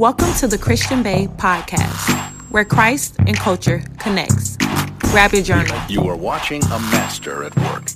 Welcome 0.00 0.32
to 0.36 0.48
the 0.48 0.56
Christian 0.56 1.02
Bae 1.02 1.26
podcast, 1.36 2.08
where 2.50 2.64
Christ 2.64 3.16
and 3.18 3.36
culture 3.36 3.84
connects. 3.98 4.56
Grab 5.00 5.34
your 5.34 5.42
journal. 5.42 5.78
You 5.90 6.08
are 6.08 6.16
watching 6.16 6.64
a 6.64 6.78
master 6.78 7.44
at 7.44 7.54
work. 7.54 7.90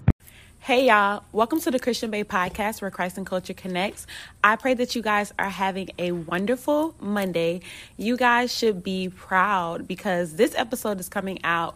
Hey 0.58 0.88
y'all, 0.88 1.24
welcome 1.32 1.60
to 1.60 1.70
the 1.70 1.78
Christian 1.78 2.10
Bae 2.10 2.22
podcast 2.22 2.82
where 2.82 2.90
Christ 2.90 3.16
and 3.16 3.26
culture 3.26 3.54
connects. 3.54 4.06
I 4.42 4.56
pray 4.56 4.74
that 4.74 4.94
you 4.94 5.00
guys 5.00 5.32
are 5.38 5.48
having 5.48 5.92
a 5.98 6.12
wonderful 6.12 6.94
Monday. 7.00 7.62
You 7.96 8.18
guys 8.18 8.54
should 8.54 8.82
be 8.82 9.08
proud 9.08 9.88
because 9.88 10.34
this 10.34 10.54
episode 10.56 11.00
is 11.00 11.08
coming 11.08 11.42
out 11.42 11.74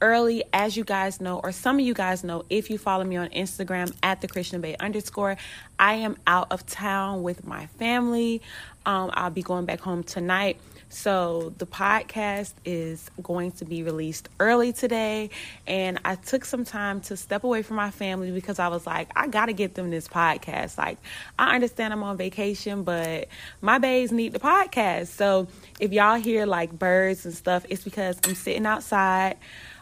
early, 0.00 0.44
as 0.52 0.76
you 0.76 0.84
guys 0.84 1.20
know, 1.20 1.40
or 1.42 1.52
some 1.52 1.78
of 1.78 1.84
you 1.84 1.94
guys 1.94 2.24
know, 2.24 2.44
if 2.50 2.70
you 2.70 2.78
follow 2.78 3.04
me 3.04 3.16
on 3.16 3.28
Instagram 3.30 3.94
at 4.02 4.20
the 4.20 4.28
Christian 4.28 4.60
Bae 4.60 4.76
underscore. 4.80 5.36
I 5.78 5.94
am 5.94 6.16
out 6.26 6.52
of 6.52 6.66
town 6.66 7.22
with 7.22 7.46
my 7.46 7.66
family. 7.66 8.42
Um, 8.86 9.10
I'll 9.14 9.30
be 9.30 9.42
going 9.42 9.66
back 9.66 9.80
home 9.80 10.02
tonight. 10.02 10.58
So 10.92 11.54
the 11.58 11.66
podcast 11.66 12.52
is 12.64 13.10
going 13.22 13.52
to 13.52 13.64
be 13.64 13.84
released 13.84 14.28
early 14.40 14.72
today. 14.72 15.30
And 15.66 16.00
I 16.04 16.16
took 16.16 16.44
some 16.44 16.64
time 16.64 17.00
to 17.02 17.16
step 17.16 17.44
away 17.44 17.62
from 17.62 17.76
my 17.76 17.90
family 17.92 18.32
because 18.32 18.58
I 18.58 18.68
was 18.68 18.86
like, 18.86 19.08
I 19.14 19.28
got 19.28 19.46
to 19.46 19.52
get 19.52 19.74
them 19.74 19.90
this 19.90 20.08
podcast. 20.08 20.76
Like, 20.76 20.98
I 21.38 21.54
understand 21.54 21.92
I'm 21.92 22.02
on 22.02 22.16
vacation, 22.16 22.82
but 22.82 23.28
my 23.60 23.78
bays 23.78 24.10
need 24.10 24.32
the 24.32 24.40
podcast. 24.40 25.08
So 25.08 25.46
if 25.78 25.92
y'all 25.92 26.16
hear 26.16 26.44
like 26.44 26.76
birds 26.76 27.24
and 27.24 27.34
stuff, 27.34 27.64
it's 27.68 27.84
because 27.84 28.18
I'm 28.24 28.34
sitting 28.34 28.66
outside 28.66 29.36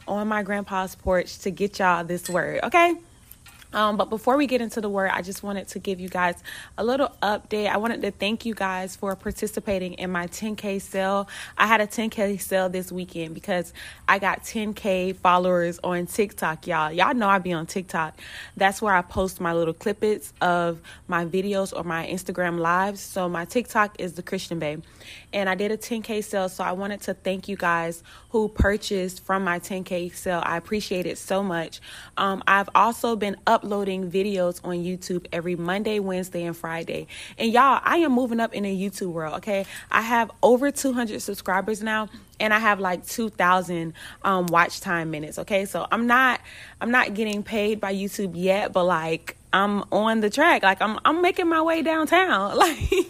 on 0.08 0.28
my 0.28 0.42
grandpa's 0.42 0.94
porch 0.94 1.38
to 1.40 1.50
get 1.50 1.78
y'all 1.78 2.04
this 2.04 2.28
word, 2.28 2.60
okay? 2.64 2.96
Um, 3.72 3.96
but 3.96 4.08
before 4.08 4.36
we 4.36 4.46
get 4.46 4.60
into 4.60 4.80
the 4.80 4.88
word, 4.88 5.10
I 5.12 5.22
just 5.22 5.42
wanted 5.42 5.68
to 5.68 5.78
give 5.78 6.00
you 6.00 6.08
guys 6.08 6.42
a 6.78 6.84
little 6.84 7.10
update. 7.22 7.68
I 7.68 7.76
wanted 7.76 8.02
to 8.02 8.10
thank 8.10 8.46
you 8.46 8.54
guys 8.54 8.96
for 8.96 9.14
participating 9.14 9.94
in 9.94 10.10
my 10.10 10.26
10K 10.26 10.80
sale. 10.80 11.28
I 11.56 11.66
had 11.66 11.80
a 11.80 11.86
10K 11.86 12.40
sale 12.40 12.68
this 12.68 12.90
weekend 12.90 13.34
because 13.34 13.72
I 14.08 14.18
got 14.18 14.42
10K 14.42 15.16
followers 15.16 15.78
on 15.84 16.06
TikTok, 16.06 16.66
y'all. 16.66 16.90
Y'all 16.90 17.14
know 17.14 17.28
I 17.28 17.38
be 17.38 17.52
on 17.52 17.66
TikTok. 17.66 18.18
That's 18.56 18.80
where 18.80 18.94
I 18.94 19.02
post 19.02 19.40
my 19.40 19.52
little 19.52 19.74
clippets 19.74 20.32
of 20.40 20.80
my 21.06 21.26
videos 21.26 21.76
or 21.76 21.84
my 21.84 22.06
Instagram 22.06 22.58
lives. 22.58 23.00
So 23.00 23.28
my 23.28 23.44
TikTok 23.44 24.00
is 24.00 24.14
the 24.14 24.22
Christian 24.22 24.58
Bae. 24.58 24.78
And 25.32 25.48
I 25.48 25.54
did 25.54 25.70
a 25.70 25.76
10K 25.76 26.24
sale. 26.24 26.48
So 26.48 26.64
I 26.64 26.72
wanted 26.72 27.02
to 27.02 27.14
thank 27.14 27.48
you 27.48 27.56
guys 27.56 28.02
who 28.30 28.48
purchased 28.48 29.24
from 29.24 29.44
my 29.44 29.58
10K 29.58 30.14
sale. 30.14 30.42
I 30.44 30.56
appreciate 30.56 31.06
it 31.06 31.18
so 31.18 31.42
much. 31.42 31.80
Um, 32.16 32.42
I've 32.46 32.68
also 32.74 33.16
been 33.16 33.36
up 33.46 33.57
uploading 33.58 34.08
videos 34.08 34.60
on 34.62 34.76
YouTube 34.76 35.26
every 35.32 35.56
Monday, 35.56 35.98
Wednesday, 35.98 36.44
and 36.44 36.56
Friday. 36.56 37.08
And 37.36 37.52
y'all, 37.52 37.80
I 37.82 37.98
am 37.98 38.12
moving 38.12 38.38
up 38.38 38.54
in 38.54 38.62
the 38.62 38.70
YouTube 38.70 39.10
world, 39.10 39.34
okay? 39.38 39.66
I 39.90 40.02
have 40.02 40.30
over 40.44 40.70
200 40.70 41.20
subscribers 41.20 41.82
now 41.82 42.08
and 42.38 42.54
I 42.54 42.60
have 42.60 42.78
like 42.78 43.04
2000 43.04 43.94
um, 44.22 44.46
watch 44.46 44.80
time 44.80 45.10
minutes, 45.10 45.40
okay? 45.40 45.64
So 45.64 45.86
I'm 45.90 46.06
not 46.06 46.40
I'm 46.80 46.92
not 46.92 47.14
getting 47.14 47.42
paid 47.42 47.80
by 47.80 47.92
YouTube 47.92 48.32
yet, 48.34 48.72
but 48.72 48.84
like 48.84 49.36
I'm 49.52 49.82
on 49.90 50.20
the 50.20 50.30
track. 50.30 50.62
Like 50.62 50.80
I'm 50.80 51.00
I'm 51.04 51.20
making 51.20 51.48
my 51.48 51.62
way 51.62 51.82
downtown. 51.82 52.56
Like 52.58 53.06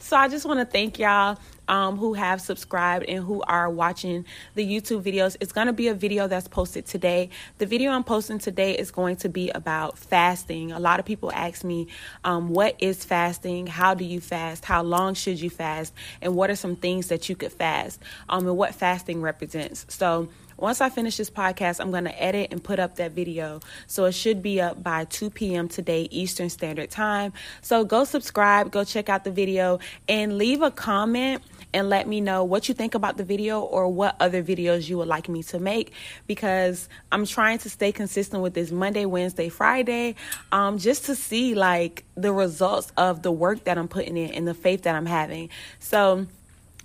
so 0.00 0.16
I 0.16 0.28
just 0.28 0.46
want 0.46 0.60
to 0.60 0.66
thank 0.66 0.98
y'all 0.98 1.38
um, 1.68 1.96
who 1.96 2.14
have 2.14 2.40
subscribed 2.40 3.06
and 3.06 3.24
who 3.24 3.42
are 3.42 3.70
watching 3.70 4.24
the 4.54 4.64
YouTube 4.66 5.02
videos. 5.02 5.36
It's 5.40 5.52
going 5.52 5.66
to 5.66 5.72
be 5.72 5.88
a 5.88 5.94
video 5.94 6.26
that's 6.28 6.48
posted 6.48 6.86
today. 6.86 7.30
The 7.58 7.66
video 7.66 7.90
I'm 7.92 8.04
posting 8.04 8.38
today 8.38 8.76
is 8.76 8.90
going 8.90 9.16
to 9.16 9.28
be 9.28 9.50
about 9.50 9.98
fasting. 9.98 10.72
A 10.72 10.78
lot 10.78 11.00
of 11.00 11.06
people 11.06 11.32
ask 11.32 11.64
me, 11.64 11.88
um, 12.24 12.48
what 12.50 12.76
is 12.78 13.04
fasting? 13.04 13.66
How 13.66 13.94
do 13.94 14.04
you 14.04 14.20
fast? 14.20 14.64
How 14.64 14.82
long 14.82 15.14
should 15.14 15.40
you 15.40 15.50
fast? 15.50 15.92
And 16.20 16.34
what 16.34 16.50
are 16.50 16.56
some 16.56 16.76
things 16.76 17.08
that 17.08 17.28
you 17.28 17.36
could 17.36 17.52
fast? 17.52 18.00
Um, 18.28 18.46
and 18.46 18.56
what 18.56 18.74
fasting 18.74 19.22
represents. 19.22 19.86
So, 19.88 20.28
once 20.56 20.80
I 20.80 20.88
finish 20.88 21.16
this 21.16 21.30
podcast, 21.30 21.80
I'm 21.80 21.90
going 21.90 22.04
to 22.04 22.22
edit 22.22 22.48
and 22.52 22.62
put 22.62 22.78
up 22.78 22.96
that 22.96 23.12
video. 23.12 23.60
So 23.86 24.04
it 24.04 24.12
should 24.12 24.42
be 24.42 24.60
up 24.60 24.82
by 24.82 25.04
2 25.04 25.30
p.m. 25.30 25.68
today, 25.68 26.08
Eastern 26.10 26.48
Standard 26.48 26.90
Time. 26.90 27.32
So 27.60 27.84
go 27.84 28.04
subscribe, 28.04 28.70
go 28.70 28.84
check 28.84 29.08
out 29.08 29.24
the 29.24 29.30
video, 29.30 29.80
and 30.08 30.38
leave 30.38 30.62
a 30.62 30.70
comment 30.70 31.42
and 31.74 31.90
let 31.90 32.08
me 32.08 32.20
know 32.20 32.44
what 32.44 32.68
you 32.68 32.74
think 32.74 32.94
about 32.94 33.18
the 33.18 33.24
video 33.24 33.60
or 33.60 33.88
what 33.88 34.16
other 34.20 34.42
videos 34.42 34.88
you 34.88 34.96
would 34.96 35.08
like 35.08 35.28
me 35.28 35.42
to 35.42 35.58
make 35.58 35.92
because 36.26 36.88
I'm 37.12 37.26
trying 37.26 37.58
to 37.58 37.68
stay 37.68 37.92
consistent 37.92 38.42
with 38.42 38.54
this 38.54 38.70
Monday, 38.70 39.04
Wednesday, 39.04 39.48
Friday, 39.50 40.14
um, 40.52 40.78
just 40.78 41.06
to 41.06 41.14
see 41.14 41.54
like 41.54 42.04
the 42.14 42.32
results 42.32 42.92
of 42.96 43.22
the 43.22 43.32
work 43.32 43.64
that 43.64 43.76
I'm 43.76 43.88
putting 43.88 44.16
in 44.16 44.30
and 44.30 44.48
the 44.48 44.54
faith 44.54 44.82
that 44.82 44.94
I'm 44.94 45.06
having. 45.06 45.50
So, 45.80 46.26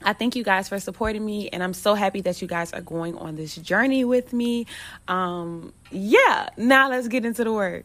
I 0.02 0.14
thank 0.14 0.38
you 0.38 0.46
guys 0.46 0.70
for 0.70 0.80
supporting 0.80 1.26
me, 1.26 1.50
and 1.50 1.62
I'm 1.62 1.74
so 1.74 1.94
happy 1.94 2.22
that 2.22 2.42
you 2.42 2.48
guys 2.48 2.72
are 2.72 2.80
going 2.80 3.18
on 3.18 3.36
this 3.36 3.56
journey 3.56 4.06
with 4.06 4.32
me. 4.32 4.66
Um, 5.10 5.74
yeah, 5.92 6.48
now 6.56 6.90
let's 6.90 7.10
get 7.10 7.26
into 7.26 7.44
the 7.44 7.52
word. 7.52 7.84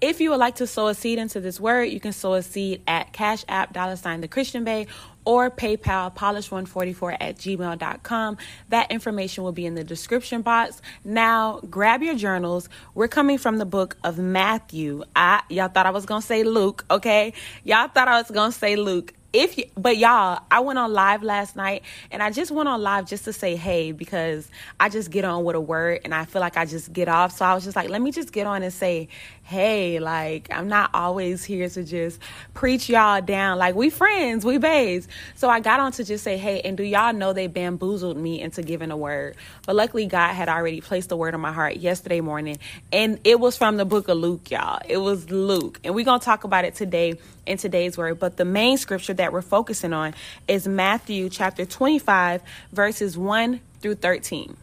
If 0.00 0.20
you 0.20 0.30
would 0.30 0.38
like 0.38 0.54
to 0.56 0.66
sow 0.68 0.86
a 0.86 0.94
seed 0.94 1.18
into 1.18 1.40
this 1.40 1.58
word, 1.58 1.84
you 1.86 1.98
can 1.98 2.12
sow 2.12 2.34
a 2.34 2.42
seed 2.42 2.82
at 2.86 3.12
Cash 3.12 3.44
App, 3.48 3.72
dollar 3.72 3.96
sign 3.96 4.20
the 4.20 4.28
Christian 4.28 4.62
Bae, 4.62 4.86
or 5.28 5.50
PayPal, 5.50 6.16
polish144 6.16 7.18
at 7.20 7.36
gmail.com. 7.36 8.38
That 8.70 8.90
information 8.90 9.44
will 9.44 9.52
be 9.52 9.66
in 9.66 9.74
the 9.74 9.84
description 9.84 10.40
box. 10.40 10.80
Now, 11.04 11.60
grab 11.68 12.02
your 12.02 12.14
journals. 12.14 12.70
We're 12.94 13.08
coming 13.08 13.36
from 13.36 13.58
the 13.58 13.66
book 13.66 13.98
of 14.02 14.16
Matthew. 14.16 15.04
I, 15.14 15.42
y'all 15.50 15.68
thought 15.68 15.84
I 15.84 15.90
was 15.90 16.06
going 16.06 16.22
to 16.22 16.26
say 16.26 16.44
Luke, 16.44 16.86
okay? 16.90 17.34
Y'all 17.62 17.88
thought 17.88 18.08
I 18.08 18.18
was 18.18 18.30
going 18.30 18.52
to 18.52 18.58
say 18.58 18.76
Luke 18.76 19.12
if 19.30 19.58
you, 19.58 19.64
but 19.76 19.98
y'all, 19.98 20.40
I 20.50 20.60
went 20.60 20.78
on 20.78 20.90
live 20.94 21.22
last 21.22 21.54
night 21.54 21.82
and 22.10 22.22
I 22.22 22.30
just 22.30 22.50
went 22.50 22.66
on 22.66 22.80
live 22.80 23.06
just 23.06 23.24
to 23.26 23.32
say 23.34 23.56
hey 23.56 23.92
because 23.92 24.50
I 24.80 24.88
just 24.88 25.10
get 25.10 25.26
on 25.26 25.44
with 25.44 25.54
a 25.54 25.60
word 25.60 26.00
and 26.04 26.14
I 26.14 26.24
feel 26.24 26.40
like 26.40 26.56
I 26.56 26.64
just 26.64 26.94
get 26.94 27.08
off. 27.08 27.36
So 27.36 27.44
I 27.44 27.54
was 27.54 27.64
just 27.64 27.76
like, 27.76 27.90
let 27.90 28.00
me 28.00 28.10
just 28.10 28.32
get 28.32 28.46
on 28.46 28.62
and 28.62 28.72
say 28.72 29.08
hey, 29.48 29.98
like 29.98 30.46
I'm 30.52 30.68
not 30.68 30.90
always 30.92 31.42
here 31.42 31.70
to 31.70 31.82
just 31.82 32.20
preach 32.52 32.90
y'all 32.90 33.22
down. 33.22 33.56
Like 33.56 33.74
we 33.74 33.88
friends, 33.88 34.44
we 34.44 34.58
babes. 34.58 35.08
So 35.36 35.48
I 35.48 35.60
got 35.60 35.80
on 35.80 35.92
to 35.92 36.04
just 36.04 36.22
say, 36.22 36.36
hey, 36.36 36.60
and 36.60 36.76
do 36.76 36.82
y'all 36.82 37.14
know 37.14 37.32
they 37.32 37.46
bamboozled 37.46 38.18
me 38.18 38.42
into 38.42 38.62
giving 38.62 38.90
a 38.90 38.96
word? 38.96 39.36
But 39.64 39.74
luckily 39.74 40.04
God 40.04 40.34
had 40.34 40.50
already 40.50 40.82
placed 40.82 41.08
the 41.08 41.16
word 41.16 41.32
on 41.32 41.40
my 41.40 41.52
heart 41.52 41.78
yesterday 41.78 42.20
morning. 42.20 42.58
And 42.92 43.20
it 43.24 43.40
was 43.40 43.56
from 43.56 43.78
the 43.78 43.86
book 43.86 44.08
of 44.08 44.18
Luke, 44.18 44.50
y'all. 44.50 44.82
It 44.86 44.98
was 44.98 45.30
Luke. 45.30 45.80
And 45.82 45.94
we're 45.94 46.04
gonna 46.04 46.20
talk 46.20 46.44
about 46.44 46.66
it 46.66 46.74
today 46.74 47.14
in 47.46 47.56
today's 47.56 47.96
word. 47.96 48.18
But 48.18 48.36
the 48.36 48.44
main 48.44 48.76
scripture 48.76 49.14
that 49.14 49.32
we're 49.32 49.40
focusing 49.40 49.94
on 49.94 50.12
is 50.46 50.68
Matthew 50.68 51.30
chapter 51.30 51.64
25, 51.64 52.42
verses 52.72 53.16
1 53.16 53.60
through 53.80 53.94
13. 53.94 54.58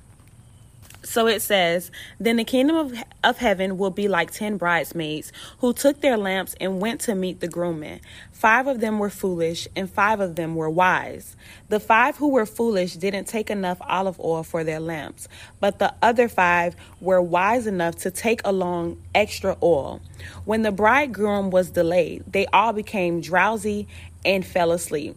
So 1.05 1.27
it 1.27 1.43
says, 1.43 1.91
Then 2.19 2.37
the 2.37 2.43
kingdom 2.43 2.75
of, 2.75 3.03
of 3.23 3.37
heaven 3.37 3.77
will 3.77 3.91
be 3.91 4.07
like 4.07 4.31
ten 4.31 4.57
bridesmaids 4.57 5.31
who 5.59 5.71
took 5.71 6.01
their 6.01 6.17
lamps 6.17 6.55
and 6.59 6.81
went 6.81 6.99
to 7.01 7.13
meet 7.13 7.41
the 7.41 7.47
groomsmen. 7.47 8.01
Five 8.31 8.65
of 8.65 8.79
them 8.79 8.97
were 8.97 9.11
foolish, 9.11 9.67
and 9.75 9.89
five 9.89 10.19
of 10.19 10.35
them 10.35 10.55
were 10.55 10.69
wise. 10.69 11.35
The 11.69 11.79
five 11.79 12.17
who 12.17 12.29
were 12.29 12.47
foolish 12.47 12.95
didn't 12.95 13.25
take 13.25 13.51
enough 13.51 13.77
olive 13.81 14.19
oil 14.19 14.41
for 14.41 14.63
their 14.63 14.79
lamps, 14.79 15.27
but 15.59 15.77
the 15.77 15.93
other 16.01 16.27
five 16.27 16.75
were 16.99 17.21
wise 17.21 17.67
enough 17.67 17.97
to 17.97 18.09
take 18.09 18.41
along 18.43 19.01
extra 19.13 19.57
oil. 19.61 20.01
When 20.43 20.63
the 20.63 20.71
bridegroom 20.71 21.51
was 21.51 21.69
delayed, 21.69 22.23
they 22.27 22.47
all 22.47 22.73
became 22.73 23.21
drowsy 23.21 23.87
and 24.25 24.43
fell 24.43 24.71
asleep. 24.71 25.15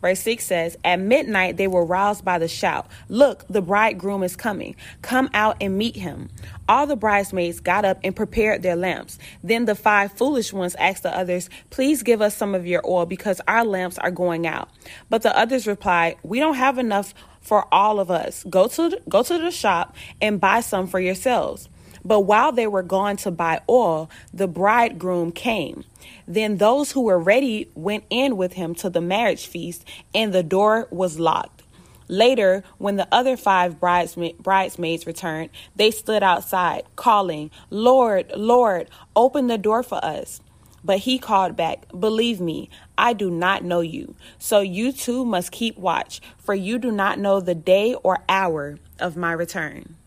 Verse 0.00 0.20
6 0.20 0.44
says, 0.44 0.76
At 0.84 1.00
midnight 1.00 1.56
they 1.56 1.66
were 1.66 1.84
roused 1.84 2.24
by 2.24 2.38
the 2.38 2.48
shout, 2.48 2.86
Look, 3.08 3.44
the 3.48 3.62
bridegroom 3.62 4.22
is 4.22 4.36
coming. 4.36 4.76
Come 5.02 5.28
out 5.34 5.56
and 5.60 5.76
meet 5.76 5.96
him. 5.96 6.30
All 6.68 6.86
the 6.86 6.96
bridesmaids 6.96 7.60
got 7.60 7.84
up 7.84 7.98
and 8.04 8.14
prepared 8.14 8.62
their 8.62 8.76
lamps. 8.76 9.18
Then 9.42 9.64
the 9.64 9.74
five 9.74 10.12
foolish 10.12 10.52
ones 10.52 10.74
asked 10.76 11.02
the 11.02 11.16
others, 11.16 11.50
Please 11.70 12.02
give 12.02 12.22
us 12.22 12.36
some 12.36 12.54
of 12.54 12.66
your 12.66 12.82
oil 12.86 13.06
because 13.06 13.40
our 13.48 13.64
lamps 13.64 13.98
are 13.98 14.10
going 14.10 14.46
out. 14.46 14.68
But 15.08 15.22
the 15.22 15.36
others 15.36 15.66
replied, 15.66 16.16
We 16.22 16.38
don't 16.38 16.54
have 16.54 16.78
enough 16.78 17.14
for 17.40 17.66
all 17.72 17.98
of 17.98 18.10
us. 18.10 18.44
Go 18.48 18.68
to, 18.68 19.00
go 19.08 19.22
to 19.22 19.38
the 19.38 19.50
shop 19.50 19.96
and 20.20 20.40
buy 20.40 20.60
some 20.60 20.86
for 20.86 21.00
yourselves. 21.00 21.68
But 22.04 22.20
while 22.20 22.52
they 22.52 22.66
were 22.66 22.82
gone 22.82 23.16
to 23.18 23.30
buy 23.30 23.60
oil, 23.68 24.10
the 24.32 24.48
bridegroom 24.48 25.32
came. 25.32 25.84
Then 26.26 26.58
those 26.58 26.92
who 26.92 27.02
were 27.02 27.18
ready 27.18 27.70
went 27.74 28.04
in 28.10 28.36
with 28.36 28.54
him 28.54 28.74
to 28.76 28.90
the 28.90 29.00
marriage 29.00 29.46
feast, 29.46 29.84
and 30.14 30.32
the 30.32 30.42
door 30.42 30.88
was 30.90 31.18
locked. 31.18 31.62
Later, 32.08 32.64
when 32.78 32.96
the 32.96 33.06
other 33.12 33.36
five 33.36 33.78
bridesmaids 33.78 35.06
returned, 35.06 35.50
they 35.76 35.90
stood 35.90 36.22
outside, 36.22 36.84
calling, 36.96 37.50
Lord, 37.68 38.32
Lord, 38.34 38.88
open 39.14 39.46
the 39.46 39.58
door 39.58 39.82
for 39.82 40.02
us. 40.02 40.40
But 40.82 41.00
he 41.00 41.18
called 41.18 41.54
back, 41.54 41.84
Believe 41.98 42.40
me, 42.40 42.70
I 42.96 43.12
do 43.12 43.30
not 43.30 43.62
know 43.62 43.80
you. 43.80 44.14
So 44.38 44.60
you 44.60 44.90
too 44.92 45.24
must 45.26 45.52
keep 45.52 45.76
watch, 45.76 46.22
for 46.38 46.54
you 46.54 46.78
do 46.78 46.90
not 46.90 47.18
know 47.18 47.40
the 47.40 47.54
day 47.54 47.94
or 48.02 48.20
hour 48.26 48.78
of 48.98 49.16
my 49.16 49.32
return. 49.32 49.97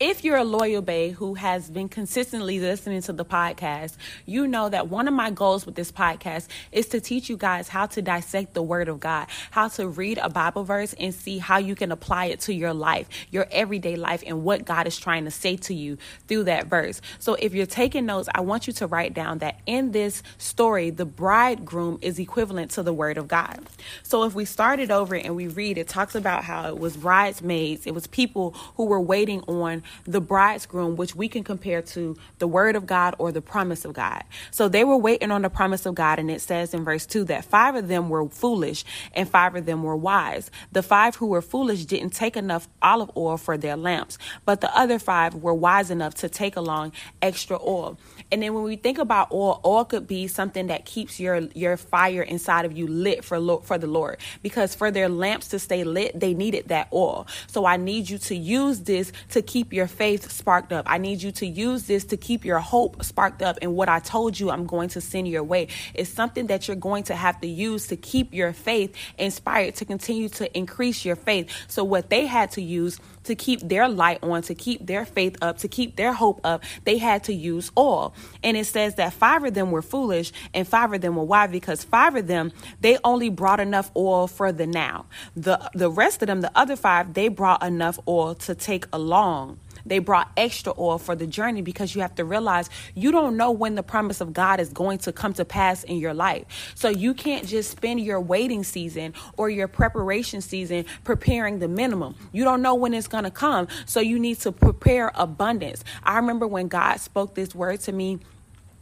If 0.00 0.22
you're 0.22 0.36
a 0.36 0.44
loyal 0.44 0.80
bae 0.80 1.08
who 1.10 1.34
has 1.34 1.68
been 1.68 1.88
consistently 1.88 2.60
listening 2.60 3.02
to 3.02 3.12
the 3.12 3.24
podcast, 3.24 3.96
you 4.26 4.46
know 4.46 4.68
that 4.68 4.88
one 4.88 5.08
of 5.08 5.14
my 5.14 5.30
goals 5.30 5.66
with 5.66 5.74
this 5.74 5.90
podcast 5.90 6.46
is 6.70 6.86
to 6.88 7.00
teach 7.00 7.28
you 7.28 7.36
guys 7.36 7.66
how 7.68 7.86
to 7.86 8.00
dissect 8.00 8.54
the 8.54 8.62
word 8.62 8.88
of 8.88 9.00
God, 9.00 9.26
how 9.50 9.66
to 9.68 9.88
read 9.88 10.18
a 10.18 10.28
Bible 10.28 10.62
verse 10.62 10.94
and 11.00 11.12
see 11.12 11.38
how 11.38 11.58
you 11.58 11.74
can 11.74 11.90
apply 11.90 12.26
it 12.26 12.38
to 12.42 12.54
your 12.54 12.72
life, 12.72 13.08
your 13.32 13.48
everyday 13.50 13.96
life, 13.96 14.22
and 14.24 14.44
what 14.44 14.64
God 14.64 14.86
is 14.86 14.96
trying 14.96 15.24
to 15.24 15.32
say 15.32 15.56
to 15.56 15.74
you 15.74 15.98
through 16.28 16.44
that 16.44 16.68
verse. 16.68 17.00
So 17.18 17.34
if 17.34 17.52
you're 17.52 17.66
taking 17.66 18.06
notes, 18.06 18.28
I 18.32 18.42
want 18.42 18.68
you 18.68 18.72
to 18.74 18.86
write 18.86 19.14
down 19.14 19.38
that 19.38 19.58
in 19.66 19.90
this 19.90 20.22
story, 20.38 20.90
the 20.90 21.06
bridegroom 21.06 21.98
is 22.02 22.20
equivalent 22.20 22.70
to 22.72 22.84
the 22.84 22.92
word 22.92 23.18
of 23.18 23.26
God. 23.26 23.66
So 24.02 24.24
if 24.24 24.34
we 24.34 24.44
started 24.44 24.90
over 24.90 25.14
and 25.14 25.36
we 25.36 25.48
read, 25.48 25.78
it 25.78 25.88
talks 25.88 26.14
about 26.14 26.44
how 26.44 26.68
it 26.68 26.78
was 26.78 26.96
bridesmaids, 26.96 27.86
it 27.86 27.94
was 27.94 28.06
people 28.06 28.52
who 28.76 28.86
were 28.86 29.00
waiting 29.00 29.40
on 29.42 29.82
the 30.04 30.20
bridegroom, 30.20 30.96
which 30.96 31.14
we 31.14 31.28
can 31.28 31.44
compare 31.44 31.82
to 31.82 32.16
the 32.38 32.46
word 32.46 32.76
of 32.76 32.86
God 32.86 33.14
or 33.18 33.32
the 33.32 33.42
promise 33.42 33.84
of 33.84 33.92
God. 33.92 34.24
So 34.50 34.68
they 34.68 34.84
were 34.84 34.96
waiting 34.96 35.30
on 35.30 35.42
the 35.42 35.50
promise 35.50 35.86
of 35.86 35.94
God, 35.94 36.18
and 36.18 36.30
it 36.30 36.40
says 36.40 36.74
in 36.74 36.84
verse 36.84 37.06
2 37.06 37.24
that 37.24 37.44
five 37.44 37.74
of 37.74 37.88
them 37.88 38.08
were 38.08 38.28
foolish 38.28 38.84
and 39.14 39.28
five 39.28 39.54
of 39.54 39.66
them 39.66 39.82
were 39.82 39.96
wise. 39.96 40.50
The 40.72 40.82
five 40.82 41.16
who 41.16 41.26
were 41.26 41.42
foolish 41.42 41.84
didn't 41.84 42.10
take 42.10 42.36
enough 42.36 42.68
olive 42.82 43.10
oil 43.16 43.36
for 43.36 43.56
their 43.56 43.76
lamps, 43.76 44.18
but 44.44 44.60
the 44.60 44.76
other 44.76 44.98
five 44.98 45.34
were 45.34 45.54
wise 45.54 45.90
enough 45.90 46.14
to 46.16 46.28
take 46.28 46.56
along 46.56 46.92
extra 47.22 47.58
oil. 47.60 47.98
And 48.30 48.42
then 48.42 48.54
when 48.54 48.64
we 48.64 48.76
think 48.76 48.98
about 48.98 49.32
oil, 49.32 49.60
oil 49.64 49.84
could 49.84 50.06
be 50.06 50.26
something 50.26 50.66
that 50.66 50.84
keeps 50.84 51.18
your 51.18 51.38
your 51.54 51.76
fire 51.76 52.22
inside 52.22 52.64
of 52.64 52.76
you 52.76 52.86
lit 52.86 53.24
for 53.24 53.60
for 53.62 53.77
the 53.78 53.86
Lord. 53.86 54.18
Because 54.42 54.74
for 54.74 54.90
their 54.90 55.08
lamps 55.08 55.48
to 55.48 55.58
stay 55.58 55.84
lit, 55.84 56.18
they 56.18 56.34
needed 56.34 56.68
that 56.68 56.88
oil. 56.92 57.26
So 57.46 57.64
I 57.64 57.76
need 57.76 58.10
you 58.10 58.18
to 58.18 58.34
use 58.34 58.80
this 58.80 59.12
to 59.30 59.42
keep 59.42 59.72
your 59.72 59.86
faith 59.86 60.30
sparked 60.30 60.72
up. 60.72 60.86
I 60.88 60.98
need 60.98 61.22
you 61.22 61.32
to 61.32 61.46
use 61.46 61.84
this 61.84 62.04
to 62.06 62.16
keep 62.16 62.44
your 62.44 62.58
hope 62.58 63.02
sparked 63.04 63.42
up. 63.42 63.58
And 63.62 63.74
what 63.74 63.88
I 63.88 64.00
told 64.00 64.38
you 64.38 64.50
I'm 64.50 64.66
going 64.66 64.88
to 64.90 65.00
send 65.00 65.28
your 65.28 65.42
way 65.42 65.68
is 65.94 66.08
something 66.08 66.46
that 66.48 66.68
you're 66.68 66.76
going 66.76 67.04
to 67.04 67.14
have 67.14 67.40
to 67.40 67.48
use 67.48 67.86
to 67.88 67.96
keep 67.96 68.34
your 68.34 68.52
faith 68.52 68.94
inspired 69.18 69.76
to 69.76 69.84
continue 69.84 70.28
to 70.30 70.56
increase 70.56 71.04
your 71.04 71.16
faith. 71.16 71.50
So 71.68 71.84
what 71.84 72.10
they 72.10 72.26
had 72.26 72.50
to 72.52 72.62
use 72.62 72.98
to 73.28 73.34
keep 73.34 73.60
their 73.60 73.88
light 73.88 74.18
on, 74.22 74.42
to 74.42 74.54
keep 74.54 74.86
their 74.86 75.04
faith 75.04 75.36
up, 75.40 75.58
to 75.58 75.68
keep 75.68 75.96
their 75.96 76.12
hope 76.12 76.40
up, 76.44 76.64
they 76.84 76.98
had 76.98 77.24
to 77.24 77.32
use 77.32 77.70
oil. 77.76 78.14
And 78.42 78.56
it 78.56 78.66
says 78.66 78.96
that 78.96 79.12
five 79.12 79.44
of 79.44 79.54
them 79.54 79.70
were 79.70 79.82
foolish 79.82 80.32
and 80.52 80.66
five 80.66 80.92
of 80.92 81.00
them 81.00 81.14
were 81.14 81.24
wise 81.24 81.50
because 81.50 81.84
five 81.84 82.16
of 82.16 82.26
them, 82.26 82.52
they 82.80 82.98
only 83.04 83.28
brought 83.28 83.60
enough 83.60 83.90
oil 83.96 84.26
for 84.26 84.50
the 84.50 84.66
now. 84.66 85.06
The 85.36 85.70
the 85.74 85.90
rest 85.90 86.22
of 86.22 86.26
them, 86.26 86.40
the 86.40 86.50
other 86.54 86.74
five, 86.76 87.14
they 87.14 87.28
brought 87.28 87.62
enough 87.62 87.98
oil 88.08 88.34
to 88.34 88.54
take 88.54 88.86
along 88.92 89.58
they 89.88 89.98
brought 89.98 90.30
extra 90.36 90.72
oil 90.78 90.98
for 90.98 91.14
the 91.14 91.26
journey 91.26 91.62
because 91.62 91.94
you 91.94 92.00
have 92.00 92.14
to 92.16 92.24
realize 92.24 92.70
you 92.94 93.10
don't 93.10 93.36
know 93.36 93.50
when 93.50 93.74
the 93.74 93.82
promise 93.82 94.20
of 94.20 94.32
God 94.32 94.60
is 94.60 94.70
going 94.70 94.98
to 94.98 95.12
come 95.12 95.32
to 95.34 95.44
pass 95.44 95.84
in 95.84 95.96
your 95.96 96.14
life. 96.14 96.72
So 96.74 96.88
you 96.88 97.14
can't 97.14 97.46
just 97.46 97.70
spend 97.70 98.00
your 98.00 98.20
waiting 98.20 98.64
season 98.64 99.14
or 99.36 99.50
your 99.50 99.68
preparation 99.68 100.40
season 100.40 100.84
preparing 101.04 101.58
the 101.58 101.68
minimum. 101.68 102.14
You 102.32 102.44
don't 102.44 102.62
know 102.62 102.74
when 102.74 102.94
it's 102.94 103.08
going 103.08 103.24
to 103.24 103.30
come. 103.30 103.68
So 103.86 104.00
you 104.00 104.18
need 104.18 104.40
to 104.40 104.52
prepare 104.52 105.12
abundance. 105.14 105.84
I 106.02 106.16
remember 106.16 106.46
when 106.46 106.68
God 106.68 106.98
spoke 107.00 107.34
this 107.34 107.54
word 107.54 107.80
to 107.80 107.92
me 107.92 108.20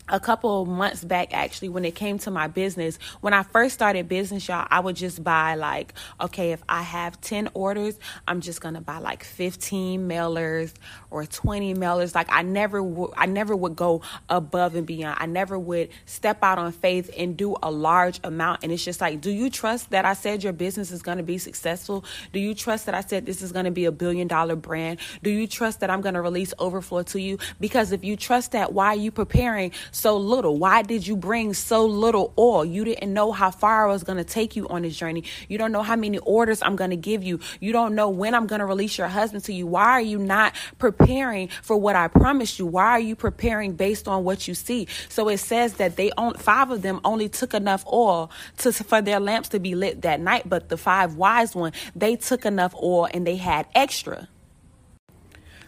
a 0.08 0.20
couple 0.20 0.66
months 0.66 1.04
back 1.04 1.34
actually 1.34 1.68
when 1.68 1.84
it 1.84 1.94
came 1.94 2.18
to 2.18 2.30
my 2.30 2.46
business 2.46 2.98
when 3.20 3.32
i 3.32 3.42
first 3.42 3.74
started 3.74 4.08
business 4.08 4.46
y'all 4.48 4.66
i 4.70 4.80
would 4.80 4.96
just 4.96 5.22
buy 5.22 5.54
like 5.54 5.94
okay 6.20 6.52
if 6.52 6.62
i 6.68 6.82
have 6.82 7.20
10 7.20 7.48
orders 7.54 7.98
i'm 8.28 8.40
just 8.40 8.60
gonna 8.60 8.80
buy 8.80 8.98
like 8.98 9.24
15 9.24 10.08
mailers 10.08 10.72
or 11.10 11.24
20 11.24 11.74
mailers. 11.74 12.14
Like 12.14 12.28
i 12.30 12.42
never 12.42 12.82
would 12.82 13.10
i 13.16 13.26
never 13.26 13.54
would 13.56 13.76
go 13.76 14.02
above 14.28 14.74
and 14.74 14.86
beyond. 14.86 15.16
I 15.20 15.26
never 15.26 15.58
would 15.58 15.90
step 16.04 16.42
out 16.42 16.58
on 16.58 16.72
faith 16.72 17.10
and 17.16 17.36
do 17.36 17.56
a 17.62 17.70
large 17.70 18.20
amount. 18.24 18.60
And 18.62 18.72
it's 18.72 18.84
just 18.84 19.00
like 19.00 19.20
do 19.20 19.30
you 19.30 19.50
trust 19.50 19.90
that 19.90 20.04
i 20.04 20.12
said 20.12 20.42
your 20.42 20.52
business 20.52 20.90
is 20.90 21.02
to 21.02 21.22
be 21.22 21.38
successful? 21.38 22.04
Do 22.32 22.40
you 22.40 22.54
trust 22.54 22.86
that 22.86 22.94
i 22.94 23.00
said 23.00 23.26
this 23.26 23.42
is 23.42 23.52
to 23.52 23.70
be 23.70 23.84
a 23.84 23.92
billion 23.92 24.28
dollar 24.28 24.56
brand? 24.56 24.98
Do 25.22 25.30
you 25.30 25.46
trust 25.46 25.80
that 25.80 25.90
i'm 25.90 26.02
to 26.02 26.20
release 26.20 26.52
overflow 26.58 27.02
to 27.04 27.20
you? 27.20 27.38
Because 27.60 27.92
if 27.92 28.04
you 28.04 28.16
trust 28.16 28.52
that 28.52 28.72
why 28.72 28.88
are 28.88 28.96
you 28.96 29.10
preparing 29.10 29.72
so 29.96 30.16
little? 30.16 30.56
Why 30.56 30.82
did 30.82 31.06
you 31.06 31.16
bring 31.16 31.54
so 31.54 31.86
little 31.86 32.34
oil? 32.38 32.64
You 32.64 32.84
didn't 32.84 33.12
know 33.12 33.32
how 33.32 33.50
far 33.50 33.88
I 33.88 33.92
was 33.92 34.04
going 34.04 34.18
to 34.18 34.24
take 34.24 34.54
you 34.54 34.68
on 34.68 34.82
this 34.82 34.96
journey. 34.96 35.24
You 35.48 35.58
don't 35.58 35.72
know 35.72 35.82
how 35.82 35.96
many 35.96 36.18
orders 36.18 36.62
I'm 36.62 36.76
going 36.76 36.90
to 36.90 36.96
give 36.96 37.24
you. 37.24 37.40
You 37.60 37.72
don't 37.72 37.94
know 37.94 38.10
when 38.10 38.34
I'm 38.34 38.46
going 38.46 38.60
to 38.60 38.66
release 38.66 38.98
your 38.98 39.08
husband 39.08 39.44
to 39.44 39.52
you. 39.52 39.66
Why 39.66 39.92
are 39.92 40.00
you 40.00 40.18
not 40.18 40.54
preparing 40.78 41.48
for 41.62 41.76
what 41.76 41.96
I 41.96 42.08
promised 42.08 42.58
you? 42.58 42.66
Why 42.66 42.90
are 42.90 43.00
you 43.00 43.16
preparing 43.16 43.72
based 43.72 44.06
on 44.06 44.24
what 44.24 44.46
you 44.46 44.54
see? 44.54 44.86
So 45.08 45.28
it 45.28 45.38
says 45.38 45.74
that 45.74 45.96
they 45.96 46.12
only 46.18 46.38
five 46.38 46.70
of 46.70 46.82
them 46.82 47.00
only 47.04 47.28
took 47.28 47.54
enough 47.54 47.84
oil 47.90 48.30
to 48.58 48.72
for 48.72 49.00
their 49.00 49.20
lamps 49.20 49.48
to 49.50 49.58
be 49.58 49.74
lit 49.74 50.02
that 50.02 50.20
night, 50.20 50.48
but 50.48 50.68
the 50.68 50.76
five 50.76 51.14
wise 51.14 51.54
one, 51.54 51.72
they 51.94 52.16
took 52.16 52.44
enough 52.44 52.74
oil 52.74 53.08
and 53.12 53.26
they 53.26 53.36
had 53.36 53.66
extra. 53.74 54.28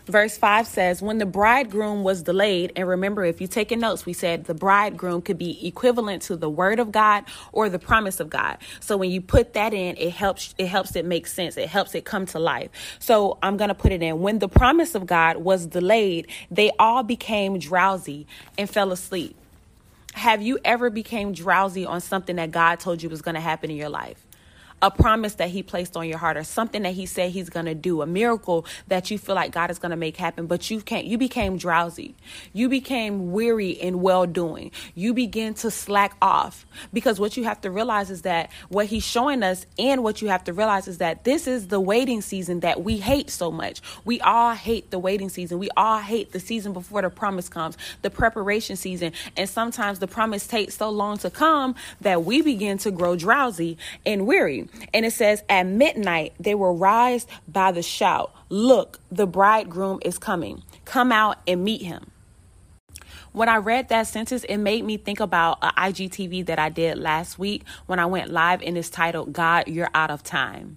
Verse 0.08 0.38
5 0.38 0.66
says, 0.66 1.02
When 1.02 1.18
the 1.18 1.26
bridegroom 1.26 2.02
was 2.02 2.22
delayed, 2.22 2.72
and 2.76 2.88
remember, 2.88 3.26
if 3.26 3.42
you're 3.42 3.48
taking 3.48 3.78
notes, 3.80 4.06
we 4.06 4.14
said 4.14 4.44
the 4.44 4.54
bridegroom 4.54 5.20
could 5.20 5.36
be 5.36 5.66
equivalent 5.66 6.22
to 6.22 6.36
the 6.36 6.48
word 6.48 6.80
of 6.80 6.90
God 6.90 7.24
or 7.52 7.68
the 7.68 7.78
promise 7.78 8.18
of 8.18 8.30
God. 8.30 8.56
So 8.80 8.96
when 8.96 9.10
you 9.10 9.20
put 9.20 9.52
that 9.52 9.74
in, 9.74 9.98
it 9.98 10.12
helps 10.12 10.54
it 10.56 10.68
helps 10.68 10.96
it 10.96 11.04
make 11.04 11.26
sense. 11.26 11.58
It 11.58 11.68
helps 11.68 11.94
it 11.94 12.06
come 12.06 12.24
to 12.26 12.38
life. 12.38 12.70
So 13.00 13.36
I'm 13.42 13.58
gonna 13.58 13.74
put 13.74 13.92
it 13.92 14.02
in. 14.02 14.20
When 14.20 14.38
the 14.38 14.48
promise 14.48 14.94
of 14.94 15.04
God 15.04 15.36
was 15.36 15.66
delayed, 15.66 16.28
they 16.50 16.70
all 16.78 17.02
became 17.02 17.58
drowsy 17.58 18.26
and 18.56 18.68
fell 18.68 18.92
asleep. 18.92 19.36
Have 20.14 20.40
you 20.40 20.58
ever 20.64 20.88
became 20.88 21.32
drowsy 21.32 21.84
on 21.84 22.00
something 22.00 22.36
that 22.36 22.50
God 22.50 22.80
told 22.80 23.02
you 23.02 23.10
was 23.10 23.20
gonna 23.20 23.40
happen 23.40 23.70
in 23.70 23.76
your 23.76 23.90
life? 23.90 24.24
A 24.80 24.90
promise 24.90 25.34
that 25.34 25.50
he 25.50 25.62
placed 25.62 25.96
on 25.96 26.08
your 26.08 26.18
heart 26.18 26.36
or 26.36 26.44
something 26.44 26.82
that 26.82 26.94
he 26.94 27.06
said 27.06 27.30
he's 27.30 27.50
going 27.50 27.66
to 27.66 27.74
do, 27.74 28.02
a 28.02 28.06
miracle 28.06 28.64
that 28.88 29.10
you 29.10 29.18
feel 29.18 29.34
like 29.34 29.52
God 29.52 29.70
is 29.70 29.78
going 29.78 29.90
to 29.90 29.96
make 29.96 30.16
happen, 30.16 30.46
but 30.46 30.70
you 30.70 30.80
can't, 30.80 31.06
you 31.06 31.18
became 31.18 31.56
drowsy. 31.56 32.14
You 32.52 32.68
became 32.68 33.32
weary 33.32 33.70
in 33.70 34.00
well 34.00 34.26
doing. 34.26 34.70
You 34.94 35.14
begin 35.14 35.54
to 35.54 35.70
slack 35.70 36.16
off 36.22 36.66
because 36.92 37.18
what 37.18 37.36
you 37.36 37.44
have 37.44 37.60
to 37.62 37.70
realize 37.70 38.10
is 38.10 38.22
that 38.22 38.50
what 38.68 38.86
he's 38.86 39.04
showing 39.04 39.42
us 39.42 39.66
and 39.78 40.02
what 40.02 40.22
you 40.22 40.28
have 40.28 40.44
to 40.44 40.52
realize 40.52 40.88
is 40.88 40.98
that 40.98 41.24
this 41.24 41.46
is 41.46 41.68
the 41.68 41.80
waiting 41.80 42.22
season 42.22 42.60
that 42.60 42.82
we 42.82 42.98
hate 42.98 43.30
so 43.30 43.50
much. 43.50 43.80
We 44.04 44.20
all 44.20 44.54
hate 44.54 44.90
the 44.90 44.98
waiting 44.98 45.28
season. 45.28 45.58
We 45.58 45.70
all 45.76 45.98
hate 45.98 46.32
the 46.32 46.40
season 46.40 46.72
before 46.72 47.02
the 47.02 47.10
promise 47.10 47.48
comes, 47.48 47.76
the 48.02 48.10
preparation 48.10 48.76
season. 48.76 49.12
And 49.36 49.48
sometimes 49.48 49.98
the 49.98 50.06
promise 50.06 50.46
takes 50.46 50.76
so 50.76 50.90
long 50.90 51.18
to 51.18 51.30
come 51.30 51.74
that 52.00 52.24
we 52.24 52.42
begin 52.42 52.78
to 52.78 52.90
grow 52.90 53.16
drowsy 53.16 53.78
and 54.06 54.26
weary. 54.26 54.67
And 54.94 55.06
it 55.06 55.12
says, 55.12 55.42
At 55.48 55.66
midnight 55.66 56.34
they 56.40 56.54
were 56.54 56.72
roused 56.72 57.28
by 57.46 57.72
the 57.72 57.82
shout, 57.82 58.32
Look, 58.48 59.00
the 59.10 59.26
bridegroom 59.26 60.00
is 60.04 60.18
coming. 60.18 60.62
Come 60.84 61.12
out 61.12 61.38
and 61.46 61.64
meet 61.64 61.82
him 61.82 62.10
when 63.32 63.48
I 63.48 63.56
read 63.56 63.88
that 63.88 64.06
sentence, 64.06 64.44
it 64.44 64.58
made 64.58 64.84
me 64.84 64.96
think 64.96 65.20
about 65.20 65.58
an 65.62 65.70
IGTV 65.76 66.46
that 66.46 66.58
I 66.58 66.68
did 66.68 66.98
last 66.98 67.38
week 67.38 67.64
when 67.86 67.98
I 67.98 68.06
went 68.06 68.30
live 68.30 68.62
and 68.62 68.76
it's 68.76 68.88
titled 68.88 69.32
God, 69.32 69.68
You're 69.68 69.90
Out 69.94 70.10
of 70.10 70.22
Time. 70.22 70.76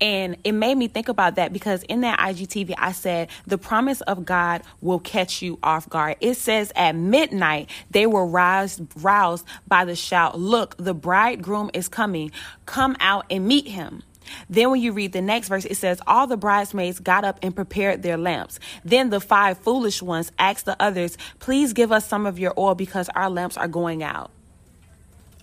And 0.00 0.36
it 0.44 0.52
made 0.52 0.76
me 0.76 0.88
think 0.88 1.08
about 1.08 1.36
that 1.36 1.52
because 1.52 1.82
in 1.84 2.00
that 2.02 2.18
IGTV, 2.18 2.74
I 2.78 2.92
said, 2.92 3.28
the 3.46 3.58
promise 3.58 4.00
of 4.02 4.24
God 4.24 4.62
will 4.80 5.00
catch 5.00 5.42
you 5.42 5.58
off 5.62 5.88
guard. 5.88 6.16
It 6.20 6.34
says 6.34 6.72
at 6.76 6.94
midnight, 6.94 7.70
they 7.90 8.06
were 8.06 8.26
roused, 8.26 8.82
roused 8.96 9.46
by 9.68 9.84
the 9.84 9.96
shout, 9.96 10.38
Look, 10.38 10.76
the 10.76 10.94
bridegroom 10.94 11.70
is 11.74 11.88
coming. 11.88 12.30
Come 12.66 12.96
out 13.00 13.26
and 13.30 13.46
meet 13.46 13.66
him. 13.66 14.02
Then 14.48 14.70
when 14.70 14.80
you 14.80 14.92
read 14.92 15.12
the 15.12 15.22
next 15.22 15.48
verse, 15.48 15.64
it 15.64 15.76
says, 15.76 16.00
All 16.06 16.26
the 16.26 16.36
bridesmaids 16.36 17.00
got 17.00 17.24
up 17.24 17.38
and 17.42 17.54
prepared 17.54 18.02
their 18.02 18.16
lamps. 18.16 18.60
Then 18.84 19.10
the 19.10 19.20
five 19.20 19.58
foolish 19.58 20.02
ones 20.02 20.32
asked 20.38 20.64
the 20.66 20.76
others, 20.80 21.16
Please 21.38 21.72
give 21.72 21.92
us 21.92 22.06
some 22.06 22.26
of 22.26 22.38
your 22.38 22.54
oil 22.58 22.74
because 22.74 23.08
our 23.10 23.30
lamps 23.30 23.56
are 23.56 23.68
going 23.68 24.02
out. 24.02 24.30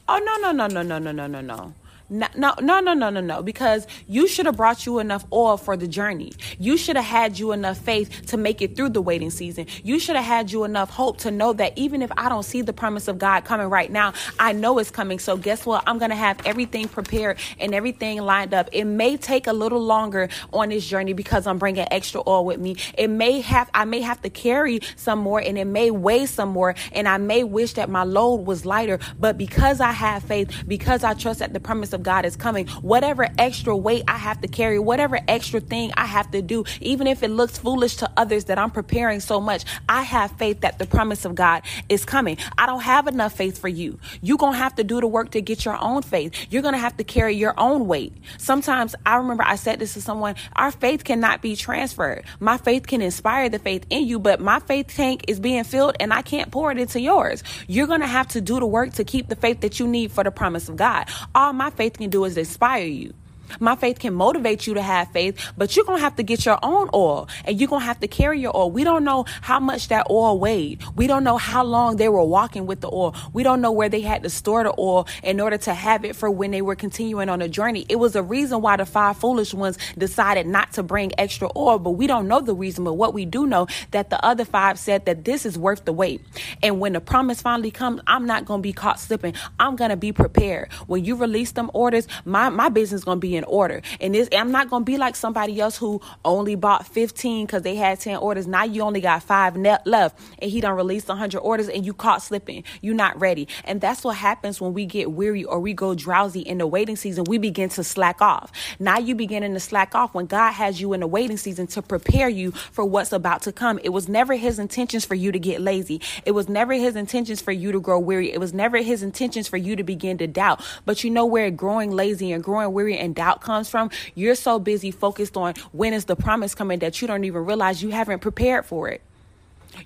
Oh, 0.10 0.20
no, 0.20 0.38
no, 0.38 0.52
no, 0.52 0.68
no, 0.68 0.82
no, 0.82 1.00
no, 1.00 1.12
no, 1.12 1.28
no, 1.28 1.42
no. 1.42 1.74
No, 2.10 2.28
no, 2.38 2.54
no, 2.62 2.80
no, 2.80 3.10
no, 3.10 3.20
no. 3.20 3.44
Because 3.44 3.86
you 4.08 4.28
should 4.28 4.46
have 4.46 4.56
brought 4.56 4.86
you 4.86 5.00
enough 5.00 5.26
oil 5.34 5.58
for 5.58 5.76
the 5.76 5.88
journey. 5.88 6.32
You 6.58 6.78
should 6.78 6.96
have 6.96 7.06
had 7.06 7.38
you 7.38 7.52
enough 7.52 7.78
faith 7.78 8.28
to 8.28 8.38
make 8.38 8.62
it 8.62 8.78
through 8.78 8.90
the 8.90 9.02
waiting 9.02 9.30
season. 9.30 9.68
You 9.84 10.00
should 10.00 10.16
have 10.16 10.24
had 10.26 10.52
you 10.52 10.64
enough 10.64 10.90
hope 10.90 11.18
to 11.20 11.32
know 11.32 11.52
that 11.54 11.78
even 11.78 12.02
if 12.02 12.10
I 12.16 12.30
don't 12.30 12.44
see 12.44 12.62
the 12.62 12.72
promise 12.72 13.10
of 13.10 13.18
God 13.18 13.44
coming 13.44 13.68
right 13.70 13.92
now, 13.92 14.14
I 14.40 14.54
know 14.54 14.80
it's 14.80 14.90
coming. 14.90 15.20
So 15.20 15.36
guess 15.36 15.66
what? 15.66 15.84
I'm 15.86 15.98
going 15.98 16.12
to 16.12 16.16
have 16.16 16.40
everything 16.46 16.88
prepared 16.88 17.40
and 17.60 17.76
everything 17.76 18.22
lined 18.22 18.54
up. 18.54 18.70
It 18.72 18.86
may 18.86 19.18
take 19.18 19.48
a 19.48 19.54
little 19.54 19.82
longer 19.82 20.30
on 20.54 20.70
this 20.70 20.88
journey 20.88 21.12
because 21.14 21.46
I'm 21.46 21.58
bringing 21.58 21.88
extra 21.92 22.22
oil 22.26 22.46
with 22.46 22.60
me. 22.60 22.78
It 22.98 23.10
may 23.10 23.42
have, 23.42 23.70
I 23.74 23.84
may 23.84 24.00
have 24.02 24.22
to 24.22 24.30
carry 24.30 24.80
some 24.96 25.20
more 25.20 25.42
and 25.42 25.58
it 25.58 25.66
may 25.66 25.92
weigh 25.92 26.26
some 26.26 26.50
more 26.50 26.74
and 26.94 27.08
I 27.08 27.18
may 27.18 27.44
wish 27.44 27.74
that 27.74 27.90
my 27.90 28.04
load 28.04 28.46
was 28.46 28.66
lighter. 28.66 29.00
But 29.20 29.38
because 29.38 29.82
I 29.82 29.92
have 29.92 30.24
faith, 30.24 30.52
because 30.68 31.04
I 31.04 31.14
trust 31.14 31.40
that 31.40 31.52
the 31.52 31.60
promise 31.60 31.92
of 31.94 31.97
God 32.04 32.26
is 32.26 32.36
coming. 32.36 32.68
Whatever 32.68 33.28
extra 33.38 33.76
weight 33.76 34.04
I 34.08 34.18
have 34.18 34.42
to 34.42 34.48
carry, 34.48 34.80
whatever 34.80 35.20
extra 35.28 35.60
thing 35.60 35.92
I 35.98 36.06
have 36.06 36.32
to 36.32 36.42
do, 36.42 36.64
even 36.82 37.08
if 37.08 37.24
it 37.24 37.30
looks 37.30 37.58
foolish 37.58 37.98
to 37.98 38.12
others 38.18 38.46
that 38.46 38.58
I'm 38.58 38.72
preparing 38.72 39.20
so 39.20 39.40
much, 39.40 39.66
I 39.88 40.04
have 40.04 40.32
faith 40.34 40.62
that 40.62 40.80
the 40.80 40.86
promise 40.86 41.26
of 41.26 41.36
God 41.36 41.64
is 41.90 42.06
coming. 42.06 42.38
I 42.58 42.66
don't 42.66 42.82
have 42.82 43.08
enough 43.08 43.34
faith 43.34 43.58
for 43.58 43.68
you. 43.68 44.00
You're 44.22 44.38
going 44.38 44.54
to 44.54 44.60
have 44.60 44.76
to 44.76 44.84
do 44.84 45.00
the 45.02 45.08
work 45.08 45.32
to 45.32 45.42
get 45.42 45.66
your 45.66 45.78
own 45.82 46.02
faith. 46.02 46.34
You're 46.50 46.62
going 46.62 46.74
to 46.74 46.80
have 46.80 46.98
to 46.98 47.04
carry 47.04 47.36
your 47.36 47.54
own 47.58 47.88
weight. 47.88 48.14
Sometimes 48.38 48.96
I 49.06 49.16
remember 49.18 49.44
I 49.44 49.56
said 49.56 49.80
this 49.80 49.94
to 49.94 50.02
someone, 50.02 50.36
our 50.56 50.72
faith 50.72 51.04
cannot 51.04 51.42
be 51.42 51.56
transferred. 51.56 52.24
My 52.40 52.58
faith 52.58 52.88
can 52.88 53.02
inspire 53.02 53.50
the 53.50 53.60
faith 53.60 53.86
in 53.90 54.08
you, 54.08 54.20
but 54.20 54.40
my 54.40 54.60
faith 54.60 54.88
tank 54.88 55.26
is 55.28 55.40
being 55.40 55.64
filled 55.64 55.96
and 56.00 56.14
I 56.14 56.22
can't 56.22 56.52
pour 56.52 56.72
it 56.72 56.78
into 56.78 57.00
yours. 57.00 57.44
You're 57.68 57.88
going 57.88 58.02
to 58.02 58.08
have 58.08 58.28
to 58.30 58.42
do 58.42 58.60
the 58.60 58.66
work 58.66 58.94
to 58.94 59.04
keep 59.04 59.30
the 59.30 59.36
faith 59.36 59.62
that 59.62 59.80
you 59.80 59.88
need 59.88 60.12
for 60.12 60.24
the 60.24 60.32
promise 60.32 60.70
of 60.70 60.76
God. 60.76 61.08
All 61.36 61.54
my 61.54 61.70
faith 61.70 61.87
can 61.90 62.10
do 62.10 62.26
is 62.26 62.38
inspire 62.38 62.86
you. 62.86 63.14
My 63.60 63.76
faith 63.76 64.00
can 64.00 64.14
motivate 64.14 64.68
you 64.68 64.74
to 64.76 64.82
have 64.82 65.12
faith, 65.12 65.40
but 65.58 65.76
you're 65.76 65.86
going 65.86 65.98
to 65.98 66.04
have 66.04 66.16
to 66.18 66.24
get 66.24 66.46
your 66.46 66.60
own 66.64 66.90
oil 66.94 67.28
and 67.46 67.60
you're 67.60 67.70
going 67.70 67.82
to 67.82 67.86
have 67.86 68.00
to 68.02 68.08
carry 68.08 68.40
your 68.40 68.56
oil. 68.56 68.72
We 68.72 68.84
don't 68.84 69.04
know 69.04 69.26
how 69.42 69.60
much 69.60 69.88
that 69.90 70.08
oil 70.10 70.40
weighed. 70.40 70.82
We 70.96 71.08
don't 71.08 71.24
know 71.24 71.38
how 71.38 71.64
long 71.64 71.98
they 71.98 72.10
were 72.10 72.24
walking 72.24 72.66
with 72.66 72.82
the 72.82 72.90
oil. 72.92 73.16
We 73.34 73.44
don't 73.44 73.62
know 73.62 73.72
where 73.72 73.90
they 73.90 74.02
had 74.02 74.24
to 74.24 74.30
store 74.30 74.64
the 74.64 74.74
oil 74.78 75.08
in 75.24 75.40
order 75.40 75.58
to 75.58 75.74
have 75.74 76.06
it 76.06 76.16
for 76.16 76.30
when 76.30 76.52
they 76.52 76.62
were 76.62 76.76
continuing 76.76 77.30
on 77.30 77.42
a 77.42 77.48
journey. 77.48 77.86
It 77.90 77.98
was 77.98 78.16
a 78.16 78.24
reason 78.24 78.62
why 78.62 78.78
the 78.78 78.86
five 78.86 79.18
foolish 79.18 79.54
ones 79.54 79.78
decided 79.98 80.48
not 80.48 80.74
to 80.74 80.84
bring 80.84 81.12
extra 81.18 81.50
oil, 81.56 81.80
but 81.80 81.92
we 81.92 82.08
don't 82.08 82.28
know 82.28 82.42
the 82.42 82.56
reason. 82.56 82.84
But 82.84 82.94
what 82.94 83.14
we 83.14 83.26
do 83.26 83.48
know 83.48 83.68
that 83.92 84.10
the 84.10 84.24
other 84.26 84.46
five 84.46 84.80
said 84.80 85.06
that 85.06 85.26
this 85.26 85.46
is 85.46 85.58
worth 85.58 85.86
the 85.86 85.94
wait. 85.94 86.22
And 86.62 86.80
when 86.80 86.94
the 86.94 87.02
promise 87.02 87.42
finally 87.42 87.72
comes, 87.72 88.02
I'm 88.08 88.26
not 88.26 88.46
going 88.46 88.60
to 88.60 88.64
be 88.64 88.74
caught 88.74 89.00
slipping. 89.00 89.34
I'm 89.60 89.76
going 89.76 89.90
to 89.90 89.98
be 89.98 90.12
prepared. 90.12 90.72
When 90.88 91.06
you 91.06 91.16
release 91.16 91.52
them 91.52 91.72
orders, 91.74 92.08
my, 92.26 92.50
my 92.50 92.70
business 92.70 93.04
going 93.04 93.18
to 93.18 93.22
be 93.22 93.37
in 93.38 93.44
order. 93.46 93.82
And 94.02 94.14
this, 94.14 94.28
I'm 94.34 94.52
not 94.52 94.70
to 94.70 94.80
be 94.82 94.98
like 94.98 95.16
somebody 95.16 95.60
else 95.62 95.78
who 95.78 96.02
only 96.26 96.56
bought 96.56 96.88
15 96.88 97.46
because 97.46 97.62
they 97.62 97.76
had 97.76 98.00
10 98.00 98.18
orders. 98.18 98.48
Now 98.48 98.64
you 98.64 98.82
only 98.82 99.02
got 99.02 99.24
five 99.24 99.56
left 99.56 100.20
and 100.40 100.52
he 100.52 100.62
done 100.62 100.76
released 100.76 101.08
100 101.08 101.40
orders 101.40 101.70
and 101.70 101.86
you 101.86 101.94
caught 101.94 102.22
slipping. 102.22 102.64
You're 102.82 102.96
not 102.96 103.20
ready. 103.20 103.48
And 103.64 103.80
that's 103.80 104.04
what 104.04 104.18
happens 104.18 104.60
when 104.60 104.74
we 104.74 104.86
get 104.86 105.12
weary 105.12 105.44
or 105.44 105.60
we 105.60 105.74
go 105.74 105.96
drowsy 105.96 106.42
in 106.42 106.58
the 106.58 106.68
waiting 106.68 106.96
season. 106.96 107.26
We 107.26 107.38
begin 107.38 107.70
to 107.70 107.84
slack 107.84 108.22
off. 108.22 108.52
Now 108.80 108.98
you 108.98 109.16
beginning 109.16 109.54
to 109.54 109.60
slack 109.60 109.96
off 109.96 110.14
when 110.14 110.26
God 110.26 110.52
has 110.52 110.82
you 110.82 110.94
in 110.94 111.02
the 111.02 111.08
waiting 111.08 111.38
season 111.38 111.68
to 111.68 111.82
prepare 111.82 112.30
you 112.30 112.52
for 112.52 112.84
what's 112.84 113.12
about 113.12 113.44
to 113.44 113.52
come. 113.52 113.80
It 113.84 113.90
was 113.90 114.10
never 114.10 114.36
his 114.36 114.60
intentions 114.60 115.06
for 115.06 115.16
you 115.16 115.32
to 115.32 115.40
get 115.40 115.62
lazy. 115.62 116.02
It 116.26 116.32
was 116.32 116.50
never 116.50 116.74
his 116.74 116.96
intentions 116.96 117.42
for 117.42 117.52
you 117.52 117.72
to 117.72 117.80
grow 117.80 118.00
weary. 118.00 118.32
It 118.32 118.40
was 118.40 118.54
never 118.54 118.78
his 118.78 119.04
intentions 119.04 119.48
for 119.48 119.58
you 119.58 119.76
to 119.76 119.84
begin 119.84 120.18
to 120.18 120.28
doubt. 120.28 120.62
But 120.86 121.04
you 121.04 121.10
know 121.10 121.26
where 121.26 121.52
growing 121.52 121.92
lazy 121.92 122.32
and 122.32 122.44
growing 122.44 122.74
weary 122.74 122.98
and 122.98 123.14
doubt 123.14 123.27
comes 123.36 123.70
from, 123.70 123.90
you're 124.16 124.36
so 124.36 124.60
busy 124.60 124.92
focused 124.92 125.38
on 125.38 125.54
when 125.72 125.94
is 125.94 126.06
the 126.06 126.16
promise 126.16 126.56
coming 126.56 126.80
that 126.80 127.02
you 127.02 127.08
don't 127.08 127.24
even 127.24 127.46
realize 127.46 127.84
you 127.84 127.90
haven't 127.90 128.20
prepared 128.20 128.66
for 128.66 128.90
it. 128.90 129.02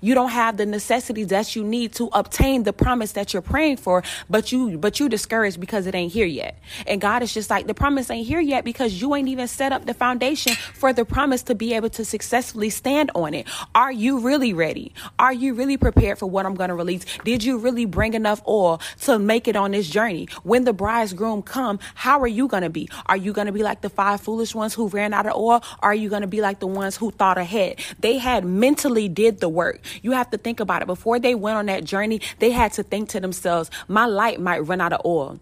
You 0.00 0.14
don't 0.14 0.30
have 0.30 0.56
the 0.56 0.66
necessities 0.66 1.28
that 1.28 1.54
you 1.54 1.64
need 1.64 1.92
to 1.94 2.08
obtain 2.12 2.62
the 2.62 2.72
promise 2.72 3.12
that 3.12 3.32
you're 3.32 3.42
praying 3.42 3.76
for, 3.76 4.02
but 4.30 4.52
you 4.52 4.78
but 4.78 5.00
you 5.00 5.08
discouraged 5.08 5.60
because 5.60 5.86
it 5.86 5.94
ain't 5.94 6.12
here 6.12 6.26
yet. 6.26 6.58
And 6.86 7.00
God 7.00 7.22
is 7.22 7.34
just 7.34 7.50
like 7.50 7.66
the 7.66 7.74
promise 7.74 8.10
ain't 8.10 8.26
here 8.26 8.40
yet 8.40 8.64
because 8.64 9.00
you 9.00 9.14
ain't 9.14 9.28
even 9.28 9.48
set 9.48 9.72
up 9.72 9.86
the 9.86 9.94
foundation 9.94 10.54
for 10.74 10.92
the 10.92 11.04
promise 11.04 11.42
to 11.44 11.54
be 11.54 11.74
able 11.74 11.90
to 11.90 12.04
successfully 12.04 12.70
stand 12.70 13.10
on 13.14 13.34
it. 13.34 13.46
Are 13.74 13.92
you 13.92 14.20
really 14.20 14.52
ready? 14.52 14.92
Are 15.18 15.32
you 15.32 15.54
really 15.54 15.76
prepared 15.76 16.18
for 16.18 16.26
what 16.26 16.46
I'm 16.46 16.54
going 16.54 16.68
to 16.68 16.74
release? 16.74 17.04
Did 17.24 17.44
you 17.44 17.58
really 17.58 17.84
bring 17.84 18.14
enough 18.14 18.42
oil 18.46 18.80
to 19.02 19.18
make 19.18 19.48
it 19.48 19.56
on 19.56 19.72
this 19.72 19.88
journey? 19.88 20.28
When 20.42 20.64
the 20.64 20.72
bridegroom 20.72 21.42
come, 21.42 21.78
how 21.94 22.20
are 22.20 22.28
you 22.28 22.48
going 22.48 22.62
to 22.62 22.70
be? 22.70 22.88
Are 23.06 23.16
you 23.16 23.32
going 23.32 23.46
to 23.46 23.52
be 23.52 23.62
like 23.62 23.80
the 23.80 23.90
five 23.90 24.20
foolish 24.20 24.54
ones 24.54 24.74
who 24.74 24.88
ran 24.88 25.12
out 25.12 25.26
of 25.26 25.36
oil? 25.36 25.62
Are 25.80 25.94
you 25.94 26.08
going 26.08 26.22
to 26.22 26.28
be 26.28 26.40
like 26.40 26.60
the 26.60 26.66
ones 26.66 26.96
who 26.96 27.10
thought 27.10 27.38
ahead? 27.38 27.80
They 28.00 28.18
had 28.18 28.44
mentally 28.44 29.08
did 29.08 29.40
the 29.40 29.48
work. 29.48 29.80
You 30.02 30.12
have 30.12 30.30
to 30.30 30.38
think 30.38 30.60
about 30.60 30.82
it. 30.82 30.86
Before 30.86 31.18
they 31.18 31.34
went 31.34 31.56
on 31.56 31.66
that 31.66 31.84
journey, 31.84 32.20
they 32.38 32.50
had 32.50 32.72
to 32.74 32.82
think 32.82 33.08
to 33.10 33.20
themselves, 33.20 33.70
my 33.88 34.06
light 34.06 34.40
might 34.40 34.60
run 34.60 34.80
out 34.80 34.92
of 34.92 35.00
oil. 35.04 35.40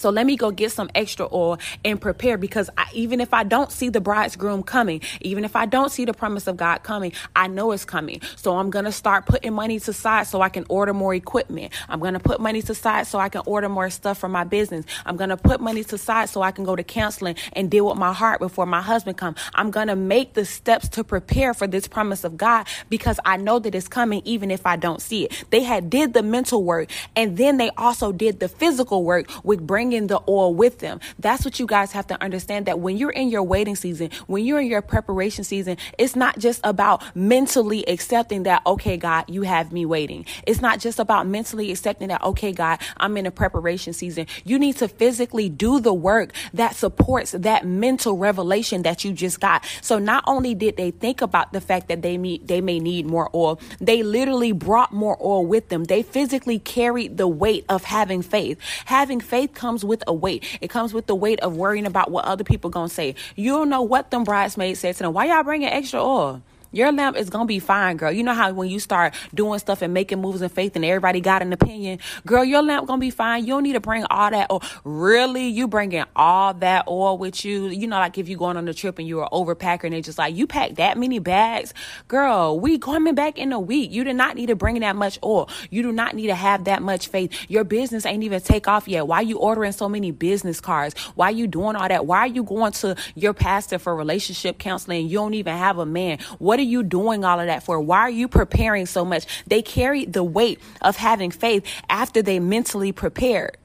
So 0.00 0.08
let 0.08 0.24
me 0.24 0.34
go 0.34 0.50
get 0.50 0.72
some 0.72 0.88
extra 0.94 1.28
oil 1.30 1.58
and 1.84 2.00
prepare 2.00 2.38
because 2.38 2.70
I, 2.78 2.86
even 2.94 3.20
if 3.20 3.34
I 3.34 3.44
don't 3.44 3.70
see 3.70 3.90
the 3.90 4.00
bridegroom 4.00 4.62
coming, 4.62 5.02
even 5.20 5.44
if 5.44 5.54
I 5.54 5.66
don't 5.66 5.90
see 5.90 6.06
the 6.06 6.14
promise 6.14 6.46
of 6.46 6.56
God 6.56 6.82
coming, 6.82 7.12
I 7.36 7.48
know 7.48 7.72
it's 7.72 7.84
coming. 7.84 8.22
So 8.36 8.56
I'm 8.56 8.70
going 8.70 8.86
to 8.86 8.92
start 8.92 9.26
putting 9.26 9.52
money 9.52 9.78
to 9.78 9.92
side 9.92 10.26
so 10.26 10.40
I 10.40 10.48
can 10.48 10.64
order 10.70 10.94
more 10.94 11.14
equipment. 11.14 11.74
I'm 11.86 12.00
going 12.00 12.14
to 12.14 12.18
put 12.18 12.40
money 12.40 12.62
to 12.62 12.74
side 12.74 13.08
so 13.08 13.18
I 13.18 13.28
can 13.28 13.42
order 13.44 13.68
more 13.68 13.90
stuff 13.90 14.16
for 14.16 14.28
my 14.28 14.44
business. 14.44 14.86
I'm 15.04 15.18
going 15.18 15.28
to 15.28 15.36
put 15.36 15.60
money 15.60 15.84
to 15.84 15.98
side 15.98 16.30
so 16.30 16.40
I 16.40 16.50
can 16.50 16.64
go 16.64 16.74
to 16.74 16.82
counseling 16.82 17.36
and 17.52 17.70
deal 17.70 17.84
with 17.86 17.98
my 17.98 18.14
heart 18.14 18.40
before 18.40 18.64
my 18.64 18.80
husband 18.80 19.18
comes. 19.18 19.36
I'm 19.52 19.70
going 19.70 19.88
to 19.88 19.96
make 19.96 20.32
the 20.32 20.46
steps 20.46 20.88
to 20.90 21.04
prepare 21.04 21.52
for 21.52 21.66
this 21.66 21.86
promise 21.86 22.24
of 22.24 22.38
God 22.38 22.66
because 22.88 23.20
I 23.26 23.36
know 23.36 23.58
that 23.58 23.74
it's 23.74 23.86
coming 23.86 24.22
even 24.24 24.50
if 24.50 24.64
I 24.64 24.76
don't 24.76 25.02
see 25.02 25.26
it. 25.26 25.44
They 25.50 25.62
had 25.62 25.90
did 25.90 26.14
the 26.14 26.22
mental 26.22 26.64
work 26.64 26.88
and 27.14 27.36
then 27.36 27.58
they 27.58 27.68
also 27.76 28.12
did 28.12 28.40
the 28.40 28.48
physical 28.48 29.04
work 29.04 29.26
with 29.44 29.66
bringing 29.66 29.89
bringing 29.90 30.06
the 30.06 30.20
oil 30.28 30.54
with 30.54 30.78
them. 30.78 31.00
That's 31.18 31.44
what 31.44 31.58
you 31.58 31.66
guys 31.66 31.90
have 31.92 32.06
to 32.08 32.22
understand 32.22 32.66
that 32.66 32.78
when 32.78 32.96
you're 32.96 33.10
in 33.10 33.28
your 33.28 33.42
waiting 33.42 33.74
season, 33.74 34.10
when 34.28 34.44
you're 34.44 34.60
in 34.60 34.68
your 34.68 34.82
preparation 34.82 35.42
season, 35.42 35.78
it's 35.98 36.14
not 36.14 36.38
just 36.38 36.60
about 36.62 37.02
mentally 37.16 37.84
accepting 37.88 38.44
that, 38.44 38.62
okay, 38.64 38.96
God, 38.96 39.24
you 39.28 39.42
have 39.42 39.72
me 39.72 39.84
waiting. 39.84 40.26
It's 40.46 40.60
not 40.60 40.78
just 40.78 41.00
about 41.00 41.26
mentally 41.26 41.72
accepting 41.72 42.06
that, 42.08 42.22
okay, 42.22 42.52
God, 42.52 42.78
I'm 42.98 43.16
in 43.16 43.26
a 43.26 43.32
preparation 43.32 43.92
season. 43.92 44.28
You 44.44 44.60
need 44.60 44.76
to 44.76 44.86
physically 44.86 45.48
do 45.48 45.80
the 45.80 45.92
work 45.92 46.34
that 46.54 46.76
supports 46.76 47.32
that 47.32 47.66
mental 47.66 48.16
revelation 48.16 48.82
that 48.82 49.04
you 49.04 49.12
just 49.12 49.40
got. 49.40 49.64
So 49.80 49.98
not 49.98 50.22
only 50.28 50.54
did 50.54 50.76
they 50.76 50.92
think 50.92 51.20
about 51.20 51.52
the 51.52 51.60
fact 51.60 51.88
that 51.88 52.02
they 52.02 52.16
meet, 52.16 52.46
they 52.46 52.60
may 52.60 52.78
need 52.78 53.06
more 53.06 53.28
oil, 53.34 53.58
they 53.80 54.04
literally 54.04 54.52
brought 54.52 54.92
more 54.92 55.18
oil 55.20 55.44
with 55.44 55.68
them. 55.68 55.82
They 55.82 56.04
physically 56.04 56.60
carried 56.60 57.16
the 57.16 57.26
weight 57.26 57.64
of 57.68 57.82
having 57.82 58.22
faith. 58.22 58.60
Having 58.84 59.22
faith 59.22 59.52
comes 59.52 59.69
comes 59.70 59.84
with 59.84 60.02
a 60.08 60.12
weight. 60.12 60.44
It 60.60 60.68
comes 60.68 60.92
with 60.92 61.06
the 61.06 61.14
weight 61.14 61.38
of 61.40 61.56
worrying 61.56 61.86
about 61.86 62.10
what 62.10 62.24
other 62.24 62.42
people 62.42 62.70
gonna 62.70 62.88
say. 62.88 63.14
You 63.36 63.52
don't 63.52 63.68
know 63.68 63.82
what 63.82 64.10
them 64.10 64.24
bridesmaids 64.24 64.80
said 64.80 64.96
to 64.96 65.04
them. 65.04 65.12
Why 65.12 65.26
y'all 65.26 65.44
bringing 65.44 65.68
extra 65.68 66.02
oil? 66.02 66.42
Your 66.72 66.92
lamp 66.92 67.16
is 67.16 67.30
gonna 67.30 67.46
be 67.46 67.58
fine, 67.58 67.96
girl. 67.96 68.12
You 68.12 68.22
know 68.22 68.34
how 68.34 68.52
when 68.52 68.68
you 68.68 68.78
start 68.78 69.14
doing 69.34 69.58
stuff 69.58 69.82
and 69.82 69.92
making 69.92 70.20
moves 70.20 70.42
in 70.42 70.48
faith 70.48 70.76
and 70.76 70.84
everybody 70.84 71.20
got 71.20 71.42
an 71.42 71.52
opinion, 71.52 71.98
girl, 72.26 72.44
your 72.44 72.62
lamp 72.62 72.86
gonna 72.86 73.00
be 73.00 73.10
fine. 73.10 73.44
You 73.44 73.54
don't 73.54 73.62
need 73.62 73.72
to 73.72 73.80
bring 73.80 74.04
all 74.10 74.30
that 74.30 74.50
oil. 74.50 74.62
Really, 74.84 75.48
you 75.48 75.66
bringing 75.68 76.04
all 76.14 76.54
that 76.54 76.86
oil 76.88 77.18
with 77.18 77.44
you? 77.44 77.66
You 77.66 77.86
know, 77.86 77.98
like 77.98 78.18
if 78.18 78.28
you 78.28 78.36
going 78.36 78.56
on 78.56 78.68
a 78.68 78.74
trip 78.74 78.98
and 78.98 79.08
you're 79.08 79.22
an 79.22 79.28
overpacker 79.32 79.84
and 79.84 79.94
they 79.94 80.00
just 80.00 80.18
like 80.18 80.34
you 80.34 80.46
pack 80.46 80.76
that 80.76 80.96
many 80.96 81.18
bags, 81.18 81.74
girl. 82.08 82.58
We 82.58 82.78
coming 82.78 83.14
back 83.14 83.38
in 83.38 83.52
a 83.52 83.60
week. 83.60 83.90
You 83.90 84.04
do 84.04 84.12
not 84.12 84.36
need 84.36 84.46
to 84.46 84.56
bring 84.56 84.80
that 84.80 84.96
much 84.96 85.18
oil. 85.24 85.48
You 85.70 85.82
do 85.82 85.92
not 85.92 86.14
need 86.14 86.28
to 86.28 86.34
have 86.34 86.64
that 86.64 86.82
much 86.82 87.08
faith. 87.08 87.32
Your 87.48 87.64
business 87.64 88.06
ain't 88.06 88.22
even 88.22 88.40
take 88.40 88.68
off 88.68 88.86
yet. 88.86 89.06
Why 89.06 89.22
you 89.22 89.38
ordering 89.38 89.72
so 89.72 89.88
many 89.88 90.10
business 90.12 90.60
cards? 90.60 90.98
Why 91.14 91.30
you 91.30 91.46
doing 91.46 91.76
all 91.76 91.88
that? 91.88 92.06
Why 92.06 92.20
are 92.20 92.26
you 92.28 92.44
going 92.44 92.72
to 92.72 92.96
your 93.14 93.34
pastor 93.34 93.78
for 93.78 93.94
relationship 93.96 94.58
counseling? 94.58 95.08
You 95.08 95.18
don't 95.18 95.34
even 95.34 95.56
have 95.56 95.78
a 95.78 95.86
man. 95.86 96.18
What 96.38 96.59
are 96.60 96.64
you 96.64 96.82
doing 96.82 97.24
all 97.24 97.40
of 97.40 97.46
that 97.46 97.62
for? 97.62 97.80
Why 97.80 98.00
are 98.00 98.10
you 98.10 98.28
preparing 98.28 98.86
so 98.86 99.04
much? 99.04 99.26
They 99.46 99.62
carried 99.62 100.12
the 100.12 100.22
weight 100.22 100.60
of 100.82 100.96
having 100.96 101.30
faith 101.30 101.66
after 101.88 102.22
they 102.22 102.38
mentally 102.38 102.92
prepared. 102.92 103.56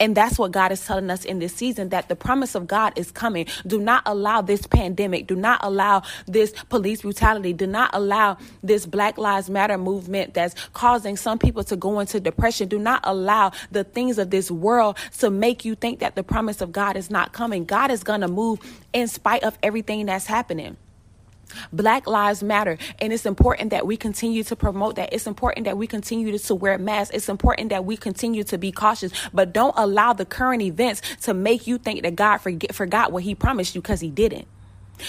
And 0.00 0.16
that's 0.16 0.38
what 0.38 0.50
God 0.50 0.72
is 0.72 0.84
telling 0.84 1.10
us 1.10 1.26
in 1.26 1.40
this 1.40 1.54
season 1.54 1.90
that 1.90 2.08
the 2.08 2.16
promise 2.16 2.54
of 2.54 2.66
God 2.66 2.94
is 2.96 3.10
coming. 3.10 3.46
Do 3.66 3.78
not 3.78 4.02
allow 4.06 4.40
this 4.40 4.66
pandemic, 4.66 5.26
do 5.26 5.36
not 5.36 5.60
allow 5.62 6.02
this 6.26 6.54
police 6.70 7.02
brutality, 7.02 7.52
do 7.52 7.66
not 7.66 7.90
allow 7.92 8.38
this 8.62 8.86
Black 8.86 9.18
Lives 9.18 9.50
Matter 9.50 9.76
movement 9.76 10.32
that's 10.32 10.54
causing 10.72 11.18
some 11.18 11.38
people 11.38 11.62
to 11.64 11.76
go 11.76 12.00
into 12.00 12.18
depression. 12.18 12.66
Do 12.66 12.78
not 12.78 13.00
allow 13.04 13.52
the 13.70 13.84
things 13.84 14.16
of 14.16 14.30
this 14.30 14.50
world 14.50 14.96
to 15.18 15.28
make 15.28 15.66
you 15.66 15.74
think 15.74 15.98
that 16.00 16.14
the 16.14 16.22
promise 16.22 16.62
of 16.62 16.72
God 16.72 16.96
is 16.96 17.10
not 17.10 17.34
coming. 17.34 17.66
God 17.66 17.90
is 17.90 18.02
going 18.02 18.22
to 18.22 18.28
move 18.28 18.58
in 18.94 19.06
spite 19.06 19.44
of 19.44 19.58
everything 19.62 20.06
that's 20.06 20.24
happening. 20.24 20.78
Black 21.72 22.06
lives 22.06 22.42
matter. 22.42 22.78
And 22.98 23.12
it's 23.12 23.26
important 23.26 23.70
that 23.70 23.86
we 23.86 23.96
continue 23.96 24.42
to 24.44 24.56
promote 24.56 24.96
that. 24.96 25.12
It's 25.12 25.26
important 25.26 25.64
that 25.64 25.76
we 25.76 25.86
continue 25.86 26.36
to, 26.36 26.54
wear 26.54 26.78
masks. 26.78 27.14
It's 27.14 27.28
important 27.28 27.70
that 27.70 27.84
we 27.84 27.96
continue 27.96 28.44
to 28.44 28.58
be 28.58 28.72
cautious. 28.72 29.12
But 29.32 29.52
don't 29.52 29.74
allow 29.76 30.12
the 30.12 30.24
current 30.24 30.62
events 30.62 31.02
to 31.22 31.34
make 31.34 31.66
you 31.66 31.78
think 31.78 32.02
that 32.02 32.16
God 32.16 32.38
forget, 32.38 32.74
forgot 32.74 33.12
what 33.12 33.22
he 33.22 33.34
promised 33.34 33.74
you 33.74 33.80
because 33.80 34.00
he 34.00 34.10
didn't. 34.10 34.46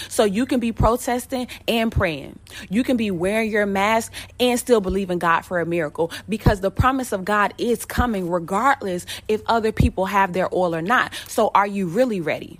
So 0.08 0.24
you 0.24 0.46
can 0.46 0.60
be 0.60 0.72
protesting 0.72 1.48
and 1.68 1.92
praying. 1.92 2.38
You 2.68 2.84
can 2.84 2.96
be 2.96 3.10
wearing 3.10 3.50
your 3.50 3.66
mask 3.66 4.12
and 4.40 4.58
still 4.58 4.80
believe 4.80 5.10
in 5.10 5.18
God 5.18 5.42
for 5.42 5.60
a 5.60 5.66
miracle 5.66 6.10
because 6.28 6.60
the 6.60 6.70
promise 6.70 7.12
of 7.12 7.24
God 7.24 7.54
is 7.58 7.84
coming 7.84 8.30
regardless 8.30 9.06
if 9.28 9.42
other 9.46 9.72
people 9.72 10.06
have 10.06 10.32
their 10.32 10.52
oil 10.54 10.74
or 10.74 10.82
not. 10.82 11.12
So 11.28 11.50
are 11.54 11.66
you 11.66 11.86
really 11.86 12.20
ready? 12.20 12.58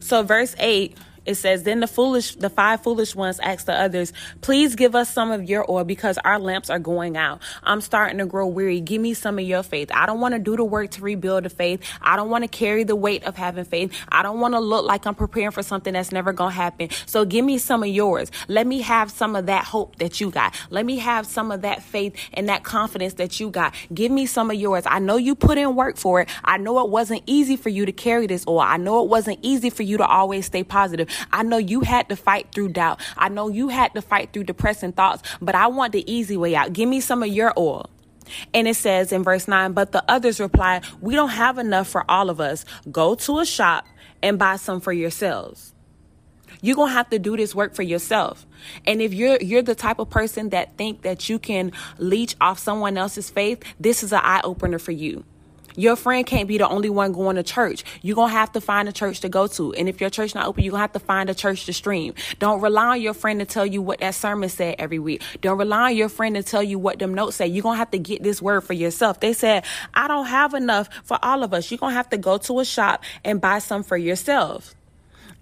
So 0.00 0.22
verse 0.22 0.54
8 0.58 0.96
it 1.26 1.34
says, 1.34 1.64
Then 1.64 1.80
the 1.80 1.86
foolish, 1.86 2.36
the 2.36 2.50
five 2.50 2.82
foolish 2.82 3.14
ones 3.14 3.38
asked 3.40 3.66
the 3.66 3.74
others, 3.74 4.12
Please 4.40 4.74
give 4.74 4.94
us 4.94 5.12
some 5.12 5.30
of 5.30 5.44
your 5.44 5.70
oil 5.70 5.84
because 5.84 6.18
our 6.18 6.38
lamps 6.38 6.70
are 6.70 6.78
going 6.78 7.16
out. 7.16 7.42
I'm 7.62 7.80
starting 7.80 8.18
to 8.18 8.26
grow 8.26 8.46
weary. 8.46 8.80
Give 8.80 9.00
me 9.00 9.14
some 9.14 9.38
of 9.38 9.44
your 9.44 9.62
faith. 9.62 9.90
I 9.92 10.06
don't 10.06 10.20
want 10.20 10.34
to 10.34 10.38
do 10.38 10.56
the 10.56 10.64
work 10.64 10.90
to 10.92 11.02
rebuild 11.02 11.44
the 11.44 11.50
faith. 11.50 11.82
I 12.00 12.16
don't 12.16 12.30
want 12.30 12.44
to 12.44 12.48
carry 12.48 12.84
the 12.84 12.96
weight 12.96 13.24
of 13.24 13.36
having 13.36 13.64
faith. 13.64 13.92
I 14.08 14.22
don't 14.22 14.40
want 14.40 14.54
to 14.54 14.60
look 14.60 14.86
like 14.86 15.06
I'm 15.06 15.14
preparing 15.14 15.50
for 15.50 15.62
something 15.62 15.92
that's 15.92 16.12
never 16.12 16.32
going 16.32 16.50
to 16.50 16.56
happen. 16.56 16.88
So 17.06 17.24
give 17.24 17.44
me 17.44 17.58
some 17.58 17.82
of 17.82 17.88
yours. 17.88 18.30
Let 18.48 18.66
me 18.66 18.80
have 18.82 19.10
some 19.10 19.36
of 19.36 19.46
that 19.46 19.64
hope 19.64 19.96
that 19.96 20.20
you 20.20 20.30
got. 20.30 20.54
Let 20.70 20.86
me 20.86 20.98
have 20.98 21.26
some 21.26 21.50
of 21.50 21.62
that 21.62 21.82
faith 21.82 22.16
and 22.32 22.48
that 22.48 22.62
confidence 22.62 23.14
that 23.14 23.40
you 23.40 23.50
got. 23.50 23.74
Give 23.92 24.12
me 24.12 24.26
some 24.26 24.50
of 24.50 24.56
yours. 24.56 24.84
I 24.86 24.98
know 24.98 25.16
you 25.16 25.34
put 25.34 25.58
in 25.58 25.74
work 25.74 25.96
for 25.96 26.20
it. 26.20 26.28
I 26.44 26.58
know 26.58 26.80
it 26.84 26.90
wasn't 26.90 27.22
easy 27.26 27.56
for 27.56 27.68
you 27.68 27.86
to 27.86 27.92
carry 27.92 28.26
this 28.26 28.44
oil. 28.46 28.60
I 28.60 28.76
know 28.76 29.02
it 29.02 29.08
wasn't 29.08 29.38
easy 29.42 29.70
for 29.70 29.82
you 29.82 29.96
to 29.98 30.06
always 30.06 30.46
stay 30.46 30.64
positive. 30.64 31.08
I 31.32 31.42
know 31.42 31.58
you 31.58 31.80
had 31.80 32.08
to 32.08 32.16
fight 32.16 32.52
through 32.52 32.70
doubt. 32.70 33.00
I 33.16 33.28
know 33.28 33.48
you 33.48 33.68
had 33.68 33.94
to 33.94 34.02
fight 34.02 34.32
through 34.32 34.44
depressing 34.44 34.92
thoughts, 34.92 35.22
but 35.40 35.54
I 35.54 35.66
want 35.68 35.92
the 35.92 36.10
easy 36.10 36.36
way 36.36 36.54
out. 36.56 36.72
Give 36.72 36.88
me 36.88 37.00
some 37.00 37.22
of 37.22 37.28
your 37.28 37.52
oil. 37.58 37.90
And 38.52 38.66
it 38.66 38.74
says 38.74 39.12
in 39.12 39.22
verse 39.22 39.46
9, 39.46 39.72
but 39.72 39.92
the 39.92 40.04
others 40.08 40.40
replied, 40.40 40.84
We 41.00 41.14
don't 41.14 41.28
have 41.28 41.58
enough 41.58 41.88
for 41.88 42.08
all 42.10 42.30
of 42.30 42.40
us. 42.40 42.64
Go 42.90 43.14
to 43.14 43.38
a 43.38 43.46
shop 43.46 43.86
and 44.22 44.38
buy 44.38 44.56
some 44.56 44.80
for 44.80 44.92
yourselves. 44.92 45.74
You're 46.62 46.76
going 46.76 46.90
to 46.90 46.94
have 46.94 47.10
to 47.10 47.18
do 47.18 47.36
this 47.36 47.54
work 47.54 47.74
for 47.74 47.82
yourself. 47.82 48.46
And 48.86 49.02
if 49.02 49.12
you're 49.12 49.38
you're 49.40 49.62
the 49.62 49.74
type 49.74 49.98
of 49.98 50.10
person 50.10 50.50
that 50.50 50.76
think 50.76 51.02
that 51.02 51.28
you 51.28 51.38
can 51.38 51.72
leech 51.98 52.34
off 52.40 52.58
someone 52.58 52.96
else's 52.96 53.30
faith, 53.30 53.62
this 53.78 54.02
is 54.02 54.12
an 54.12 54.20
eye 54.22 54.40
opener 54.42 54.78
for 54.78 54.92
you. 54.92 55.24
Your 55.76 55.94
friend 55.94 56.26
can't 56.26 56.48
be 56.48 56.58
the 56.58 56.68
only 56.68 56.90
one 56.90 57.12
going 57.12 57.36
to 57.36 57.42
church. 57.42 57.84
You're 58.02 58.16
going 58.16 58.30
to 58.30 58.36
have 58.36 58.52
to 58.52 58.60
find 58.60 58.88
a 58.88 58.92
church 58.92 59.20
to 59.20 59.28
go 59.28 59.46
to. 59.46 59.74
And 59.74 59.88
if 59.88 60.00
your 60.00 60.10
church 60.10 60.34
not 60.34 60.46
open, 60.46 60.64
you're 60.64 60.72
going 60.72 60.78
to 60.78 60.82
have 60.82 60.92
to 60.92 60.98
find 60.98 61.28
a 61.28 61.34
church 61.34 61.66
to 61.66 61.72
stream. 61.72 62.14
Don't 62.38 62.60
rely 62.60 62.96
on 62.96 63.00
your 63.00 63.14
friend 63.14 63.40
to 63.40 63.46
tell 63.46 63.66
you 63.66 63.82
what 63.82 64.00
that 64.00 64.14
sermon 64.14 64.48
said 64.48 64.76
every 64.78 64.98
week. 64.98 65.22
Don't 65.42 65.58
rely 65.58 65.90
on 65.90 65.96
your 65.96 66.08
friend 66.08 66.34
to 66.36 66.42
tell 66.42 66.62
you 66.62 66.78
what 66.78 66.98
them 66.98 67.14
notes 67.14 67.36
say. 67.36 67.46
You're 67.46 67.62
going 67.62 67.74
to 67.74 67.78
have 67.78 67.90
to 67.90 67.98
get 67.98 68.22
this 68.22 68.40
word 68.40 68.62
for 68.62 68.72
yourself. 68.72 69.20
They 69.20 69.32
said, 69.32 69.64
I 69.94 70.08
don't 70.08 70.26
have 70.26 70.54
enough 70.54 70.88
for 71.04 71.18
all 71.22 71.42
of 71.42 71.52
us. 71.52 71.70
You're 71.70 71.78
going 71.78 71.92
to 71.92 71.96
have 71.96 72.10
to 72.10 72.18
go 72.18 72.38
to 72.38 72.60
a 72.60 72.64
shop 72.64 73.04
and 73.24 73.40
buy 73.40 73.58
some 73.58 73.82
for 73.82 73.96
yourself. 73.96 74.74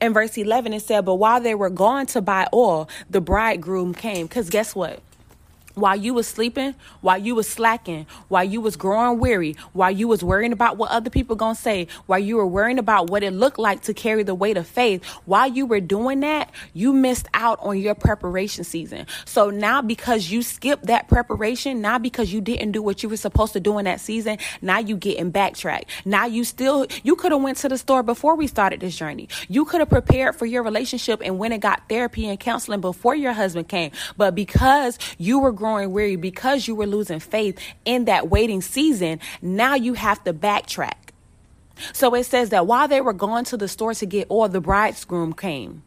In 0.01 0.13
verse 0.13 0.37
11, 0.37 0.73
it 0.73 0.81
said, 0.81 1.05
But 1.05 1.15
while 1.15 1.41
they 1.41 1.55
were 1.55 1.71
going 1.71 2.07
to 2.07 2.21
buy 2.21 2.49
oil, 2.53 2.89
the 3.09 3.21
bridegroom 3.21 3.95
came. 3.95 4.27
Because 4.27 4.51
guess 4.51 4.75
what? 4.75 5.01
While 5.75 5.97
you 5.97 6.15
was 6.15 6.27
sleeping, 6.27 6.75
while 7.01 7.19
you 7.19 7.35
was 7.35 7.49
slacking, 7.49 8.07
while 8.29 8.45
you 8.45 8.61
was 8.61 8.77
growing 8.77 9.19
weary, 9.19 9.57
while 9.73 9.91
you 9.91 10.09
was 10.09 10.23
worrying 10.23 10.53
about 10.53 10.77
what 10.77 10.91
other 10.91 11.11
people 11.11 11.37
gonna 11.37 11.55
say, 11.55 11.87
while 12.07 12.19
you 12.19 12.37
were 12.37 12.47
worrying 12.47 12.79
about 12.79 13.11
what 13.11 13.23
it 13.23 13.33
looked 13.33 13.59
like 13.59 13.83
to 13.83 13.95
carry 13.95 14.23
the 14.23 14.35
weight 14.35 14.57
of 14.57 14.67
faith, 14.67 15.05
while 15.25 15.49
you 15.49 15.67
were 15.67 15.81
doing 15.81 16.21
that, 16.21 16.51
you 16.73 16.93
missed 16.93 17.27
out 17.35 17.59
on 17.61 17.79
your 17.79 17.95
preparation 17.95 18.65
season. 18.65 19.07
So 19.25 19.51
now 19.51 19.83
because 19.83 20.31
you 20.31 20.43
skipped 20.43 20.87
that 20.87 21.09
preparation, 21.09 21.81
now 21.81 21.99
because 21.99 22.33
you 22.33 22.41
didn't 22.41 22.73
do 22.73 22.83
what 22.83 23.03
you 23.03 23.09
were 23.09 23.17
supposed 23.17 23.53
to 23.55 23.61
do 23.61 23.79
in 23.79 23.85
that 23.87 24.01
season, 24.01 24.39
now 24.63 24.79
you 24.79 24.97
getting 24.97 25.31
backtracked. 25.31 25.91
Now 26.05 26.27
you 26.27 26.45
still 26.45 26.87
you 27.03 27.17
could 27.17 27.33
have 27.33 27.43
went 27.43 27.59
to 27.59 27.69
the 27.69 27.79
store 27.79 28.03
before 28.03 28.37
we 28.37 28.47
started 28.47 28.81
this 28.81 28.97
journey. 28.97 29.29
You 29.49 29.65
could 29.65 29.81
have 29.81 29.91
prepared 29.91 30.37
for 30.37 30.47
your 30.47 30.63
relationship 30.63 31.21
and 31.25 31.39
went 31.39 31.53
and 31.53 31.63
got 31.63 31.89
therapy 31.89 32.29
and 32.29 32.39
counseling 32.39 32.81
before 32.81 33.15
your 33.15 33.33
husband 33.33 33.69
came. 33.69 33.91
But 34.17 34.35
because 34.35 34.99
you 35.19 35.39
were 35.41 35.53
growing 35.65 35.93
weary 35.93 36.17
because 36.17 36.69
you 36.69 36.75
were 36.75 36.87
losing 36.87 37.19
faith 37.19 37.59
in 37.87 38.05
that 38.05 38.29
waiting 38.29 38.61
season, 38.61 39.19
now 39.41 39.75
you 39.75 39.95
have 39.95 40.23
to 40.23 40.35
backtrack. 40.35 41.09
So 41.95 42.15
it 42.15 42.25
says 42.25 42.51
that 42.51 42.67
while 42.67 42.87
they 42.87 43.01
were 43.01 43.15
going 43.15 43.47
to 43.47 43.57
the 43.57 43.67
store 43.67 43.95
to 43.95 44.05
get 44.05 44.31
oil, 44.31 44.47
the 44.47 44.61
bridegroom 44.61 45.33
came. 45.33 45.83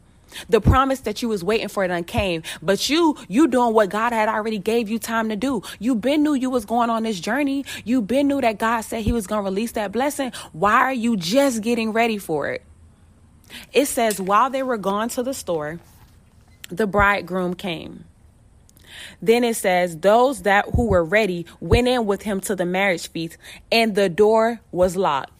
The 0.48 0.60
promise 0.60 0.98
that 1.02 1.22
you 1.22 1.28
was 1.28 1.44
waiting 1.44 1.68
for 1.68 1.86
done 1.86 2.02
came, 2.02 2.42
but 2.60 2.90
you 2.90 3.16
you 3.28 3.46
doing 3.46 3.72
what 3.72 3.88
God 3.88 4.12
had 4.12 4.28
already 4.28 4.58
gave 4.58 4.88
you 4.88 4.98
time 4.98 5.28
to 5.28 5.36
do. 5.36 5.62
You 5.78 5.94
been 5.94 6.24
knew 6.24 6.34
you 6.34 6.50
was 6.50 6.64
going 6.64 6.90
on 6.90 7.04
this 7.04 7.20
journey. 7.20 7.64
You 7.84 8.02
been 8.02 8.26
knew 8.26 8.40
that 8.40 8.58
God 8.58 8.80
said 8.80 9.04
He 9.04 9.12
was 9.12 9.28
gonna 9.28 9.42
release 9.42 9.72
that 9.72 9.92
blessing. 9.92 10.32
Why 10.52 10.74
are 10.74 10.92
you 10.92 11.16
just 11.16 11.62
getting 11.62 11.92
ready 11.92 12.18
for 12.18 12.50
it? 12.50 12.62
It 13.72 13.86
says 13.86 14.20
while 14.20 14.50
they 14.50 14.64
were 14.64 14.76
gone 14.76 15.08
to 15.10 15.22
the 15.22 15.32
store, 15.32 15.78
the 16.68 16.88
bridegroom 16.88 17.54
came. 17.54 18.04
Then 19.22 19.44
it 19.44 19.56
says, 19.56 19.98
Those 19.98 20.42
that 20.42 20.66
who 20.74 20.86
were 20.86 21.04
ready 21.04 21.46
went 21.60 21.88
in 21.88 22.06
with 22.06 22.22
him 22.22 22.40
to 22.42 22.56
the 22.56 22.66
marriage 22.66 23.08
feast, 23.08 23.38
and 23.70 23.94
the 23.94 24.08
door 24.08 24.60
was 24.72 24.96
locked. 24.96 25.37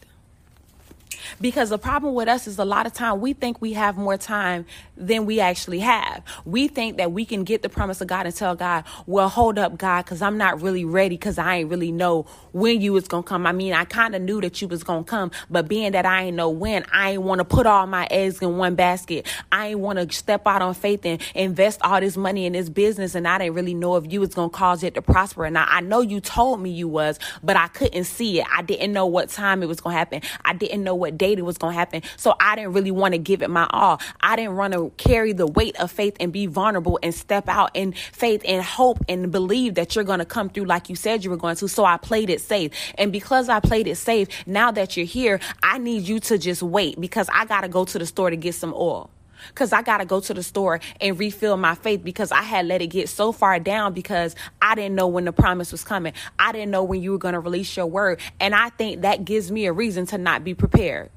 Because 1.41 1.69
the 1.69 1.77
problem 1.77 2.13
with 2.13 2.27
us 2.27 2.47
is 2.47 2.57
a 2.59 2.65
lot 2.65 2.85
of 2.85 2.93
time 2.93 3.21
we 3.21 3.33
think 3.33 3.61
we 3.61 3.73
have 3.73 3.97
more 3.97 4.17
time 4.17 4.65
than 4.97 5.25
we 5.25 5.39
actually 5.39 5.79
have. 5.79 6.23
We 6.45 6.67
think 6.67 6.97
that 6.97 7.11
we 7.11 7.25
can 7.25 7.43
get 7.43 7.61
the 7.61 7.69
promise 7.69 8.01
of 8.01 8.07
God 8.07 8.25
and 8.25 8.35
tell 8.35 8.55
God, 8.55 8.83
well, 9.07 9.29
hold 9.29 9.57
up, 9.57 9.77
God, 9.77 10.05
because 10.05 10.21
I'm 10.21 10.37
not 10.37 10.61
really 10.61 10.85
ready 10.85 11.15
because 11.15 11.37
I 11.37 11.57
ain't 11.57 11.69
really 11.69 11.91
know 11.91 12.25
when 12.51 12.81
you 12.81 12.93
was 12.93 13.07
going 13.07 13.23
to 13.23 13.29
come. 13.29 13.45
I 13.45 13.51
mean, 13.51 13.73
I 13.73 13.85
kind 13.85 14.15
of 14.15 14.21
knew 14.21 14.41
that 14.41 14.61
you 14.61 14.67
was 14.67 14.83
going 14.83 15.03
to 15.03 15.09
come, 15.09 15.31
but 15.49 15.67
being 15.67 15.93
that 15.93 16.05
I 16.05 16.23
ain't 16.23 16.35
know 16.35 16.49
when, 16.49 16.85
I 16.91 17.11
ain't 17.11 17.23
want 17.23 17.39
to 17.39 17.45
put 17.45 17.65
all 17.65 17.87
my 17.87 18.07
eggs 18.11 18.41
in 18.41 18.57
one 18.57 18.75
basket. 18.75 19.27
I 19.51 19.69
ain't 19.69 19.79
want 19.79 19.99
to 19.99 20.15
step 20.15 20.45
out 20.45 20.61
on 20.61 20.73
faith 20.73 21.05
and 21.05 21.21
invest 21.35 21.79
all 21.81 21.99
this 21.99 22.17
money 22.17 22.45
in 22.45 22.53
this 22.53 22.69
business. 22.69 23.15
And 23.15 23.27
I 23.27 23.37
didn't 23.37 23.53
really 23.53 23.73
know 23.73 23.95
if 23.95 24.11
you 24.11 24.19
was 24.19 24.33
going 24.33 24.49
to 24.49 24.55
cause 24.55 24.83
it 24.83 24.95
to 24.95 25.01
prosper. 25.01 25.49
Now, 25.49 25.65
I 25.67 25.81
know 25.81 26.01
you 26.01 26.19
told 26.19 26.59
me 26.61 26.69
you 26.69 26.87
was, 26.87 27.19
but 27.43 27.55
I 27.55 27.67
couldn't 27.67 28.05
see 28.05 28.39
it. 28.39 28.47
I 28.51 28.61
didn't 28.61 28.93
know 28.93 29.05
what 29.05 29.29
time 29.29 29.63
it 29.63 29.67
was 29.67 29.79
going 29.81 29.93
to 29.93 29.97
happen. 29.97 30.21
I 30.43 30.53
didn't 30.53 30.83
know 30.83 30.95
what 30.95 31.17
date 31.19 31.37
it 31.37 31.43
was 31.43 31.59
going 31.59 31.73
to 31.73 31.77
happen. 31.77 32.01
So 32.17 32.33
I 32.39 32.55
didn't 32.55 32.73
really 32.73 32.89
want 32.89 33.13
to 33.13 33.19
give 33.19 33.43
it 33.43 33.49
my 33.51 33.67
all. 33.69 34.01
I 34.21 34.35
didn't 34.35 34.55
want 34.55 34.73
to 34.73 34.91
carry 34.97 35.33
the 35.33 35.45
weight 35.45 35.75
of 35.79 35.91
faith 35.91 36.17
and 36.19 36.33
be 36.33 36.47
vulnerable 36.47 36.99
and 37.03 37.13
step 37.13 37.47
out 37.47 37.69
in 37.75 37.91
faith 37.91 38.41
and 38.45 38.63
hope 38.63 38.97
and 39.07 39.31
believe 39.31 39.75
that 39.75 39.95
you're 39.95 40.03
going 40.03 40.19
to 40.19 40.25
come 40.25 40.49
through 40.49 40.65
like 40.65 40.89
you 40.89 40.95
said 40.95 41.23
you 41.23 41.29
were 41.29 41.37
going 41.37 41.57
to. 41.57 41.67
So 41.67 41.85
I 41.85 41.97
played 41.97 42.31
it 42.31 42.41
safe. 42.41 42.71
And 42.97 43.11
because 43.11 43.49
I 43.49 43.59
played 43.59 43.87
it 43.87 43.97
safe, 43.97 44.27
now 44.47 44.71
that 44.71 44.97
you're 44.97 45.05
here, 45.05 45.39
I 45.61 45.77
need 45.77 46.07
you 46.07 46.19
to 46.21 46.37
just 46.39 46.63
wait 46.63 46.99
because 46.99 47.29
I 47.31 47.45
got 47.45 47.61
to 47.61 47.67
go 47.67 47.85
to 47.85 47.99
the 47.99 48.05
store 48.05 48.29
to 48.29 48.37
get 48.37 48.55
some 48.55 48.73
oil 48.73 49.11
because 49.49 49.73
I 49.73 49.81
got 49.81 49.97
to 49.97 50.05
go 50.05 50.19
to 50.19 50.33
the 50.33 50.43
store 50.43 50.79
and 50.99 51.17
refill 51.17 51.57
my 51.57 51.75
faith 51.75 52.03
because 52.03 52.31
I 52.31 52.41
had 52.41 52.65
let 52.65 52.81
it 52.81 52.87
get 52.87 53.09
so 53.09 53.31
far 53.31 53.59
down 53.59 53.93
because 53.93 54.35
I 54.61 54.75
didn't 54.75 54.95
know 54.95 55.07
when 55.07 55.25
the 55.25 55.33
promise 55.33 55.71
was 55.71 55.83
coming. 55.83 56.13
I 56.37 56.51
didn't 56.51 56.71
know 56.71 56.83
when 56.83 57.01
you 57.01 57.11
were 57.11 57.17
going 57.17 57.33
to 57.33 57.39
release 57.39 57.75
your 57.75 57.87
word. 57.87 58.19
And 58.39 58.53
I 58.55 58.69
think 58.69 59.01
that 59.01 59.25
gives 59.25 59.51
me 59.51 59.65
a 59.65 59.73
reason 59.73 60.05
to 60.07 60.17
not 60.17 60.43
be 60.43 60.53
prepared. 60.53 61.09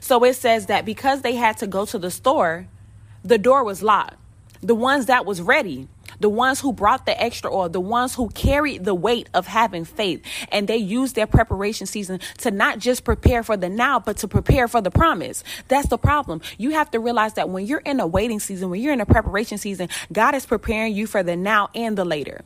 So 0.00 0.22
it 0.24 0.34
says 0.34 0.66
that 0.66 0.84
because 0.84 1.22
they 1.22 1.34
had 1.34 1.58
to 1.58 1.66
go 1.66 1.84
to 1.86 1.98
the 1.98 2.10
store, 2.10 2.68
the 3.24 3.38
door 3.38 3.64
was 3.64 3.82
locked. 3.82 4.16
The 4.62 4.74
ones 4.74 5.06
that 5.06 5.26
was 5.26 5.42
ready, 5.42 5.88
the 6.20 6.28
ones 6.28 6.60
who 6.60 6.72
brought 6.72 7.06
the 7.06 7.20
extra 7.20 7.52
oil, 7.52 7.68
the 7.68 7.80
ones 7.80 8.14
who 8.14 8.28
carried 8.30 8.84
the 8.84 8.94
weight 8.94 9.28
of 9.34 9.46
having 9.46 9.84
faith, 9.84 10.22
and 10.50 10.68
they 10.68 10.76
used 10.76 11.14
their 11.14 11.26
preparation 11.26 11.86
season 11.86 12.20
to 12.38 12.50
not 12.50 12.78
just 12.78 13.04
prepare 13.04 13.42
for 13.42 13.56
the 13.56 13.68
now, 13.68 13.98
but 13.98 14.16
to 14.18 14.28
prepare 14.28 14.68
for 14.68 14.80
the 14.80 14.90
promise. 14.90 15.44
That's 15.68 15.88
the 15.88 15.98
problem. 15.98 16.40
You 16.58 16.70
have 16.70 16.90
to 16.92 17.00
realize 17.00 17.34
that 17.34 17.48
when 17.48 17.66
you're 17.66 17.80
in 17.80 18.00
a 18.00 18.06
waiting 18.06 18.40
season, 18.40 18.70
when 18.70 18.80
you're 18.80 18.92
in 18.92 19.00
a 19.00 19.06
preparation 19.06 19.58
season, 19.58 19.88
God 20.12 20.34
is 20.34 20.46
preparing 20.46 20.94
you 20.94 21.06
for 21.06 21.22
the 21.22 21.36
now 21.36 21.70
and 21.74 21.96
the 21.96 22.04
later. 22.04 22.42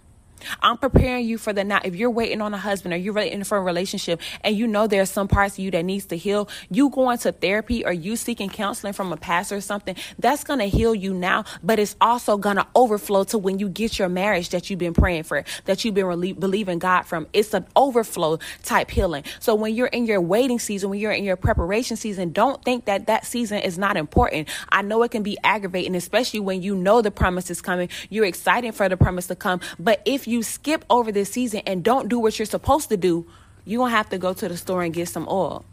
I'm 0.60 0.76
preparing 0.76 1.26
you 1.26 1.38
for 1.38 1.52
the 1.52 1.64
now. 1.64 1.80
If 1.84 1.94
you're 1.94 2.10
waiting 2.10 2.40
on 2.40 2.54
a 2.54 2.58
husband 2.58 2.94
or 2.94 2.96
you're 2.96 3.14
waiting 3.14 3.44
for 3.44 3.58
a 3.58 3.62
relationship 3.62 4.20
and 4.42 4.56
you 4.56 4.66
know 4.66 4.86
there's 4.86 5.10
some 5.10 5.28
parts 5.28 5.54
of 5.54 5.64
you 5.64 5.70
that 5.72 5.84
needs 5.84 6.06
to 6.06 6.16
heal, 6.16 6.48
you 6.70 6.90
going 6.90 7.18
to 7.18 7.32
therapy 7.32 7.84
or 7.84 7.92
you 7.92 8.16
seeking 8.16 8.48
counseling 8.48 8.92
from 8.92 9.12
a 9.12 9.16
pastor 9.16 9.56
or 9.56 9.60
something, 9.60 9.96
that's 10.18 10.44
going 10.44 10.58
to 10.58 10.66
heal 10.66 10.94
you 10.94 11.12
now, 11.14 11.44
but 11.62 11.78
it's 11.78 11.96
also 12.00 12.36
going 12.36 12.56
to 12.56 12.66
overflow 12.74 13.24
to 13.24 13.38
when 13.38 13.58
you 13.58 13.68
get 13.68 13.98
your 13.98 14.08
marriage 14.08 14.50
that 14.50 14.70
you've 14.70 14.78
been 14.78 14.94
praying 14.94 15.24
for, 15.24 15.44
that 15.64 15.84
you've 15.84 15.94
been 15.94 16.06
really 16.06 16.32
believing 16.32 16.78
God 16.78 17.02
from. 17.02 17.26
It's 17.32 17.54
an 17.54 17.66
overflow 17.76 18.38
type 18.62 18.90
healing. 18.90 19.24
So 19.40 19.54
when 19.54 19.74
you're 19.74 19.86
in 19.88 20.06
your 20.06 20.20
waiting 20.20 20.58
season, 20.58 20.90
when 20.90 21.00
you're 21.00 21.12
in 21.12 21.24
your 21.24 21.36
preparation 21.36 21.96
season, 21.96 22.32
don't 22.32 22.62
think 22.64 22.84
that 22.84 23.06
that 23.06 23.26
season 23.26 23.58
is 23.58 23.78
not 23.78 23.96
important. 23.96 24.48
I 24.68 24.82
know 24.82 25.02
it 25.02 25.10
can 25.10 25.22
be 25.22 25.38
aggravating, 25.42 25.94
especially 25.94 26.40
when 26.40 26.62
you 26.62 26.74
know 26.74 27.02
the 27.02 27.10
promise 27.10 27.50
is 27.50 27.60
coming. 27.60 27.88
You're 28.10 28.26
excited 28.26 28.74
for 28.74 28.88
the 28.88 28.96
promise 28.96 29.26
to 29.28 29.34
come. 29.34 29.60
But 29.78 30.02
if 30.04 30.27
you 30.28 30.42
skip 30.42 30.84
over 30.90 31.10
this 31.10 31.30
season 31.30 31.62
and 31.66 31.82
don't 31.82 32.08
do 32.08 32.18
what 32.18 32.38
you're 32.38 32.46
supposed 32.46 32.88
to 32.90 32.96
do, 32.96 33.26
you're 33.64 33.78
going 33.78 33.90
to 33.90 33.96
have 33.96 34.08
to 34.10 34.18
go 34.18 34.32
to 34.32 34.48
the 34.48 34.56
store 34.56 34.82
and 34.82 34.94
get 34.94 35.08
some 35.08 35.26
oil. 35.28 35.64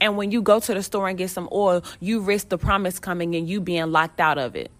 And 0.00 0.16
when 0.16 0.30
you 0.30 0.42
go 0.42 0.60
to 0.60 0.74
the 0.74 0.82
store 0.82 1.08
and 1.08 1.16
get 1.16 1.30
some 1.30 1.48
oil, 1.52 1.82
you 2.00 2.20
risk 2.20 2.50
the 2.50 2.58
promise 2.58 2.98
coming 2.98 3.34
and 3.34 3.48
you 3.48 3.60
being 3.60 3.90
locked 3.90 4.20
out 4.20 4.38
of 4.38 4.54
it. 4.54 4.70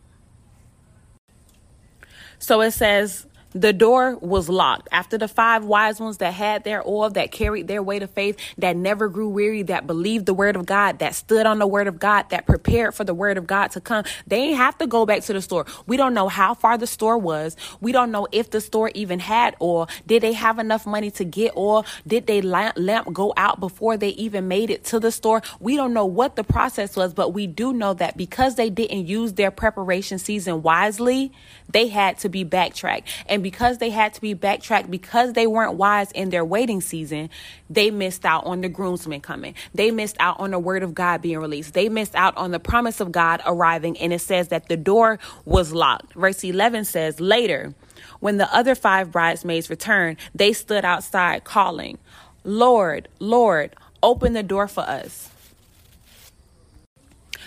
So 2.39 2.61
it 2.61 2.73
says, 2.73 3.27
the 3.57 3.73
door 3.73 4.17
was 4.17 4.49
locked. 4.51 4.89
After 4.93 5.17
the 5.17 5.29
five 5.29 5.65
wise 5.65 5.99
ones 5.99 6.19
that 6.19 6.35
had 6.35 6.65
their 6.65 6.87
oil, 6.87 7.09
that 7.11 7.33
carried 7.33 7.69
their 7.69 7.83
weight 7.83 8.03
of 8.03 8.11
faith, 8.11 8.39
that 8.59 8.77
never 8.77 9.09
grew 9.09 9.31
weary, 9.31 9.63
that 9.63 9.87
believed 9.87 10.27
the 10.27 10.35
word 10.35 10.57
of 10.57 10.67
God, 10.67 10.99
that 10.99 11.15
stood 11.15 11.47
on 11.47 11.59
the 11.59 11.67
word 11.67 11.87
of 11.87 11.99
God, 11.99 12.29
that 12.31 12.47
prepared 12.47 12.95
for 12.95 13.05
the 13.05 13.15
word 13.15 13.39
of 13.39 13.47
God 13.47 13.69
to 13.69 13.81
come, 13.81 14.05
they 14.27 14.37
ain't 14.37 14.59
have 14.59 14.77
to 14.79 14.87
go 14.87 15.07
back 15.07 15.23
to 15.23 15.33
the 15.33 15.41
store. 15.41 15.65
We 15.87 15.97
don't 15.97 16.13
know 16.13 16.29
how 16.29 16.53
far 16.53 16.77
the 16.77 16.87
store 16.87 17.17
was. 17.17 17.57
We 17.81 17.93
don't 17.93 18.11
know 18.11 18.29
if 18.31 18.51
the 18.51 18.61
store 18.61 18.91
even 18.95 19.21
had 19.21 19.57
oil. 19.63 19.89
Did 20.07 20.23
they 20.23 20.35
have 20.35 20.59
enough 20.59 20.85
money 20.85 21.11
to 21.13 21.25
get 21.25 21.57
oil? 21.57 21.87
Did 22.07 22.27
they 22.27 22.43
lamp, 22.43 23.13
go 23.13 23.33
out 23.39 23.59
before 23.59 23.97
they 23.97 24.11
even 24.11 24.49
made 24.49 24.69
it 24.69 24.85
to 24.87 25.01
the 25.01 25.11
store? 25.11 25.41
We 25.61 25.77
don't 25.77 25.95
know 25.95 26.07
what 26.07 26.37
the 26.37 26.45
process 26.45 26.95
was, 26.95 27.15
but 27.15 27.33
we 27.33 27.47
do 27.47 27.73
know 27.73 27.95
that 27.95 28.19
because 28.19 28.57
they 28.57 28.69
didn't 28.69 29.07
use 29.07 29.33
their 29.33 29.51
preparation 29.51 30.19
season 30.19 30.63
wisely, 30.63 31.33
they 31.71 31.89
had 31.89 32.19
to 32.19 32.29
be 32.29 32.45
backtracked. 32.45 33.09
And 33.27 33.46
because 33.47 33.79
they 33.79 33.91
had 33.91 34.13
to 34.13 34.21
be 34.21 34.35
backtracked, 34.35 34.91
because 34.91 35.35
they 35.35 35.47
weren't 35.47 35.75
wise 35.75 36.11
in 36.11 36.31
their 36.31 36.45
waiting 36.45 36.81
season, 36.81 37.31
they 37.71 37.93
missed 37.93 38.25
out 38.25 38.45
on 38.45 38.61
the 38.61 38.69
groomsmen 38.69 39.21
coming. 39.21 39.55
They 39.73 39.93
missed 39.93 40.17
out 40.19 40.41
on 40.41 40.51
the 40.51 40.59
word 40.59 40.83
of 40.83 40.97
God 40.97 41.23
being 41.23 41.39
released. 41.39 41.73
They 41.73 41.89
missed 41.89 42.17
out 42.17 42.37
on 42.37 42.51
the 42.51 42.59
promise 42.59 42.99
of 42.99 43.13
God 43.13 43.41
arriving. 43.47 43.97
And 43.99 44.13
it 44.13 44.21
says 44.21 44.49
that 44.49 44.69
the 44.69 44.77
door 44.77 45.21
was 45.45 45.73
locked. 45.73 46.15
Verse 46.15 46.43
11 46.43 46.87
says, 46.87 47.21
Later, 47.21 47.73
when 48.19 48.37
the 48.37 48.53
other 48.53 48.75
five 48.75 49.13
bridesmaids 49.13 49.71
returned, 49.71 50.17
they 50.35 50.53
stood 50.53 50.85
outside 50.85 51.45
calling, 51.45 51.99
Lord, 52.43 53.07
Lord, 53.21 53.77
open 54.03 54.33
the 54.33 54.43
door 54.43 54.67
for 54.67 54.81
us. 54.81 55.31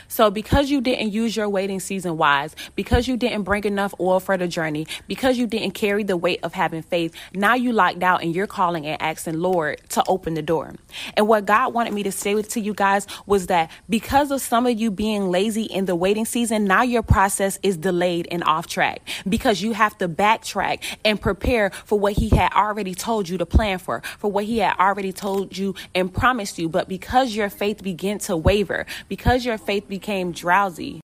So, 0.09 0.31
because 0.31 0.71
you 0.71 0.81
didn't 0.81 1.11
use 1.11 1.37
your 1.37 1.47
waiting 1.47 1.79
season 1.79 2.17
wise, 2.17 2.55
because 2.75 3.07
you 3.07 3.15
didn't 3.15 3.43
bring 3.43 3.63
enough 3.63 3.93
oil 3.99 4.19
for 4.19 4.37
the 4.37 4.47
journey, 4.47 4.87
because 5.07 5.37
you 5.37 5.45
didn't 5.45 5.71
carry 5.71 6.03
the 6.03 6.17
weight 6.17 6.39
of 6.41 6.53
having 6.53 6.81
faith, 6.81 7.13
now 7.33 7.53
you 7.53 7.71
locked 7.71 8.01
out 8.01 8.23
and 8.23 8.35
you're 8.35 8.47
calling 8.47 8.87
and 8.87 8.99
asking 9.01 9.39
Lord 9.39 9.79
to 9.89 10.03
open 10.07 10.33
the 10.33 10.41
door. 10.41 10.73
And 11.15 11.27
what 11.27 11.45
God 11.45 11.75
wanted 11.75 11.93
me 11.93 12.01
to 12.03 12.11
say 12.11 12.41
to 12.41 12.59
you 12.59 12.73
guys 12.73 13.05
was 13.27 13.47
that 13.47 13.69
because 13.87 14.31
of 14.31 14.41
some 14.41 14.65
of 14.65 14.79
you 14.79 14.89
being 14.89 15.29
lazy 15.29 15.63
in 15.63 15.85
the 15.85 15.95
waiting 15.95 16.25
season, 16.25 16.65
now 16.65 16.81
your 16.81 17.03
process 17.03 17.59
is 17.61 17.77
delayed 17.77 18.27
and 18.31 18.43
off 18.43 18.65
track 18.65 19.01
because 19.27 19.61
you 19.61 19.73
have 19.73 19.95
to 19.99 20.09
backtrack 20.09 20.81
and 21.05 21.21
prepare 21.21 21.69
for 21.85 21.99
what 21.99 22.13
He 22.13 22.29
had 22.29 22.51
already 22.53 22.95
told 22.95 23.29
you 23.29 23.37
to 23.37 23.45
plan 23.45 23.77
for, 23.77 24.01
for 24.17 24.31
what 24.31 24.45
He 24.45 24.57
had 24.57 24.75
already 24.79 25.13
told 25.13 25.55
you 25.55 25.75
and 25.93 26.11
promised 26.11 26.57
you. 26.57 26.67
But 26.67 26.87
because 26.87 27.35
your 27.35 27.49
faith 27.49 27.83
began 27.83 28.17
to 28.19 28.35
waver, 28.35 28.87
because 29.07 29.45
your 29.45 29.59
faith 29.59 29.87
began 29.87 29.99
became 30.09 30.31
drowsy 30.31 31.01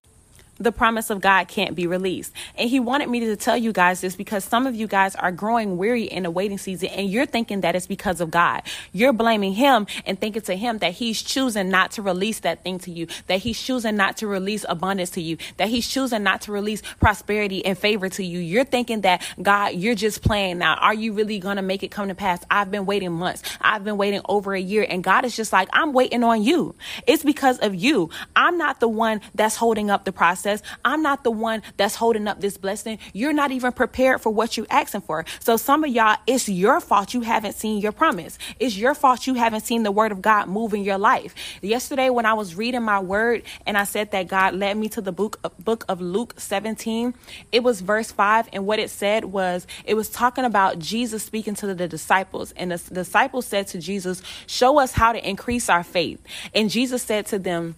the 0.58 0.72
promise 0.72 1.10
of 1.10 1.20
God 1.20 1.48
can't 1.48 1.74
be 1.74 1.86
released. 1.86 2.32
And 2.56 2.68
he 2.68 2.80
wanted 2.80 3.08
me 3.08 3.20
to 3.20 3.36
tell 3.36 3.56
you 3.56 3.72
guys 3.72 4.00
this 4.00 4.16
because 4.16 4.44
some 4.44 4.66
of 4.66 4.74
you 4.74 4.86
guys 4.86 5.14
are 5.16 5.32
growing 5.32 5.76
weary 5.76 6.04
in 6.04 6.22
the 6.22 6.30
waiting 6.30 6.58
season 6.58 6.88
and 6.88 7.10
you're 7.10 7.26
thinking 7.26 7.60
that 7.60 7.76
it's 7.76 7.86
because 7.86 8.20
of 8.20 8.30
God. 8.30 8.62
You're 8.92 9.12
blaming 9.12 9.52
him 9.52 9.86
and 10.06 10.18
thinking 10.18 10.42
to 10.42 10.54
him 10.56 10.78
that 10.78 10.92
he's 10.92 11.22
choosing 11.22 11.68
not 11.68 11.92
to 11.92 12.02
release 12.02 12.40
that 12.40 12.62
thing 12.62 12.78
to 12.80 12.90
you, 12.90 13.06
that 13.26 13.40
he's 13.40 13.60
choosing 13.60 13.96
not 13.96 14.16
to 14.18 14.26
release 14.26 14.64
abundance 14.68 15.10
to 15.10 15.20
you, 15.20 15.36
that 15.58 15.68
he's 15.68 15.86
choosing 15.86 16.22
not 16.22 16.42
to 16.42 16.52
release 16.52 16.82
prosperity 17.00 17.64
and 17.64 17.76
favor 17.76 18.08
to 18.08 18.24
you. 18.24 18.38
You're 18.38 18.64
thinking 18.64 19.02
that 19.02 19.22
God, 19.42 19.74
you're 19.74 19.94
just 19.94 20.22
playing 20.22 20.58
now. 20.58 20.74
Are 20.74 20.94
you 20.94 21.12
really 21.12 21.38
going 21.38 21.56
to 21.56 21.62
make 21.62 21.82
it 21.82 21.90
come 21.90 22.08
to 22.08 22.14
pass? 22.14 22.42
I've 22.50 22.70
been 22.70 22.86
waiting 22.86 23.12
months. 23.12 23.42
I've 23.60 23.84
been 23.84 23.98
waiting 23.98 24.22
over 24.28 24.54
a 24.54 24.60
year 24.60 24.86
and 24.88 25.04
God 25.04 25.24
is 25.24 25.36
just 25.36 25.52
like, 25.52 25.68
I'm 25.72 25.92
waiting 25.92 26.24
on 26.24 26.42
you. 26.42 26.74
It's 27.06 27.22
because 27.22 27.58
of 27.58 27.74
you. 27.74 28.10
I'm 28.34 28.56
not 28.56 28.80
the 28.80 28.88
one 28.88 29.20
that's 29.34 29.56
holding 29.56 29.90
up 29.90 30.04
the 30.04 30.12
process 30.12 30.45
process. 30.46 30.62
I'm 30.84 31.02
not 31.02 31.24
the 31.24 31.30
one 31.30 31.62
that's 31.76 31.94
holding 31.94 32.28
up 32.28 32.40
this 32.40 32.56
blessing. 32.56 32.98
You're 33.12 33.32
not 33.32 33.50
even 33.50 33.72
prepared 33.72 34.20
for 34.20 34.30
what 34.30 34.56
you're 34.56 34.66
asking 34.70 35.02
for. 35.02 35.24
So 35.40 35.56
some 35.56 35.84
of 35.84 35.90
y'all, 35.90 36.16
it's 36.26 36.48
your 36.48 36.80
fault 36.80 37.14
you 37.14 37.22
haven't 37.22 37.54
seen 37.54 37.80
your 37.80 37.92
promise. 37.92 38.38
It's 38.60 38.76
your 38.76 38.94
fault 38.94 39.26
you 39.26 39.34
haven't 39.34 39.62
seen 39.62 39.82
the 39.82 39.90
word 39.90 40.12
of 40.12 40.22
God 40.22 40.48
move 40.48 40.74
in 40.74 40.84
your 40.84 40.98
life. 40.98 41.34
Yesterday, 41.62 42.10
when 42.10 42.26
I 42.26 42.34
was 42.34 42.54
reading 42.54 42.82
my 42.82 43.00
word 43.00 43.42
and 43.66 43.76
I 43.76 43.84
said 43.84 44.12
that 44.12 44.28
God 44.28 44.54
led 44.54 44.76
me 44.76 44.88
to 44.90 45.00
the 45.00 45.12
book, 45.12 45.40
book 45.58 45.84
of 45.88 46.00
Luke 46.00 46.34
17, 46.38 47.14
it 47.52 47.62
was 47.62 47.80
verse 47.80 48.12
5. 48.12 48.48
And 48.52 48.66
what 48.66 48.78
it 48.78 48.90
said 48.90 49.24
was, 49.24 49.66
it 49.84 49.94
was 49.94 50.08
talking 50.08 50.44
about 50.44 50.78
Jesus 50.78 51.22
speaking 51.22 51.54
to 51.56 51.74
the 51.74 51.88
disciples. 51.88 52.52
And 52.56 52.70
the 52.70 52.78
disciples 52.94 53.46
said 53.46 53.66
to 53.68 53.78
Jesus, 53.78 54.22
Show 54.46 54.78
us 54.78 54.92
how 54.92 55.12
to 55.12 55.28
increase 55.28 55.68
our 55.68 55.82
faith. 55.82 56.22
And 56.54 56.70
Jesus 56.70 57.02
said 57.02 57.26
to 57.26 57.38
them, 57.38 57.74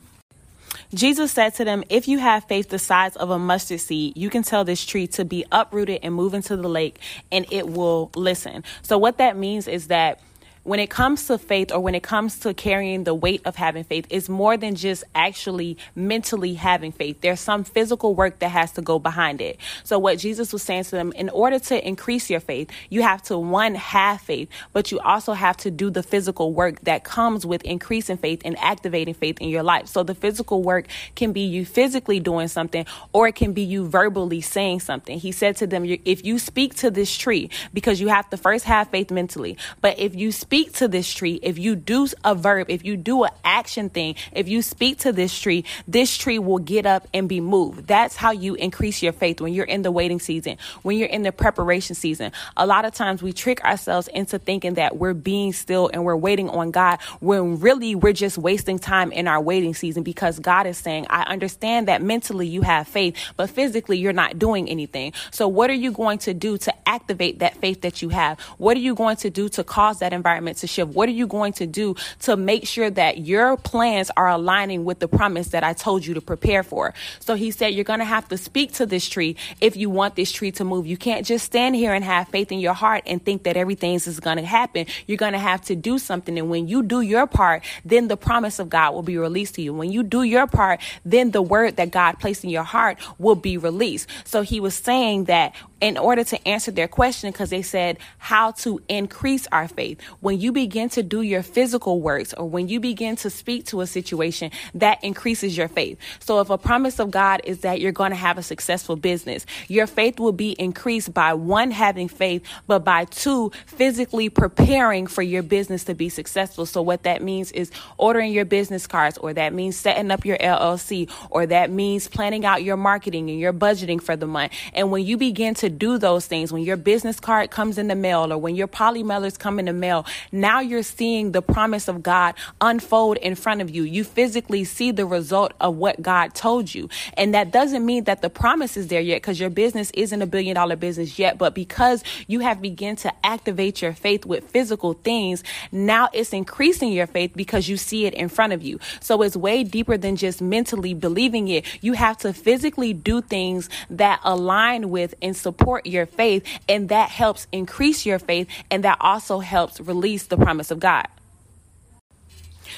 Jesus 0.94 1.32
said 1.32 1.54
to 1.56 1.64
them, 1.64 1.84
If 1.88 2.08
you 2.08 2.18
have 2.18 2.44
faith 2.44 2.70
the 2.70 2.78
size 2.78 3.16
of 3.16 3.30
a 3.30 3.38
mustard 3.38 3.80
seed, 3.80 4.16
you 4.16 4.30
can 4.30 4.42
tell 4.42 4.64
this 4.64 4.84
tree 4.84 5.06
to 5.08 5.24
be 5.24 5.44
uprooted 5.52 6.00
and 6.02 6.14
move 6.14 6.34
into 6.34 6.56
the 6.56 6.68
lake, 6.68 6.98
and 7.30 7.46
it 7.50 7.68
will 7.68 8.10
listen. 8.14 8.64
So, 8.82 8.96
what 8.96 9.18
that 9.18 9.36
means 9.36 9.68
is 9.68 9.88
that 9.88 10.20
when 10.64 10.80
it 10.80 10.90
comes 10.90 11.26
to 11.26 11.38
faith 11.38 11.72
or 11.72 11.80
when 11.80 11.94
it 11.94 12.02
comes 12.02 12.38
to 12.40 12.52
carrying 12.54 13.04
the 13.04 13.14
weight 13.14 13.42
of 13.44 13.56
having 13.56 13.84
faith, 13.84 14.06
it's 14.10 14.28
more 14.28 14.56
than 14.56 14.74
just 14.74 15.04
actually 15.14 15.78
mentally 15.94 16.54
having 16.54 16.92
faith. 16.92 17.20
There's 17.20 17.40
some 17.40 17.64
physical 17.64 18.14
work 18.14 18.40
that 18.40 18.50
has 18.50 18.72
to 18.72 18.82
go 18.82 18.98
behind 18.98 19.40
it. 19.40 19.58
So, 19.84 19.98
what 19.98 20.18
Jesus 20.18 20.52
was 20.52 20.62
saying 20.62 20.84
to 20.84 20.90
them, 20.90 21.12
in 21.12 21.28
order 21.30 21.58
to 21.58 21.86
increase 21.86 22.28
your 22.28 22.40
faith, 22.40 22.70
you 22.90 23.02
have 23.02 23.22
to, 23.24 23.38
one, 23.38 23.74
have 23.76 24.20
faith, 24.20 24.48
but 24.72 24.90
you 24.92 24.98
also 25.00 25.32
have 25.32 25.56
to 25.58 25.70
do 25.70 25.90
the 25.90 26.02
physical 26.02 26.52
work 26.52 26.80
that 26.80 27.04
comes 27.04 27.46
with 27.46 27.62
increasing 27.62 28.16
faith 28.16 28.42
and 28.44 28.58
activating 28.58 29.14
faith 29.14 29.38
in 29.40 29.48
your 29.48 29.62
life. 29.62 29.86
So, 29.86 30.02
the 30.02 30.14
physical 30.14 30.62
work 30.62 30.86
can 31.14 31.32
be 31.32 31.42
you 31.42 31.64
physically 31.64 32.20
doing 32.20 32.48
something 32.48 32.84
or 33.12 33.28
it 33.28 33.34
can 33.34 33.52
be 33.52 33.62
you 33.62 33.86
verbally 33.86 34.40
saying 34.40 34.80
something. 34.80 35.18
He 35.18 35.32
said 35.32 35.56
to 35.58 35.66
them, 35.66 35.84
if 36.04 36.24
you 36.24 36.38
speak 36.38 36.74
to 36.76 36.90
this 36.90 37.16
tree, 37.16 37.50
because 37.72 38.00
you 38.00 38.08
have 38.08 38.28
to 38.30 38.36
first 38.36 38.64
have 38.64 38.88
faith 38.88 39.10
mentally, 39.10 39.56
but 39.80 39.98
if 39.98 40.14
you 40.14 40.32
speak 40.32 40.47
speak 40.48 40.72
to 40.72 40.88
this 40.88 41.12
tree, 41.12 41.38
if 41.42 41.58
you 41.58 41.76
do 41.76 42.08
a 42.24 42.34
verb, 42.34 42.70
if 42.70 42.82
you 42.82 42.96
do 42.96 43.24
an 43.24 43.30
action 43.44 43.90
thing, 43.90 44.14
if 44.32 44.48
you 44.48 44.62
speak 44.62 44.98
to 45.00 45.12
this 45.12 45.38
tree, 45.38 45.62
this 45.86 46.16
tree 46.16 46.38
will 46.38 46.58
get 46.58 46.86
up 46.86 47.06
and 47.12 47.28
be 47.28 47.38
moved. 47.38 47.86
That's 47.86 48.16
how 48.16 48.30
you 48.30 48.54
increase 48.54 49.02
your 49.02 49.12
faith 49.12 49.42
when 49.42 49.52
you're 49.52 49.66
in 49.66 49.82
the 49.82 49.92
waiting 49.92 50.20
season, 50.20 50.56
when 50.80 50.96
you're 50.96 51.10
in 51.10 51.22
the 51.22 51.32
preparation 51.32 51.94
season. 51.94 52.32
A 52.56 52.66
lot 52.66 52.86
of 52.86 52.94
times 52.94 53.22
we 53.22 53.34
trick 53.34 53.62
ourselves 53.62 54.08
into 54.08 54.38
thinking 54.38 54.74
that 54.74 54.96
we're 54.96 55.12
being 55.12 55.52
still 55.52 55.90
and 55.92 56.02
we're 56.02 56.16
waiting 56.16 56.48
on 56.48 56.70
God 56.70 56.98
when 57.20 57.60
really 57.60 57.94
we're 57.94 58.14
just 58.14 58.38
wasting 58.38 58.78
time 58.78 59.12
in 59.12 59.28
our 59.28 59.42
waiting 59.42 59.74
season 59.74 60.02
because 60.02 60.38
God 60.38 60.66
is 60.66 60.78
saying, 60.78 61.08
I 61.10 61.24
understand 61.24 61.88
that 61.88 62.00
mentally 62.00 62.46
you 62.46 62.62
have 62.62 62.88
faith, 62.88 63.14
but 63.36 63.50
physically 63.50 63.98
you're 63.98 64.14
not 64.14 64.38
doing 64.38 64.66
anything. 64.70 65.12
So 65.30 65.46
what 65.46 65.68
are 65.68 65.74
you 65.74 65.92
going 65.92 66.20
to 66.20 66.32
do 66.32 66.56
to 66.56 66.88
activate 66.88 67.40
that 67.40 67.54
faith 67.56 67.82
that 67.82 68.00
you 68.00 68.08
have? 68.08 68.40
What 68.56 68.78
are 68.78 68.80
you 68.80 68.94
going 68.94 69.16
to 69.16 69.28
do 69.28 69.50
to 69.50 69.62
cause 69.62 69.98
that 69.98 70.14
environment 70.14 70.37
to 70.46 70.66
shift? 70.66 70.92
What 70.92 71.08
are 71.08 71.12
you 71.12 71.26
going 71.26 71.52
to 71.54 71.66
do 71.66 71.96
to 72.20 72.36
make 72.36 72.66
sure 72.66 72.90
that 72.90 73.18
your 73.18 73.56
plans 73.56 74.10
are 74.16 74.28
aligning 74.28 74.84
with 74.84 74.98
the 74.98 75.08
promise 75.08 75.48
that 75.48 75.64
I 75.64 75.72
told 75.72 76.06
you 76.06 76.14
to 76.14 76.20
prepare 76.20 76.62
for? 76.62 76.94
So 77.20 77.34
he 77.34 77.50
said, 77.50 77.74
You're 77.74 77.84
going 77.84 77.98
to 78.00 78.04
have 78.04 78.28
to 78.28 78.38
speak 78.38 78.72
to 78.74 78.86
this 78.86 79.08
tree 79.08 79.36
if 79.60 79.76
you 79.76 79.90
want 79.90 80.16
this 80.16 80.32
tree 80.32 80.52
to 80.52 80.64
move. 80.64 80.86
You 80.86 80.96
can't 80.96 81.26
just 81.26 81.44
stand 81.44 81.76
here 81.76 81.92
and 81.92 82.04
have 82.04 82.28
faith 82.28 82.52
in 82.52 82.60
your 82.60 82.74
heart 82.74 83.02
and 83.06 83.24
think 83.24 83.44
that 83.44 83.56
everything 83.56 83.94
is 83.94 84.20
going 84.20 84.36
to 84.36 84.44
happen. 84.44 84.86
You're 85.06 85.18
going 85.18 85.32
to 85.32 85.38
have 85.38 85.62
to 85.62 85.76
do 85.76 85.98
something. 85.98 86.38
And 86.38 86.50
when 86.50 86.68
you 86.68 86.82
do 86.82 87.00
your 87.00 87.26
part, 87.26 87.64
then 87.84 88.08
the 88.08 88.16
promise 88.16 88.58
of 88.58 88.68
God 88.68 88.94
will 88.94 89.02
be 89.02 89.18
released 89.18 89.54
to 89.56 89.62
you. 89.62 89.72
When 89.74 89.92
you 89.92 90.02
do 90.02 90.22
your 90.22 90.46
part, 90.46 90.80
then 91.04 91.30
the 91.30 91.42
word 91.42 91.76
that 91.76 91.90
God 91.90 92.18
placed 92.18 92.44
in 92.44 92.50
your 92.50 92.62
heart 92.62 92.98
will 93.18 93.34
be 93.34 93.56
released. 93.56 94.08
So 94.24 94.42
he 94.42 94.60
was 94.60 94.74
saying 94.74 95.24
that 95.24 95.54
in 95.80 95.96
order 95.96 96.24
to 96.24 96.48
answer 96.48 96.70
their 96.70 96.88
question, 96.88 97.30
because 97.30 97.50
they 97.50 97.62
said 97.62 97.98
how 98.18 98.50
to 98.50 98.80
increase 98.88 99.46
our 99.52 99.68
faith. 99.68 100.00
When 100.28 100.42
you 100.42 100.52
begin 100.52 100.90
to 100.90 101.02
do 101.02 101.22
your 101.22 101.42
physical 101.42 102.02
works 102.02 102.34
or 102.34 102.44
when 102.44 102.68
you 102.68 102.80
begin 102.80 103.16
to 103.16 103.30
speak 103.30 103.64
to 103.68 103.80
a 103.80 103.86
situation, 103.86 104.50
that 104.74 105.02
increases 105.02 105.56
your 105.56 105.68
faith. 105.68 105.98
So 106.20 106.42
if 106.42 106.50
a 106.50 106.58
promise 106.58 107.00
of 107.00 107.10
God 107.10 107.40
is 107.44 107.60
that 107.60 107.80
you're 107.80 107.92
going 107.92 108.10
to 108.10 108.16
have 108.16 108.36
a 108.36 108.42
successful 108.42 108.94
business, 108.94 109.46
your 109.68 109.86
faith 109.86 110.20
will 110.20 110.32
be 110.32 110.50
increased 110.50 111.14
by 111.14 111.32
one, 111.32 111.70
having 111.70 112.08
faith, 112.08 112.44
but 112.66 112.80
by 112.80 113.06
two, 113.06 113.52
physically 113.64 114.28
preparing 114.28 115.06
for 115.06 115.22
your 115.22 115.42
business 115.42 115.84
to 115.84 115.94
be 115.94 116.10
successful. 116.10 116.66
So 116.66 116.82
what 116.82 117.04
that 117.04 117.22
means 117.22 117.50
is 117.52 117.70
ordering 117.96 118.30
your 118.30 118.44
business 118.44 118.86
cards, 118.86 119.16
or 119.16 119.32
that 119.32 119.54
means 119.54 119.76
setting 119.76 120.10
up 120.10 120.26
your 120.26 120.36
LLC, 120.36 121.10
or 121.30 121.46
that 121.46 121.70
means 121.70 122.06
planning 122.06 122.44
out 122.44 122.62
your 122.62 122.76
marketing 122.76 123.30
and 123.30 123.40
your 123.40 123.54
budgeting 123.54 124.02
for 124.02 124.14
the 124.14 124.26
month. 124.26 124.52
And 124.74 124.90
when 124.90 125.06
you 125.06 125.16
begin 125.16 125.54
to 125.54 125.70
do 125.70 125.96
those 125.96 126.26
things, 126.26 126.52
when 126.52 126.64
your 126.64 126.76
business 126.76 127.18
card 127.18 127.50
comes 127.50 127.78
in 127.78 127.88
the 127.88 127.94
mail 127.94 128.30
or 128.30 128.36
when 128.36 128.56
your 128.56 128.66
poly 128.66 129.02
mailers 129.02 129.38
come 129.38 129.58
in 129.58 129.64
the 129.64 129.72
mail 129.72 130.04
Now 130.32 130.60
you're 130.60 130.82
seeing 130.82 131.32
the 131.32 131.42
promise 131.42 131.88
of 131.88 132.02
God 132.02 132.34
unfold 132.60 133.16
in 133.18 133.34
front 133.34 133.60
of 133.60 133.70
you. 133.70 133.82
You 133.82 134.04
physically 134.04 134.64
see 134.64 134.90
the 134.90 135.06
result 135.06 135.52
of 135.60 135.76
what 135.76 136.02
God 136.02 136.34
told 136.34 136.74
you. 136.74 136.88
And 137.14 137.34
that 137.34 137.50
doesn't 137.50 137.84
mean 137.84 138.04
that 138.04 138.22
the 138.22 138.30
promise 138.30 138.76
is 138.76 138.88
there 138.88 139.00
yet 139.00 139.16
because 139.16 139.40
your 139.40 139.50
business 139.50 139.90
isn't 139.94 140.20
a 140.20 140.26
billion 140.26 140.54
dollar 140.54 140.76
business 140.76 141.18
yet. 141.18 141.38
But 141.38 141.54
because 141.54 142.02
you 142.26 142.40
have 142.40 142.60
begun 142.60 142.96
to 142.96 143.12
activate 143.24 143.82
your 143.82 143.92
faith 143.92 144.24
with 144.24 144.50
physical 144.50 144.94
things, 144.94 145.44
now 145.70 146.08
it's 146.12 146.32
increasing 146.32 146.92
your 146.92 147.06
faith 147.06 147.32
because 147.34 147.68
you 147.68 147.76
see 147.76 148.06
it 148.06 148.14
in 148.14 148.28
front 148.28 148.52
of 148.52 148.62
you. 148.62 148.78
So 149.00 149.22
it's 149.22 149.36
way 149.36 149.64
deeper 149.64 149.96
than 149.96 150.16
just 150.16 150.40
mentally 150.40 150.94
believing 150.94 151.48
it. 151.48 151.64
You 151.82 151.92
have 151.94 152.16
to 152.18 152.32
physically 152.32 152.92
do 152.92 153.22
things 153.22 153.68
that 153.90 154.20
align 154.24 154.90
with 154.90 155.14
and 155.22 155.36
support 155.36 155.86
your 155.86 156.06
faith. 156.06 156.44
And 156.68 156.88
that 156.88 157.10
helps 157.10 157.46
increase 157.52 158.06
your 158.06 158.18
faith. 158.18 158.48
And 158.70 158.84
that 158.84 158.98
also 159.00 159.38
helps 159.38 159.80
release 159.80 160.07
the 160.16 160.36
promise 160.36 160.70
of 160.70 160.80
God. 160.80 161.06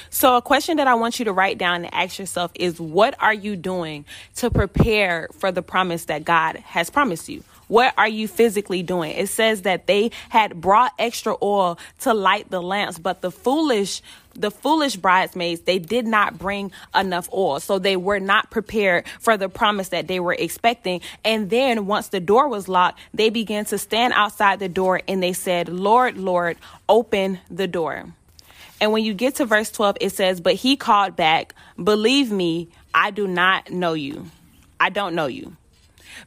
So, 0.09 0.35
a 0.35 0.41
question 0.41 0.77
that 0.77 0.87
I 0.87 0.95
want 0.95 1.19
you 1.19 1.25
to 1.25 1.33
write 1.33 1.57
down 1.57 1.85
and 1.85 1.93
ask 1.93 2.19
yourself 2.19 2.51
is 2.55 2.79
what 2.79 3.15
are 3.19 3.33
you 3.33 3.55
doing 3.55 4.05
to 4.35 4.49
prepare 4.49 5.29
for 5.39 5.51
the 5.51 5.61
promise 5.61 6.05
that 6.05 6.25
God 6.25 6.57
has 6.57 6.89
promised 6.89 7.29
you? 7.29 7.43
What 7.67 7.93
are 7.97 8.07
you 8.07 8.27
physically 8.27 8.83
doing? 8.83 9.11
It 9.11 9.27
says 9.27 9.61
that 9.61 9.87
they 9.87 10.11
had 10.27 10.59
brought 10.59 10.91
extra 10.99 11.35
oil 11.41 11.79
to 12.01 12.13
light 12.13 12.49
the 12.49 12.61
lamps, 12.61 12.99
but 12.99 13.21
the 13.21 13.31
foolish 13.31 14.01
the 14.33 14.51
foolish 14.51 14.95
bridesmaids 14.95 15.61
they 15.61 15.79
did 15.79 16.07
not 16.07 16.37
bring 16.37 16.71
enough 16.95 17.29
oil 17.33 17.59
so 17.59 17.79
they 17.79 17.95
were 17.95 18.19
not 18.19 18.49
prepared 18.49 19.05
for 19.19 19.37
the 19.37 19.49
promise 19.49 19.89
that 19.89 20.07
they 20.07 20.19
were 20.19 20.35
expecting 20.37 21.01
and 21.23 21.49
then 21.49 21.85
once 21.85 22.07
the 22.09 22.19
door 22.19 22.47
was 22.47 22.67
locked 22.67 22.99
they 23.13 23.29
began 23.29 23.65
to 23.65 23.77
stand 23.77 24.13
outside 24.13 24.59
the 24.59 24.69
door 24.69 25.01
and 25.07 25.21
they 25.21 25.33
said 25.33 25.67
lord 25.67 26.17
lord 26.17 26.57
open 26.87 27.39
the 27.49 27.67
door 27.67 28.05
and 28.81 28.91
when 28.91 29.05
you 29.05 29.13
get 29.13 29.35
to 29.35 29.45
verse 29.45 29.69
12, 29.69 29.97
it 30.01 30.09
says, 30.09 30.41
But 30.41 30.55
he 30.55 30.75
called 30.75 31.15
back, 31.15 31.53
Believe 31.81 32.31
me, 32.31 32.67
I 32.93 33.11
do 33.11 33.27
not 33.27 33.69
know 33.69 33.93
you. 33.93 34.25
I 34.79 34.89
don't 34.89 35.13
know 35.13 35.27
you. 35.27 35.55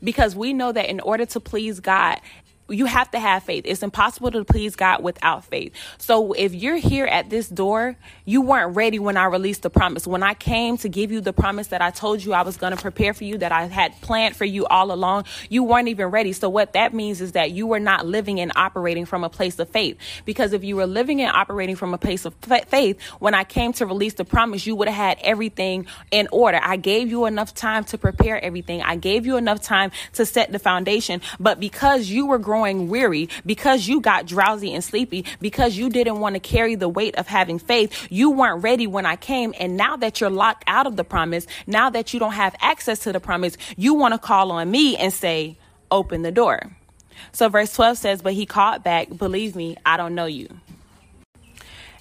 Because 0.02 0.36
we 0.36 0.52
know 0.52 0.70
that 0.70 0.88
in 0.88 1.00
order 1.00 1.26
to 1.26 1.40
please 1.40 1.80
God, 1.80 2.20
you 2.68 2.86
have 2.86 3.10
to 3.10 3.18
have 3.18 3.42
faith. 3.42 3.64
It's 3.66 3.82
impossible 3.82 4.30
to 4.30 4.44
please 4.44 4.74
God 4.74 5.02
without 5.02 5.44
faith. 5.44 5.72
So 5.98 6.32
if 6.32 6.54
you're 6.54 6.76
here 6.76 7.04
at 7.04 7.28
this 7.28 7.48
door, 7.48 7.96
you 8.24 8.40
weren't 8.40 8.74
ready 8.74 8.98
when 8.98 9.16
I 9.16 9.26
released 9.26 9.62
the 9.62 9.70
promise. 9.70 10.06
When 10.06 10.22
I 10.22 10.34
came 10.34 10.78
to 10.78 10.88
give 10.88 11.12
you 11.12 11.20
the 11.20 11.34
promise 11.34 11.68
that 11.68 11.82
I 11.82 11.90
told 11.90 12.24
you 12.24 12.32
I 12.32 12.42
was 12.42 12.56
going 12.56 12.74
to 12.74 12.80
prepare 12.80 13.12
for 13.12 13.24
you, 13.24 13.38
that 13.38 13.52
I 13.52 13.66
had 13.66 14.00
planned 14.00 14.34
for 14.34 14.46
you 14.46 14.64
all 14.66 14.92
along, 14.92 15.24
you 15.50 15.62
weren't 15.62 15.88
even 15.88 16.06
ready. 16.06 16.32
So 16.32 16.48
what 16.48 16.72
that 16.72 16.94
means 16.94 17.20
is 17.20 17.32
that 17.32 17.50
you 17.50 17.66
were 17.66 17.80
not 17.80 18.06
living 18.06 18.40
and 18.40 18.50
operating 18.56 19.04
from 19.04 19.24
a 19.24 19.28
place 19.28 19.58
of 19.58 19.68
faith. 19.68 19.98
Because 20.24 20.54
if 20.54 20.64
you 20.64 20.76
were 20.76 20.86
living 20.86 21.20
and 21.20 21.30
operating 21.36 21.76
from 21.76 21.92
a 21.92 21.98
place 21.98 22.24
of 22.24 22.34
faith, 22.34 23.00
when 23.18 23.34
I 23.34 23.44
came 23.44 23.74
to 23.74 23.86
release 23.86 24.14
the 24.14 24.24
promise, 24.24 24.66
you 24.66 24.74
would 24.76 24.88
have 24.88 24.96
had 24.96 25.18
everything 25.20 25.86
in 26.10 26.28
order. 26.32 26.58
I 26.62 26.76
gave 26.76 27.10
you 27.10 27.26
enough 27.26 27.52
time 27.52 27.84
to 27.84 27.98
prepare 27.98 28.42
everything. 28.42 28.80
I 28.82 28.96
gave 28.96 29.26
you 29.26 29.36
enough 29.36 29.60
time 29.60 29.90
to 30.14 30.24
set 30.24 30.50
the 30.50 30.58
foundation. 30.58 31.20
But 31.38 31.60
because 31.60 32.08
you 32.08 32.26
were 32.26 32.38
growing 32.38 32.53
weary, 32.60 33.28
because 33.44 33.88
you 33.88 34.00
got 34.00 34.26
drowsy 34.26 34.72
and 34.74 34.82
sleepy, 34.82 35.24
because 35.40 35.76
you 35.76 35.88
didn't 35.88 36.20
want 36.20 36.34
to 36.34 36.40
carry 36.40 36.74
the 36.74 36.88
weight 36.88 37.16
of 37.16 37.26
having 37.26 37.58
faith, 37.58 38.08
you 38.10 38.30
weren't 38.30 38.62
ready 38.62 38.86
when 38.86 39.06
I 39.06 39.16
came. 39.16 39.54
And 39.58 39.76
now 39.76 39.96
that 39.96 40.20
you're 40.20 40.30
locked 40.30 40.64
out 40.66 40.86
of 40.86 40.96
the 40.96 41.04
promise, 41.04 41.46
now 41.66 41.90
that 41.90 42.12
you 42.12 42.20
don't 42.20 42.32
have 42.32 42.54
access 42.60 43.00
to 43.00 43.12
the 43.12 43.20
promise, 43.20 43.56
you 43.76 43.94
want 43.94 44.14
to 44.14 44.18
call 44.18 44.52
on 44.52 44.70
me 44.70 44.96
and 44.96 45.12
say, 45.12 45.56
open 45.90 46.22
the 46.22 46.32
door. 46.32 46.76
So 47.32 47.48
verse 47.48 47.72
12 47.74 47.98
says, 47.98 48.22
But 48.22 48.34
he 48.34 48.46
called 48.46 48.82
back, 48.82 49.08
Believe 49.16 49.56
me, 49.56 49.76
I 49.84 49.96
don't 49.96 50.14
know 50.14 50.26
you. 50.26 50.48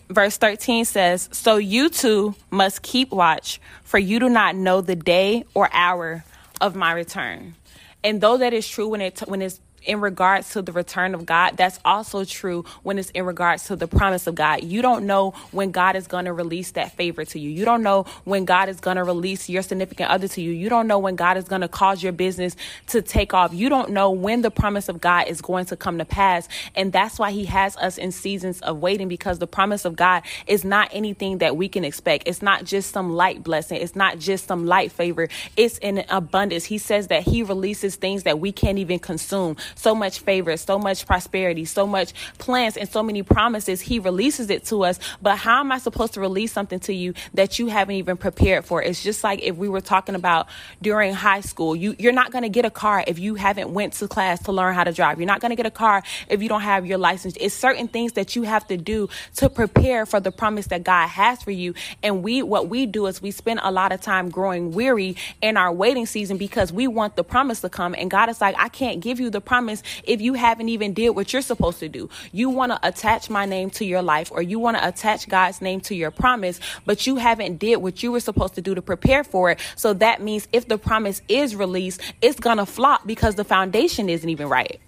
Verse 0.09 0.37
13 0.37 0.85
says, 0.85 1.29
So 1.31 1.57
you 1.57 1.89
too 1.89 2.35
must 2.51 2.81
keep 2.81 3.11
watch, 3.11 3.59
for 3.83 3.97
you 3.97 4.19
do 4.19 4.29
not 4.29 4.55
know 4.55 4.81
the 4.81 4.95
day 4.95 5.45
or 5.53 5.69
hour 5.71 6.23
of 6.61 6.75
my 6.75 6.91
return. 6.91 7.55
And 8.03 8.19
though 8.19 8.37
that 8.37 8.53
is 8.53 8.67
true 8.67 8.89
when 8.89 9.01
it 9.01 9.19
when 9.21 9.41
it's 9.41 9.59
in 9.85 10.01
regards 10.01 10.51
to 10.51 10.61
the 10.61 10.71
return 10.71 11.13
of 11.13 11.25
God, 11.25 11.57
that's 11.57 11.79
also 11.85 12.23
true 12.25 12.65
when 12.83 12.97
it's 12.97 13.09
in 13.11 13.25
regards 13.25 13.65
to 13.65 13.75
the 13.75 13.87
promise 13.87 14.27
of 14.27 14.35
God. 14.35 14.63
You 14.63 14.81
don't 14.81 15.05
know 15.05 15.31
when 15.51 15.71
God 15.71 15.95
is 15.95 16.07
going 16.07 16.25
to 16.25 16.33
release 16.33 16.71
that 16.71 16.93
favor 16.93 17.25
to 17.25 17.39
you. 17.39 17.49
You 17.49 17.65
don't 17.65 17.83
know 17.83 18.05
when 18.23 18.45
God 18.45 18.69
is 18.69 18.79
going 18.79 18.97
to 18.97 19.03
release 19.03 19.49
your 19.49 19.61
significant 19.61 20.09
other 20.09 20.27
to 20.27 20.41
you. 20.41 20.51
You 20.51 20.69
don't 20.69 20.87
know 20.87 20.99
when 20.99 21.15
God 21.15 21.37
is 21.37 21.45
going 21.45 21.61
to 21.61 21.67
cause 21.67 22.01
your 22.01 22.13
business 22.13 22.55
to 22.87 23.01
take 23.01 23.33
off. 23.33 23.53
You 23.53 23.69
don't 23.69 23.91
know 23.91 24.11
when 24.11 24.41
the 24.41 24.51
promise 24.51 24.89
of 24.89 25.01
God 25.01 25.27
is 25.27 25.41
going 25.41 25.65
to 25.65 25.75
come 25.75 25.97
to 25.97 26.05
pass. 26.05 26.47
And 26.75 26.91
that's 26.91 27.19
why 27.19 27.31
He 27.31 27.45
has 27.45 27.75
us 27.77 27.97
in 27.97 28.11
seasons 28.11 28.61
of 28.61 28.79
waiting 28.79 29.07
because 29.07 29.39
the 29.39 29.47
promise 29.47 29.85
of 29.85 29.95
God 29.95 30.23
is 30.47 30.63
not 30.63 30.89
anything 30.91 31.39
that 31.39 31.57
we 31.57 31.67
can 31.69 31.83
expect. 31.83 32.27
It's 32.27 32.41
not 32.41 32.63
just 32.63 32.91
some 32.91 33.13
light 33.13 33.43
blessing, 33.43 33.81
it's 33.81 33.95
not 33.95 34.19
just 34.19 34.47
some 34.47 34.65
light 34.65 34.91
favor, 34.91 35.27
it's 35.57 35.77
in 35.79 36.03
abundance. 36.09 36.65
He 36.65 36.77
says 36.77 37.07
that 37.07 37.23
He 37.23 37.43
releases 37.43 37.95
things 37.95 38.23
that 38.23 38.39
we 38.39 38.51
can't 38.51 38.77
even 38.77 38.99
consume 38.99 39.57
so 39.75 39.95
much 39.95 40.19
favor, 40.19 40.55
so 40.57 40.77
much 40.79 41.05
prosperity, 41.05 41.65
so 41.65 41.87
much 41.87 42.13
plans, 42.37 42.77
and 42.77 42.89
so 42.89 43.03
many 43.03 43.23
promises. 43.23 43.81
He 43.81 43.99
releases 43.99 44.49
it 44.49 44.65
to 44.65 44.83
us. 44.83 44.99
But 45.21 45.37
how 45.37 45.59
am 45.59 45.71
I 45.71 45.77
supposed 45.77 46.13
to 46.13 46.19
release 46.21 46.51
something 46.51 46.79
to 46.81 46.93
you 46.93 47.13
that 47.33 47.59
you 47.59 47.67
haven't 47.67 47.95
even 47.95 48.17
prepared 48.17 48.65
for? 48.65 48.81
It's 48.81 49.03
just 49.03 49.23
like 49.23 49.41
if 49.41 49.55
we 49.55 49.69
were 49.69 49.81
talking 49.81 50.15
about 50.15 50.47
during 50.81 51.13
high 51.13 51.41
school. 51.41 51.75
You 51.75 51.95
you're 51.97 52.11
not 52.11 52.31
going 52.31 52.43
to 52.43 52.49
get 52.49 52.65
a 52.65 52.69
car 52.69 53.03
if 53.07 53.19
you 53.19 53.35
haven't 53.35 53.73
went 53.73 53.93
to 53.93 54.07
class 54.07 54.41
to 54.43 54.51
learn 54.51 54.75
how 54.75 54.83
to 54.83 54.91
drive. 54.91 55.19
You're 55.19 55.27
not 55.27 55.41
going 55.41 55.51
to 55.51 55.55
get 55.55 55.65
a 55.65 55.71
car 55.71 56.03
if 56.29 56.41
you 56.41 56.49
don't 56.49 56.61
have 56.61 56.85
your 56.85 56.97
license. 56.97 57.35
It's 57.39 57.55
certain 57.55 57.87
things 57.87 58.13
that 58.13 58.35
you 58.35 58.43
have 58.43 58.67
to 58.67 58.77
do 58.77 59.09
to 59.35 59.49
prepare 59.49 60.05
for 60.05 60.19
the 60.19 60.31
promise 60.31 60.67
that 60.67 60.83
God 60.83 61.07
has 61.07 61.41
for 61.41 61.51
you. 61.51 61.73
And 62.01 62.23
we 62.23 62.43
what 62.43 62.69
we 62.69 62.85
do 62.85 63.07
is 63.07 63.21
we 63.21 63.31
spend 63.31 63.59
a 63.63 63.71
lot 63.71 63.91
of 63.91 64.01
time 64.01 64.29
growing 64.29 64.71
weary 64.71 65.15
in 65.41 65.57
our 65.57 65.71
waiting 65.71 66.05
season 66.05 66.37
because 66.37 66.71
we 66.71 66.87
want 66.87 67.15
the 67.15 67.23
promise 67.23 67.61
to 67.61 67.69
come. 67.69 67.95
And 67.97 68.09
God 68.11 68.29
is 68.29 68.41
like, 68.41 68.55
I 68.57 68.69
can't 68.69 68.99
give 68.99 69.19
you 69.19 69.29
the 69.29 69.41
promise 69.41 69.62
promise 69.63 69.83
if 70.03 70.19
you 70.19 70.33
haven't 70.33 70.67
even 70.67 70.93
did 70.93 71.11
what 71.11 71.31
you're 71.31 71.41
supposed 71.41 71.79
to 71.79 71.87
do. 71.87 72.09
You 72.33 72.49
want 72.49 72.73
to 72.73 72.79
attach 72.85 73.29
my 73.29 73.45
name 73.45 73.69
to 73.71 73.85
your 73.85 74.01
life 74.01 74.29
or 74.29 74.41
you 74.41 74.59
want 74.59 74.75
to 74.75 74.85
attach 74.85 75.29
God's 75.29 75.61
name 75.61 75.79
to 75.81 75.95
your 75.95 76.11
promise, 76.11 76.59
but 76.85 77.07
you 77.07 77.15
haven't 77.15 77.59
did 77.59 77.77
what 77.77 78.03
you 78.03 78.11
were 78.11 78.19
supposed 78.19 78.55
to 78.55 78.61
do 78.61 78.75
to 78.75 78.81
prepare 78.81 79.23
for 79.23 79.51
it. 79.51 79.61
So 79.77 79.93
that 79.93 80.21
means 80.21 80.49
if 80.51 80.67
the 80.67 80.77
promise 80.77 81.21
is 81.29 81.55
released, 81.55 82.01
it's 82.21 82.41
going 82.41 82.57
to 82.57 82.65
flop 82.65 83.07
because 83.07 83.35
the 83.35 83.45
foundation 83.45 84.09
isn't 84.09 84.29
even 84.29 84.49
right 84.49 84.81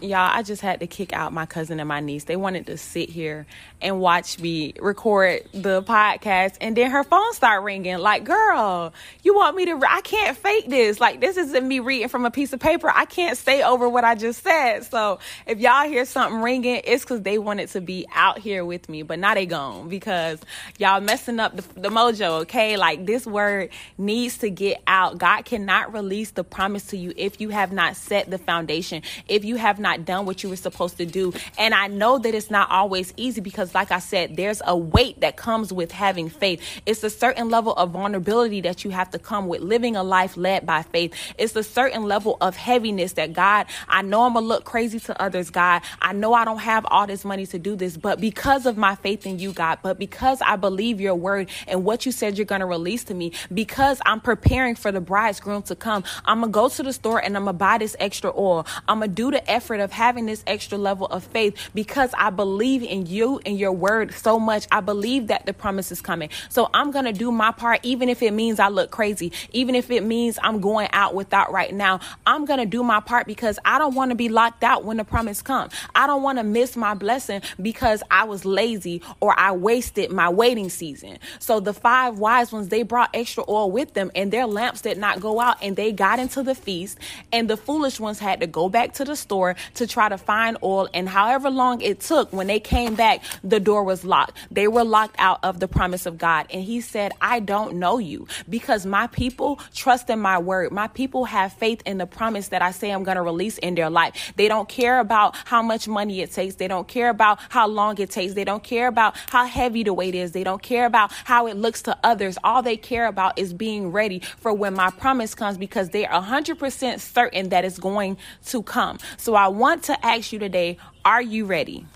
y'all, 0.00 0.30
I 0.32 0.42
just 0.42 0.62
had 0.62 0.80
to 0.80 0.86
kick 0.86 1.12
out 1.12 1.32
my 1.32 1.46
cousin 1.46 1.80
and 1.80 1.88
my 1.88 2.00
niece. 2.00 2.24
They 2.24 2.36
wanted 2.36 2.66
to 2.66 2.76
sit 2.76 3.08
here 3.08 3.46
and 3.80 4.00
watch 4.00 4.38
me 4.38 4.74
record 4.80 5.42
the 5.52 5.82
podcast, 5.82 6.56
and 6.60 6.76
then 6.76 6.90
her 6.90 7.04
phone 7.04 7.32
start 7.32 7.62
ringing. 7.62 7.98
Like, 7.98 8.24
girl, 8.24 8.92
you 9.22 9.34
want 9.34 9.56
me 9.56 9.66
to? 9.66 9.80
I 9.88 10.00
can't 10.02 10.36
fake 10.36 10.68
this. 10.68 11.00
Like, 11.00 11.20
this 11.20 11.36
isn't 11.36 11.66
me 11.66 11.80
reading 11.80 12.08
from 12.08 12.26
a 12.26 12.30
piece 12.30 12.52
of 12.52 12.60
paper. 12.60 12.90
I 12.92 13.04
can't 13.04 13.36
say 13.38 13.62
over 13.62 13.88
what 13.88 14.04
I 14.04 14.14
just 14.14 14.42
said. 14.42 14.84
So 14.84 15.18
if 15.46 15.58
y'all 15.58 15.88
hear 15.88 16.04
something 16.04 16.40
ringing, 16.42 16.82
it's 16.84 17.04
because 17.04 17.22
they 17.22 17.38
wanted 17.38 17.68
to 17.70 17.80
be 17.80 18.06
out 18.14 18.38
here 18.38 18.64
with 18.64 18.88
me, 18.88 19.02
but 19.02 19.18
now 19.18 19.34
they 19.34 19.46
gone 19.46 19.88
because 19.88 20.40
y'all 20.78 21.00
messing 21.00 21.40
up 21.40 21.56
the, 21.56 21.80
the 21.80 21.88
mojo. 21.88 22.42
Okay, 22.42 22.76
like 22.76 23.06
this 23.06 23.26
word 23.26 23.70
needs 23.98 24.38
to 24.38 24.50
get 24.50 24.82
out. 24.86 25.18
God 25.18 25.44
cannot 25.44 25.92
release 25.92 26.30
the 26.32 26.44
promise 26.44 26.86
to 26.86 26.96
you 26.96 27.12
if 27.16 27.40
you 27.40 27.48
have 27.50 27.72
not 27.72 27.96
set 27.96 28.30
the 28.30 28.38
foundation. 28.38 29.02
If 29.28 29.44
you 29.44 29.56
have 29.56 29.78
not 29.78 29.85
done 30.04 30.26
what 30.26 30.42
you 30.42 30.48
were 30.48 30.56
supposed 30.56 30.96
to 30.98 31.06
do. 31.06 31.32
And 31.58 31.74
I 31.74 31.86
know 31.86 32.18
that 32.18 32.34
it's 32.34 32.50
not 32.50 32.70
always 32.70 33.14
easy 33.16 33.40
because, 33.40 33.74
like 33.74 33.90
I 33.90 34.00
said, 34.00 34.36
there's 34.36 34.60
a 34.66 34.76
weight 34.76 35.20
that 35.20 35.36
comes 35.36 35.72
with 35.72 35.92
having 35.92 36.28
faith. 36.28 36.60
It's 36.84 37.02
a 37.04 37.10
certain 37.10 37.48
level 37.48 37.72
of 37.74 37.90
vulnerability 37.90 38.60
that 38.62 38.84
you 38.84 38.90
have 38.90 39.10
to 39.10 39.18
come 39.18 39.48
with 39.48 39.60
living 39.60 39.96
a 39.96 40.02
life 40.02 40.36
led 40.36 40.66
by 40.66 40.82
faith. 40.82 41.14
It's 41.38 41.54
a 41.56 41.62
certain 41.62 42.02
level 42.02 42.36
of 42.40 42.56
heaviness 42.56 43.12
that 43.14 43.32
God, 43.32 43.66
I 43.88 44.02
know 44.02 44.22
I'm 44.22 44.34
gonna 44.34 44.46
look 44.46 44.64
crazy 44.64 45.00
to 45.00 45.22
others, 45.22 45.50
God. 45.50 45.82
I 46.00 46.12
know 46.12 46.34
I 46.34 46.44
don't 46.44 46.58
have 46.58 46.86
all 46.90 47.06
this 47.06 47.24
money 47.24 47.46
to 47.46 47.58
do 47.58 47.76
this, 47.76 47.96
but 47.96 48.20
because 48.20 48.66
of 48.66 48.76
my 48.76 48.94
faith 48.96 49.26
in 49.26 49.38
you, 49.38 49.52
God, 49.52 49.78
but 49.82 49.98
because 49.98 50.40
I 50.42 50.56
believe 50.56 51.00
your 51.00 51.14
word 51.14 51.48
and 51.68 51.84
what 51.84 52.06
you 52.06 52.12
said 52.12 52.38
you're 52.38 52.44
gonna 52.44 52.66
release 52.66 53.04
to 53.04 53.14
me, 53.14 53.32
because 53.52 54.00
I'm 54.04 54.20
preparing 54.20 54.74
for 54.74 54.92
the 54.92 55.00
bridegroom 55.00 55.62
to 55.62 55.76
come, 55.76 56.04
I'm 56.24 56.40
gonna 56.40 56.52
go 56.52 56.68
to 56.68 56.82
the 56.82 56.92
store 56.92 57.18
and 57.18 57.36
I'm 57.36 57.44
gonna 57.44 57.52
buy 57.52 57.78
this 57.78 57.96
extra 57.98 58.32
oil. 58.36 58.66
I'm 58.88 59.00
gonna 59.00 59.08
do 59.08 59.30
the 59.30 59.48
effort 59.50 59.75
of 59.80 59.92
having 59.92 60.26
this 60.26 60.42
extra 60.46 60.78
level 60.78 61.06
of 61.06 61.24
faith 61.24 61.56
because 61.74 62.10
I 62.16 62.30
believe 62.30 62.82
in 62.82 63.06
you 63.06 63.40
and 63.44 63.58
your 63.58 63.72
word 63.72 64.12
so 64.14 64.38
much. 64.38 64.66
I 64.70 64.80
believe 64.80 65.28
that 65.28 65.46
the 65.46 65.52
promise 65.52 65.92
is 65.92 66.00
coming. 66.00 66.30
So 66.48 66.70
I'm 66.74 66.90
going 66.90 67.04
to 67.04 67.12
do 67.12 67.30
my 67.30 67.52
part, 67.52 67.80
even 67.82 68.08
if 68.08 68.22
it 68.22 68.32
means 68.32 68.58
I 68.60 68.68
look 68.68 68.90
crazy, 68.90 69.32
even 69.52 69.74
if 69.74 69.90
it 69.90 70.02
means 70.04 70.38
I'm 70.42 70.60
going 70.60 70.88
out 70.92 71.14
without 71.14 71.52
right 71.52 71.74
now. 71.74 72.00
I'm 72.26 72.44
going 72.44 72.60
to 72.60 72.66
do 72.66 72.82
my 72.82 73.00
part 73.00 73.26
because 73.26 73.58
I 73.64 73.78
don't 73.78 73.94
want 73.94 74.10
to 74.10 74.14
be 74.14 74.28
locked 74.28 74.64
out 74.64 74.84
when 74.84 74.96
the 74.96 75.04
promise 75.04 75.42
comes. 75.42 75.72
I 75.94 76.06
don't 76.06 76.22
want 76.22 76.38
to 76.38 76.44
miss 76.44 76.76
my 76.76 76.94
blessing 76.94 77.42
because 77.60 78.02
I 78.10 78.24
was 78.24 78.44
lazy 78.44 79.02
or 79.20 79.38
I 79.38 79.52
wasted 79.52 80.10
my 80.10 80.28
waiting 80.28 80.70
season. 80.70 81.18
So 81.38 81.60
the 81.60 81.72
five 81.72 82.18
wise 82.18 82.52
ones, 82.52 82.68
they 82.68 82.82
brought 82.82 83.10
extra 83.14 83.44
oil 83.48 83.70
with 83.70 83.94
them 83.94 84.10
and 84.14 84.32
their 84.32 84.46
lamps 84.46 84.82
did 84.82 84.98
not 84.98 85.20
go 85.20 85.40
out 85.40 85.56
and 85.62 85.76
they 85.76 85.92
got 85.92 86.18
into 86.18 86.42
the 86.42 86.54
feast. 86.54 86.98
And 87.32 87.48
the 87.48 87.56
foolish 87.56 88.00
ones 88.00 88.18
had 88.18 88.40
to 88.40 88.46
go 88.46 88.68
back 88.68 88.94
to 88.94 89.04
the 89.04 89.16
store 89.16 89.56
to 89.74 89.86
try 89.86 90.08
to 90.08 90.18
find 90.18 90.56
oil. 90.62 90.88
And 90.94 91.08
however 91.08 91.50
long 91.50 91.80
it 91.80 92.00
took, 92.00 92.32
when 92.32 92.46
they 92.46 92.60
came 92.60 92.94
back, 92.94 93.22
the 93.42 93.60
door 93.60 93.84
was 93.84 94.04
locked. 94.04 94.36
They 94.50 94.68
were 94.68 94.84
locked 94.84 95.16
out 95.18 95.40
of 95.42 95.60
the 95.60 95.68
promise 95.68 96.06
of 96.06 96.18
God. 96.18 96.46
And 96.50 96.62
he 96.62 96.80
said, 96.80 97.12
I 97.20 97.40
don't 97.40 97.76
know 97.76 97.98
you 97.98 98.26
because 98.48 98.86
my 98.86 99.06
people 99.08 99.60
trust 99.74 100.10
in 100.10 100.20
my 100.20 100.38
word. 100.38 100.72
My 100.72 100.88
people 100.88 101.24
have 101.26 101.52
faith 101.52 101.82
in 101.86 101.98
the 101.98 102.06
promise 102.06 102.48
that 102.48 102.62
I 102.62 102.70
say 102.70 102.90
I'm 102.90 103.04
going 103.04 103.16
to 103.16 103.22
release 103.22 103.58
in 103.58 103.74
their 103.74 103.90
life. 103.90 104.32
They 104.36 104.48
don't 104.48 104.68
care 104.68 105.00
about 105.00 105.36
how 105.44 105.62
much 105.62 105.88
money 105.88 106.20
it 106.20 106.32
takes. 106.32 106.56
They 106.56 106.68
don't 106.68 106.88
care 106.88 107.10
about 107.10 107.38
how 107.48 107.66
long 107.66 107.98
it 107.98 108.10
takes. 108.10 108.34
They 108.34 108.44
don't 108.44 108.62
care 108.62 108.88
about 108.88 109.16
how 109.28 109.46
heavy 109.46 109.82
the 109.82 109.94
weight 109.94 110.14
is. 110.14 110.32
They 110.32 110.44
don't 110.44 110.62
care 110.62 110.86
about 110.86 111.12
how 111.24 111.46
it 111.46 111.56
looks 111.56 111.82
to 111.82 111.96
others. 112.02 112.38
All 112.44 112.62
they 112.62 112.76
care 112.76 113.06
about 113.06 113.38
is 113.38 113.52
being 113.52 113.92
ready 113.92 114.20
for 114.38 114.52
when 114.52 114.74
my 114.74 114.90
promise 114.90 115.34
comes 115.34 115.58
because 115.58 115.90
they 115.90 116.06
are 116.06 116.22
100% 116.22 117.00
certain 117.00 117.48
that 117.50 117.64
it's 117.64 117.78
going 117.78 118.16
to 118.46 118.62
come. 118.62 118.98
So 119.16 119.34
I 119.34 119.48
want 119.56 119.84
to 119.84 120.06
ask 120.06 120.32
you 120.32 120.38
today, 120.38 120.76
are 121.04 121.22
you 121.22 121.46
ready? 121.46 121.86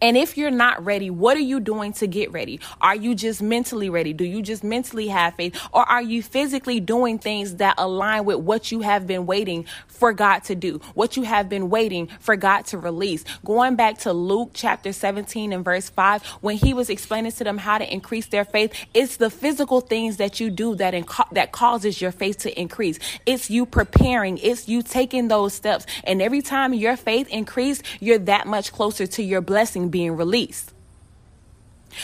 And 0.00 0.16
if 0.16 0.36
you're 0.36 0.50
not 0.50 0.84
ready, 0.84 1.10
what 1.10 1.36
are 1.36 1.40
you 1.40 1.60
doing 1.60 1.92
to 1.94 2.06
get 2.06 2.32
ready? 2.32 2.60
Are 2.80 2.96
you 2.96 3.14
just 3.14 3.42
mentally 3.42 3.90
ready? 3.90 4.12
Do 4.12 4.24
you 4.24 4.42
just 4.42 4.64
mentally 4.64 5.08
have 5.08 5.34
faith? 5.34 5.60
Or 5.72 5.82
are 5.88 6.02
you 6.02 6.22
physically 6.22 6.80
doing 6.80 7.18
things 7.18 7.56
that 7.56 7.74
align 7.78 8.24
with 8.24 8.38
what 8.38 8.72
you 8.72 8.80
have 8.80 9.06
been 9.06 9.26
waiting 9.26 9.66
for 9.86 10.12
God 10.12 10.40
to 10.44 10.54
do? 10.54 10.80
What 10.94 11.16
you 11.16 11.22
have 11.22 11.48
been 11.48 11.70
waiting 11.70 12.08
for 12.20 12.36
God 12.36 12.66
to 12.66 12.78
release? 12.78 13.24
Going 13.44 13.76
back 13.76 13.98
to 13.98 14.12
Luke 14.12 14.50
chapter 14.54 14.92
17 14.92 15.52
and 15.52 15.64
verse 15.64 15.88
5, 15.88 16.24
when 16.40 16.56
he 16.56 16.74
was 16.74 16.90
explaining 16.90 17.32
to 17.32 17.44
them 17.44 17.58
how 17.58 17.78
to 17.78 17.92
increase 17.92 18.26
their 18.26 18.44
faith, 18.44 18.72
it's 18.94 19.16
the 19.16 19.30
physical 19.30 19.80
things 19.80 20.16
that 20.18 20.40
you 20.40 20.50
do 20.50 20.74
that 20.76 20.94
inc- 20.94 21.30
that 21.32 21.52
causes 21.52 22.00
your 22.00 22.12
faith 22.12 22.38
to 22.38 22.60
increase. 22.60 22.98
It's 23.24 23.50
you 23.50 23.66
preparing, 23.66 24.38
it's 24.38 24.68
you 24.68 24.82
taking 24.82 25.28
those 25.28 25.54
steps. 25.54 25.86
And 26.04 26.22
every 26.22 26.42
time 26.42 26.74
your 26.74 26.96
faith 26.96 27.28
increase, 27.28 27.82
you're 28.00 28.18
that 28.18 28.46
much 28.46 28.72
closer 28.72 29.06
to 29.06 29.22
your 29.22 29.40
blessing 29.40 29.75
blessing 29.76 29.90
being 29.90 30.16
released. 30.16 30.72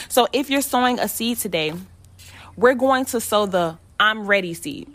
So 0.09 0.27
if 0.33 0.51
you're 0.51 0.63
sowing 0.63 0.99
a 0.99 1.09
seed 1.09 1.39
today, 1.39 1.73
we're 2.57 2.75
going 2.75 3.05
to 3.07 3.21
sow 3.21 3.47
the 3.47 3.79
I'm 3.99 4.27
ready 4.27 4.55
seed. 4.55 4.89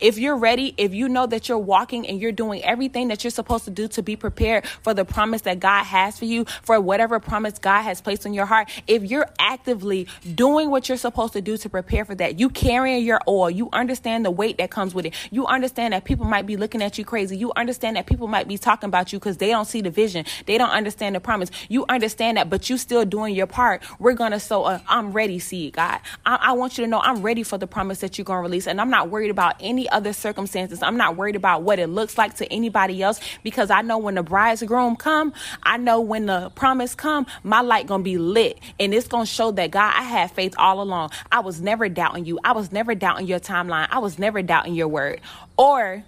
If 0.00 0.18
you're 0.18 0.36
ready, 0.36 0.74
if 0.76 0.94
you 0.94 1.08
know 1.08 1.26
that 1.26 1.48
you're 1.48 1.58
walking 1.58 2.06
and 2.06 2.20
you're 2.20 2.32
doing 2.32 2.62
everything 2.64 3.08
that 3.08 3.24
you're 3.24 3.30
supposed 3.30 3.64
to 3.64 3.70
do 3.70 3.88
to 3.88 4.02
be 4.02 4.16
prepared 4.16 4.66
for 4.66 4.94
the 4.94 5.04
promise 5.04 5.42
that 5.42 5.60
God 5.60 5.84
has 5.84 6.18
for 6.18 6.24
you, 6.24 6.44
for 6.62 6.80
whatever 6.80 7.20
promise 7.20 7.58
God 7.58 7.82
has 7.82 8.00
placed 8.00 8.26
on 8.26 8.34
your 8.34 8.46
heart, 8.46 8.70
if 8.86 9.02
you're 9.04 9.28
actively 9.38 10.06
doing 10.34 10.70
what 10.70 10.88
you're 10.88 10.98
supposed 10.98 11.32
to 11.34 11.40
do 11.40 11.56
to 11.56 11.68
prepare 11.68 12.04
for 12.04 12.14
that, 12.14 12.38
you 12.38 12.48
carrying 12.48 13.04
your 13.04 13.20
oil, 13.28 13.50
you 13.50 13.68
understand 13.72 14.24
the 14.24 14.30
weight 14.30 14.58
that 14.58 14.70
comes 14.70 14.94
with 14.94 15.06
it. 15.06 15.14
You 15.30 15.46
understand 15.46 15.92
that 15.94 16.04
people 16.04 16.26
might 16.26 16.46
be 16.46 16.56
looking 16.56 16.82
at 16.82 16.98
you 16.98 17.04
crazy. 17.04 17.36
You 17.36 17.52
understand 17.56 17.96
that 17.96 18.06
people 18.06 18.26
might 18.26 18.48
be 18.48 18.58
talking 18.58 18.88
about 18.88 19.12
you 19.12 19.18
because 19.18 19.36
they 19.36 19.48
don't 19.48 19.66
see 19.66 19.80
the 19.80 19.90
vision. 19.90 20.24
They 20.46 20.58
don't 20.58 20.70
understand 20.70 21.14
the 21.14 21.20
promise. 21.20 21.50
You 21.68 21.84
understand 21.88 22.36
that, 22.36 22.50
but 22.50 22.68
you 22.68 22.78
still 22.78 23.04
doing 23.04 23.34
your 23.34 23.46
part. 23.46 23.82
We're 23.98 24.14
to 24.32 24.40
sow 24.40 24.66
a 24.66 24.82
I'm 24.88 25.12
ready 25.12 25.38
seed, 25.38 25.74
God. 25.74 26.00
I, 26.24 26.36
I 26.36 26.52
want 26.52 26.78
you 26.78 26.84
to 26.84 26.90
know 26.90 27.00
I'm 27.00 27.22
ready 27.22 27.42
for 27.42 27.58
the 27.58 27.66
promise 27.66 28.00
that 28.00 28.18
you're 28.18 28.24
to 28.24 28.42
release. 28.42 28.66
And 28.66 28.80
I'm 28.80 28.90
not 28.90 29.10
worried 29.10 29.30
about 29.30 29.56
any 29.60 29.77
any 29.78 29.88
other 29.90 30.12
circumstances. 30.12 30.82
I'm 30.82 30.96
not 30.96 31.16
worried 31.16 31.36
about 31.36 31.62
what 31.62 31.78
it 31.78 31.86
looks 31.86 32.18
like 32.18 32.34
to 32.36 32.52
anybody 32.52 33.00
else 33.00 33.20
because 33.44 33.70
I 33.70 33.82
know 33.82 33.96
when 33.98 34.16
the 34.16 34.24
bridegroom 34.24 34.96
come, 34.96 35.32
I 35.62 35.76
know 35.76 36.00
when 36.00 36.26
the 36.26 36.50
promise 36.50 36.96
come, 36.96 37.26
my 37.44 37.60
light 37.60 37.86
gonna 37.86 38.02
be 38.02 38.18
lit 38.18 38.58
and 38.80 38.92
it's 38.92 39.06
gonna 39.06 39.24
show 39.24 39.52
that 39.52 39.70
God, 39.70 39.94
I 39.96 40.02
had 40.02 40.32
faith 40.32 40.54
all 40.58 40.82
along. 40.82 41.10
I 41.30 41.40
was 41.40 41.60
never 41.60 41.88
doubting 41.88 42.24
you. 42.24 42.40
I 42.42 42.52
was 42.52 42.72
never 42.72 42.96
doubting 42.96 43.28
your 43.28 43.38
timeline. 43.38 43.86
I 43.88 44.00
was 44.00 44.18
never 44.18 44.42
doubting 44.42 44.74
your 44.74 44.88
word. 44.88 45.20
Or 45.56 46.02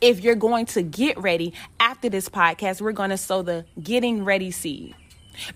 if 0.00 0.24
you're 0.24 0.34
going 0.34 0.64
to 0.66 0.82
get 0.82 1.18
ready 1.18 1.52
after 1.78 2.08
this 2.08 2.30
podcast, 2.30 2.80
we're 2.80 2.92
going 2.92 3.10
to 3.10 3.18
sow 3.18 3.42
the 3.42 3.66
getting 3.82 4.24
ready 4.24 4.50
seed 4.50 4.94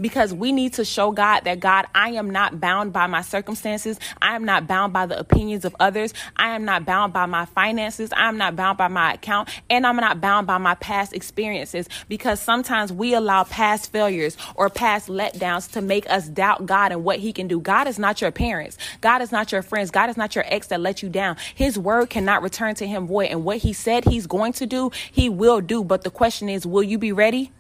because 0.01 0.33
we 0.33 0.53
need 0.53 0.75
to 0.75 0.85
show 0.85 1.13
God 1.13 1.41
that 1.45 1.61
God, 1.61 1.87
I 1.95 2.11
am 2.11 2.31
not 2.31 2.61
bound 2.61 2.93
by 2.93 3.07
my 3.07 3.23
circumstances. 3.23 3.99
I 4.21 4.35
am 4.35 4.45
not 4.45 4.67
bound 4.67 4.93
by 4.93 5.07
the 5.07 5.19
opinions 5.19 5.65
of 5.65 5.75
others. 5.81 6.15
I 6.37 6.55
am 6.55 6.65
not 6.65 6.85
bound 6.85 7.13
by 7.13 7.27
my 7.27 7.45
finances. 7.45 8.13
I 8.13 8.29
am 8.29 8.39
not 8.39 8.57
bound 8.57 8.79
by 8.79 8.89
my 8.89 9.15
account. 9.15 9.49
And 9.69 9.87
I'm 9.87 9.97
not 9.97 10.21
bound 10.21 10.47
by 10.47 10.59
my 10.59 10.75
past 10.77 11.13
experiences 11.13 11.89
because 12.09 12.41
sometimes 12.41 12.93
we 12.93 13.15
allow 13.15 13.45
past 13.45 13.93
failures 13.93 14.37
or 14.55 14.69
past 14.69 15.09
letdowns 15.09 15.71
to 15.73 15.81
make 15.81 16.09
us 16.11 16.29
doubt 16.29 16.67
God 16.67 16.93
and 16.93 17.05
what 17.05 17.19
He 17.19 17.33
can 17.33 17.49
do. 17.49 17.61
God 17.61 17.87
is 17.87 17.99
not 17.99 18.21
your 18.21 18.31
parents. 18.31 18.79
God 19.01 19.23
is 19.23 19.33
not 19.33 19.53
your 19.53 19.63
friends. 19.63 19.91
God 19.91 20.11
is 20.11 20.17
not 20.17 20.35
your 20.35 20.45
ex 20.49 20.69
that 20.69 20.81
let 20.81 21.03
you 21.03 21.09
down. 21.09 21.37
His 21.55 21.79
word 21.79 22.11
cannot 22.11 22.43
return 22.43 22.75
to 22.77 22.87
Him 22.87 23.07
void. 23.07 23.29
And 23.31 23.45
what 23.45 23.59
He 23.59 23.73
said 23.73 24.05
He's 24.05 24.27
going 24.27 24.53
to 24.55 24.67
do, 24.67 24.91
He 25.11 25.29
will 25.29 25.61
do. 25.61 25.85
But 25.85 26.05
the 26.05 26.11
question 26.11 26.49
is, 26.49 26.67
will 26.67 26.83
you 26.83 26.99
be 26.99 27.13
ready? 27.13 27.53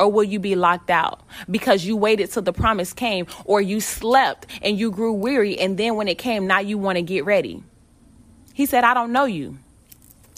Or 0.00 0.10
will 0.10 0.24
you 0.24 0.38
be 0.38 0.54
locked 0.54 0.90
out? 0.90 1.20
Because 1.50 1.84
you 1.84 1.96
waited 1.96 2.30
till 2.30 2.42
the 2.42 2.52
promise 2.52 2.92
came 2.92 3.26
or 3.44 3.60
you 3.60 3.80
slept 3.80 4.46
and 4.62 4.78
you 4.78 4.90
grew 4.90 5.12
weary 5.12 5.58
and 5.58 5.76
then 5.78 5.96
when 5.96 6.08
it 6.08 6.18
came 6.18 6.46
now 6.46 6.60
you 6.60 6.78
want 6.78 6.96
to 6.96 7.02
get 7.02 7.24
ready. 7.24 7.62
He 8.54 8.66
said 8.66 8.84
i 8.84 8.94
don't 8.94 9.12
know 9.12 9.24
you. 9.24 9.58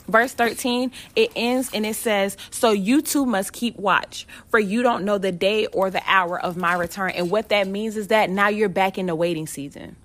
Verse 0.09 0.33
13 0.33 0.91
it 1.15 1.31
ends 1.37 1.71
and 1.73 1.87
it 1.87 1.95
says 1.95 2.37
so 2.51 2.73
you 2.73 3.01
too 3.01 3.25
must 3.25 3.53
keep 3.53 3.77
watch 3.77 4.27
for 4.49 4.59
you 4.59 4.83
don't 4.83 5.05
know 5.05 5.19
the 5.19 5.33
day 5.33 5.67
or 5.67 5.91
the 5.91 6.03
hour 6.07 6.41
of 6.41 6.57
my 6.57 6.75
return. 6.75 7.13
And 7.13 7.31
what 7.31 7.49
that 7.51 7.67
means 7.69 7.97
is 7.97 8.09
that 8.09 8.31
now 8.31 8.49
you're 8.49 8.69
back 8.69 8.99
in 8.99 9.07
the 9.07 9.15
waiting 9.15 9.47
season 9.47 9.97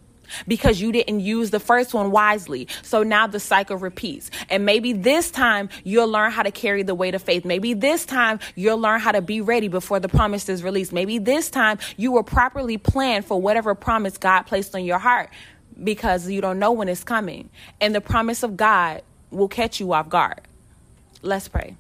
because 0.48 0.82
you 0.82 0.92
didn't 0.92 1.20
use 1.20 1.52
the 1.52 1.60
first 1.60 1.94
one 1.94 2.12
wisely. 2.12 2.68
So 2.82 3.04
now 3.04 3.28
the 3.28 3.40
cycle 3.40 3.78
repeats. 3.78 4.32
And 4.50 4.66
maybe 4.66 4.94
this 4.94 5.32
time 5.32 5.70
you'll 5.84 6.08
learn 6.08 6.32
how 6.32 6.44
to 6.44 6.52
carry 6.52 6.84
the 6.84 6.96
weight 6.96 7.16
of 7.16 7.22
faith. 7.22 7.46
Maybe 7.46 7.74
this 7.74 8.06
time 8.06 8.40
you'll 8.56 8.78
learn 8.78 9.00
how 9.00 9.12
to 9.12 9.22
be 9.22 9.42
ready 9.42 9.68
before 9.68 10.00
the 10.00 10.10
promise 10.10 10.50
is 10.50 10.64
released. 10.64 10.94
Maybe 10.94 11.18
this 11.18 11.50
time 11.50 11.80
you 11.98 12.12
will 12.12 12.24
properly 12.24 12.78
plan 12.78 13.22
for 13.22 13.42
whatever 13.42 13.76
promise 13.76 14.18
God 14.18 14.44
placed 14.44 14.76
on 14.76 14.86
your 14.86 15.00
heart 15.00 15.30
because 15.84 16.30
you 16.30 16.42
don't 16.42 16.60
know 16.60 16.72
when 16.72 16.88
it's 16.88 17.04
coming. 17.04 17.50
And 17.82 17.94
the 17.94 18.02
promise 18.02 18.44
of 18.44 18.58
God 18.58 19.02
will 19.32 19.48
catch 19.48 19.80
you 19.80 19.94
off 19.94 20.10
guard. 20.10 20.42
Let's 21.22 21.48
pray. 21.48 21.76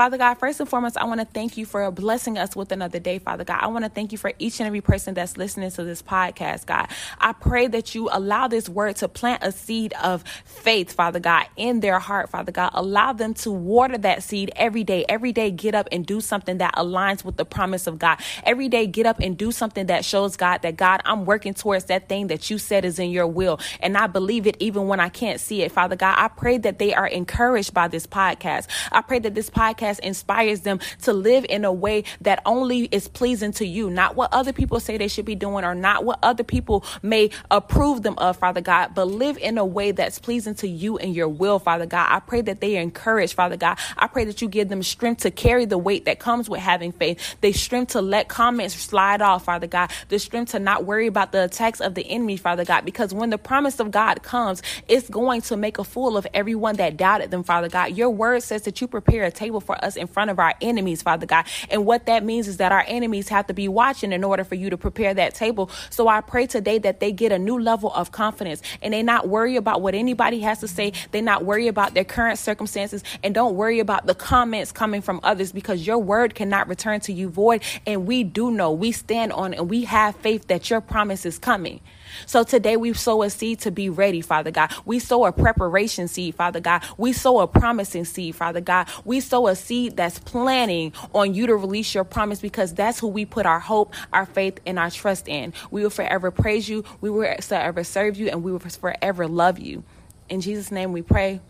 Father 0.00 0.16
God, 0.16 0.36
first 0.36 0.58
and 0.60 0.66
foremost, 0.66 0.96
I 0.96 1.04
want 1.04 1.20
to 1.20 1.26
thank 1.26 1.58
you 1.58 1.66
for 1.66 1.90
blessing 1.90 2.38
us 2.38 2.56
with 2.56 2.72
another 2.72 2.98
day, 2.98 3.18
Father 3.18 3.44
God. 3.44 3.58
I 3.60 3.66
want 3.66 3.84
to 3.84 3.90
thank 3.90 4.12
you 4.12 4.16
for 4.16 4.32
each 4.38 4.58
and 4.58 4.66
every 4.66 4.80
person 4.80 5.12
that's 5.12 5.36
listening 5.36 5.70
to 5.72 5.84
this 5.84 6.00
podcast, 6.00 6.64
God. 6.64 6.88
I 7.18 7.34
pray 7.34 7.66
that 7.66 7.94
you 7.94 8.08
allow 8.10 8.48
this 8.48 8.66
word 8.66 8.96
to 8.96 9.08
plant 9.08 9.42
a 9.44 9.52
seed 9.52 9.92
of 10.02 10.24
faith, 10.46 10.94
Father 10.94 11.20
God, 11.20 11.48
in 11.54 11.80
their 11.80 11.98
heart, 11.98 12.30
Father 12.30 12.50
God. 12.50 12.70
Allow 12.72 13.12
them 13.12 13.34
to 13.34 13.50
water 13.50 13.98
that 13.98 14.22
seed 14.22 14.50
every 14.56 14.84
day. 14.84 15.04
Every 15.06 15.32
day, 15.32 15.50
get 15.50 15.74
up 15.74 15.86
and 15.92 16.06
do 16.06 16.22
something 16.22 16.56
that 16.56 16.76
aligns 16.76 17.22
with 17.22 17.36
the 17.36 17.44
promise 17.44 17.86
of 17.86 17.98
God. 17.98 18.20
Every 18.44 18.70
day, 18.70 18.86
get 18.86 19.04
up 19.04 19.20
and 19.20 19.36
do 19.36 19.52
something 19.52 19.84
that 19.88 20.06
shows 20.06 20.34
God 20.34 20.62
that, 20.62 20.76
God, 20.76 21.02
I'm 21.04 21.26
working 21.26 21.52
towards 21.52 21.84
that 21.84 22.08
thing 22.08 22.28
that 22.28 22.48
you 22.48 22.56
said 22.56 22.86
is 22.86 22.98
in 22.98 23.10
your 23.10 23.26
will. 23.26 23.60
And 23.80 23.98
I 23.98 24.06
believe 24.06 24.46
it 24.46 24.56
even 24.60 24.86
when 24.86 24.98
I 24.98 25.10
can't 25.10 25.38
see 25.38 25.60
it, 25.60 25.72
Father 25.72 25.96
God. 25.96 26.14
I 26.16 26.28
pray 26.28 26.56
that 26.56 26.78
they 26.78 26.94
are 26.94 27.06
encouraged 27.06 27.74
by 27.74 27.88
this 27.88 28.06
podcast. 28.06 28.66
I 28.90 29.02
pray 29.02 29.18
that 29.18 29.34
this 29.34 29.50
podcast 29.50 29.89
podcast 29.90 30.00
inspires 30.00 30.60
them 30.60 30.80
to 31.02 31.12
live 31.12 31.44
in 31.48 31.64
a 31.64 31.72
way 31.72 32.04
that 32.20 32.42
only 32.46 32.84
is 32.84 33.08
pleasing 33.08 33.52
to 33.52 33.66
you, 33.66 33.90
not 33.90 34.16
what 34.16 34.32
other 34.32 34.52
people 34.52 34.80
say 34.80 34.96
they 34.96 35.08
should 35.08 35.24
be 35.24 35.34
doing 35.34 35.64
or 35.64 35.74
not 35.74 36.04
what 36.04 36.18
other 36.22 36.44
people 36.44 36.84
may 37.02 37.30
approve 37.50 38.02
them 38.02 38.14
of, 38.18 38.36
Father 38.36 38.60
God, 38.60 38.94
but 38.94 39.06
live 39.06 39.36
in 39.38 39.58
a 39.58 39.64
way 39.64 39.92
that's 39.92 40.18
pleasing 40.18 40.54
to 40.56 40.68
you 40.68 40.98
and 40.98 41.14
your 41.14 41.28
will, 41.28 41.58
Father 41.58 41.86
God. 41.86 42.08
I 42.10 42.20
pray 42.20 42.40
that 42.42 42.60
they 42.60 42.78
are 42.78 42.80
encouraged, 42.80 43.34
Father 43.34 43.56
God. 43.56 43.78
I 43.96 44.06
pray 44.06 44.24
that 44.24 44.42
you 44.42 44.48
give 44.48 44.68
them 44.68 44.82
strength 44.82 45.22
to 45.22 45.30
carry 45.30 45.64
the 45.64 45.78
weight 45.78 46.04
that 46.04 46.18
comes 46.18 46.48
with 46.48 46.60
having 46.60 46.92
faith, 46.92 47.36
the 47.40 47.52
strength 47.52 47.92
to 47.92 48.00
let 48.00 48.28
comments 48.28 48.74
slide 48.74 49.22
off, 49.22 49.44
Father 49.44 49.66
God, 49.66 49.90
the 50.08 50.18
strength 50.18 50.52
to 50.52 50.58
not 50.58 50.84
worry 50.84 51.06
about 51.06 51.32
the 51.32 51.44
attacks 51.44 51.80
of 51.80 51.94
the 51.94 52.06
enemy, 52.08 52.36
Father 52.36 52.64
God, 52.64 52.84
because 52.84 53.12
when 53.12 53.30
the 53.30 53.38
promise 53.38 53.80
of 53.80 53.90
God 53.90 54.22
comes, 54.22 54.62
it's 54.88 55.08
going 55.08 55.40
to 55.42 55.56
make 55.56 55.78
a 55.78 55.84
fool 55.84 56.16
of 56.16 56.26
everyone 56.34 56.76
that 56.76 56.96
doubted 56.96 57.30
them, 57.30 57.42
Father 57.42 57.68
God. 57.68 57.96
Your 57.96 58.10
word 58.10 58.42
says 58.42 58.62
that 58.62 58.80
you 58.80 58.86
prepare 58.86 59.24
a 59.24 59.30
table 59.30 59.60
for 59.60 59.79
us 59.84 59.96
in 59.96 60.06
front 60.06 60.30
of 60.30 60.38
our 60.38 60.54
enemies, 60.60 61.02
Father 61.02 61.26
God. 61.26 61.46
And 61.70 61.86
what 61.86 62.06
that 62.06 62.24
means 62.24 62.48
is 62.48 62.58
that 62.58 62.72
our 62.72 62.84
enemies 62.86 63.28
have 63.28 63.46
to 63.48 63.54
be 63.54 63.68
watching 63.68 64.12
in 64.12 64.24
order 64.24 64.44
for 64.44 64.54
you 64.54 64.70
to 64.70 64.76
prepare 64.76 65.14
that 65.14 65.34
table. 65.34 65.70
So 65.90 66.08
I 66.08 66.20
pray 66.20 66.46
today 66.46 66.78
that 66.78 67.00
they 67.00 67.12
get 67.12 67.32
a 67.32 67.38
new 67.38 67.58
level 67.58 67.92
of 67.92 68.12
confidence 68.12 68.62
and 68.82 68.94
they 68.94 69.02
not 69.02 69.28
worry 69.28 69.56
about 69.56 69.82
what 69.82 69.94
anybody 69.94 70.40
has 70.40 70.60
to 70.60 70.68
say. 70.68 70.92
They 71.10 71.20
not 71.20 71.44
worry 71.44 71.68
about 71.68 71.94
their 71.94 72.04
current 72.04 72.38
circumstances 72.38 73.02
and 73.22 73.34
don't 73.34 73.54
worry 73.54 73.80
about 73.80 74.06
the 74.06 74.14
comments 74.14 74.72
coming 74.72 75.02
from 75.02 75.20
others 75.22 75.52
because 75.52 75.86
your 75.86 75.98
word 75.98 76.34
cannot 76.34 76.68
return 76.68 77.00
to 77.00 77.12
you 77.12 77.28
void. 77.28 77.62
And 77.86 78.06
we 78.06 78.24
do 78.24 78.50
know, 78.50 78.72
we 78.72 78.92
stand 78.92 79.32
on 79.32 79.54
and 79.54 79.68
we 79.70 79.84
have 79.84 80.16
faith 80.16 80.46
that 80.48 80.70
your 80.70 80.80
promise 80.80 81.26
is 81.26 81.38
coming. 81.38 81.80
So 82.26 82.44
today 82.44 82.76
we 82.76 82.92
sow 82.92 83.22
a 83.22 83.30
seed 83.30 83.60
to 83.60 83.70
be 83.70 83.88
ready, 83.88 84.20
Father 84.20 84.50
God. 84.50 84.72
We 84.84 84.98
sow 84.98 85.24
a 85.24 85.32
preparation 85.32 86.08
seed, 86.08 86.34
Father 86.34 86.60
God. 86.60 86.82
We 86.96 87.12
sow 87.12 87.40
a 87.40 87.46
promising 87.46 88.04
seed, 88.04 88.36
Father 88.36 88.60
God. 88.60 88.88
We 89.04 89.20
sow 89.20 89.46
a 89.48 89.56
seed 89.56 89.96
that's 89.96 90.18
planning 90.18 90.92
on 91.14 91.34
you 91.34 91.46
to 91.46 91.56
release 91.56 91.94
your 91.94 92.04
promise 92.04 92.40
because 92.40 92.74
that's 92.74 92.98
who 92.98 93.08
we 93.08 93.24
put 93.24 93.46
our 93.46 93.60
hope, 93.60 93.94
our 94.12 94.26
faith, 94.26 94.60
and 94.66 94.78
our 94.78 94.90
trust 94.90 95.28
in. 95.28 95.52
We 95.70 95.82
will 95.82 95.90
forever 95.90 96.30
praise 96.30 96.68
you. 96.68 96.84
We 97.00 97.10
will 97.10 97.36
forever 97.40 97.84
serve 97.84 98.16
you, 98.16 98.28
and 98.28 98.42
we 98.42 98.52
will 98.52 98.58
forever 98.58 99.26
love 99.26 99.58
you. 99.58 99.84
In 100.28 100.40
Jesus' 100.40 100.70
name 100.70 100.92
we 100.92 101.02
pray. 101.02 101.40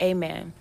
Amen. 0.00 0.52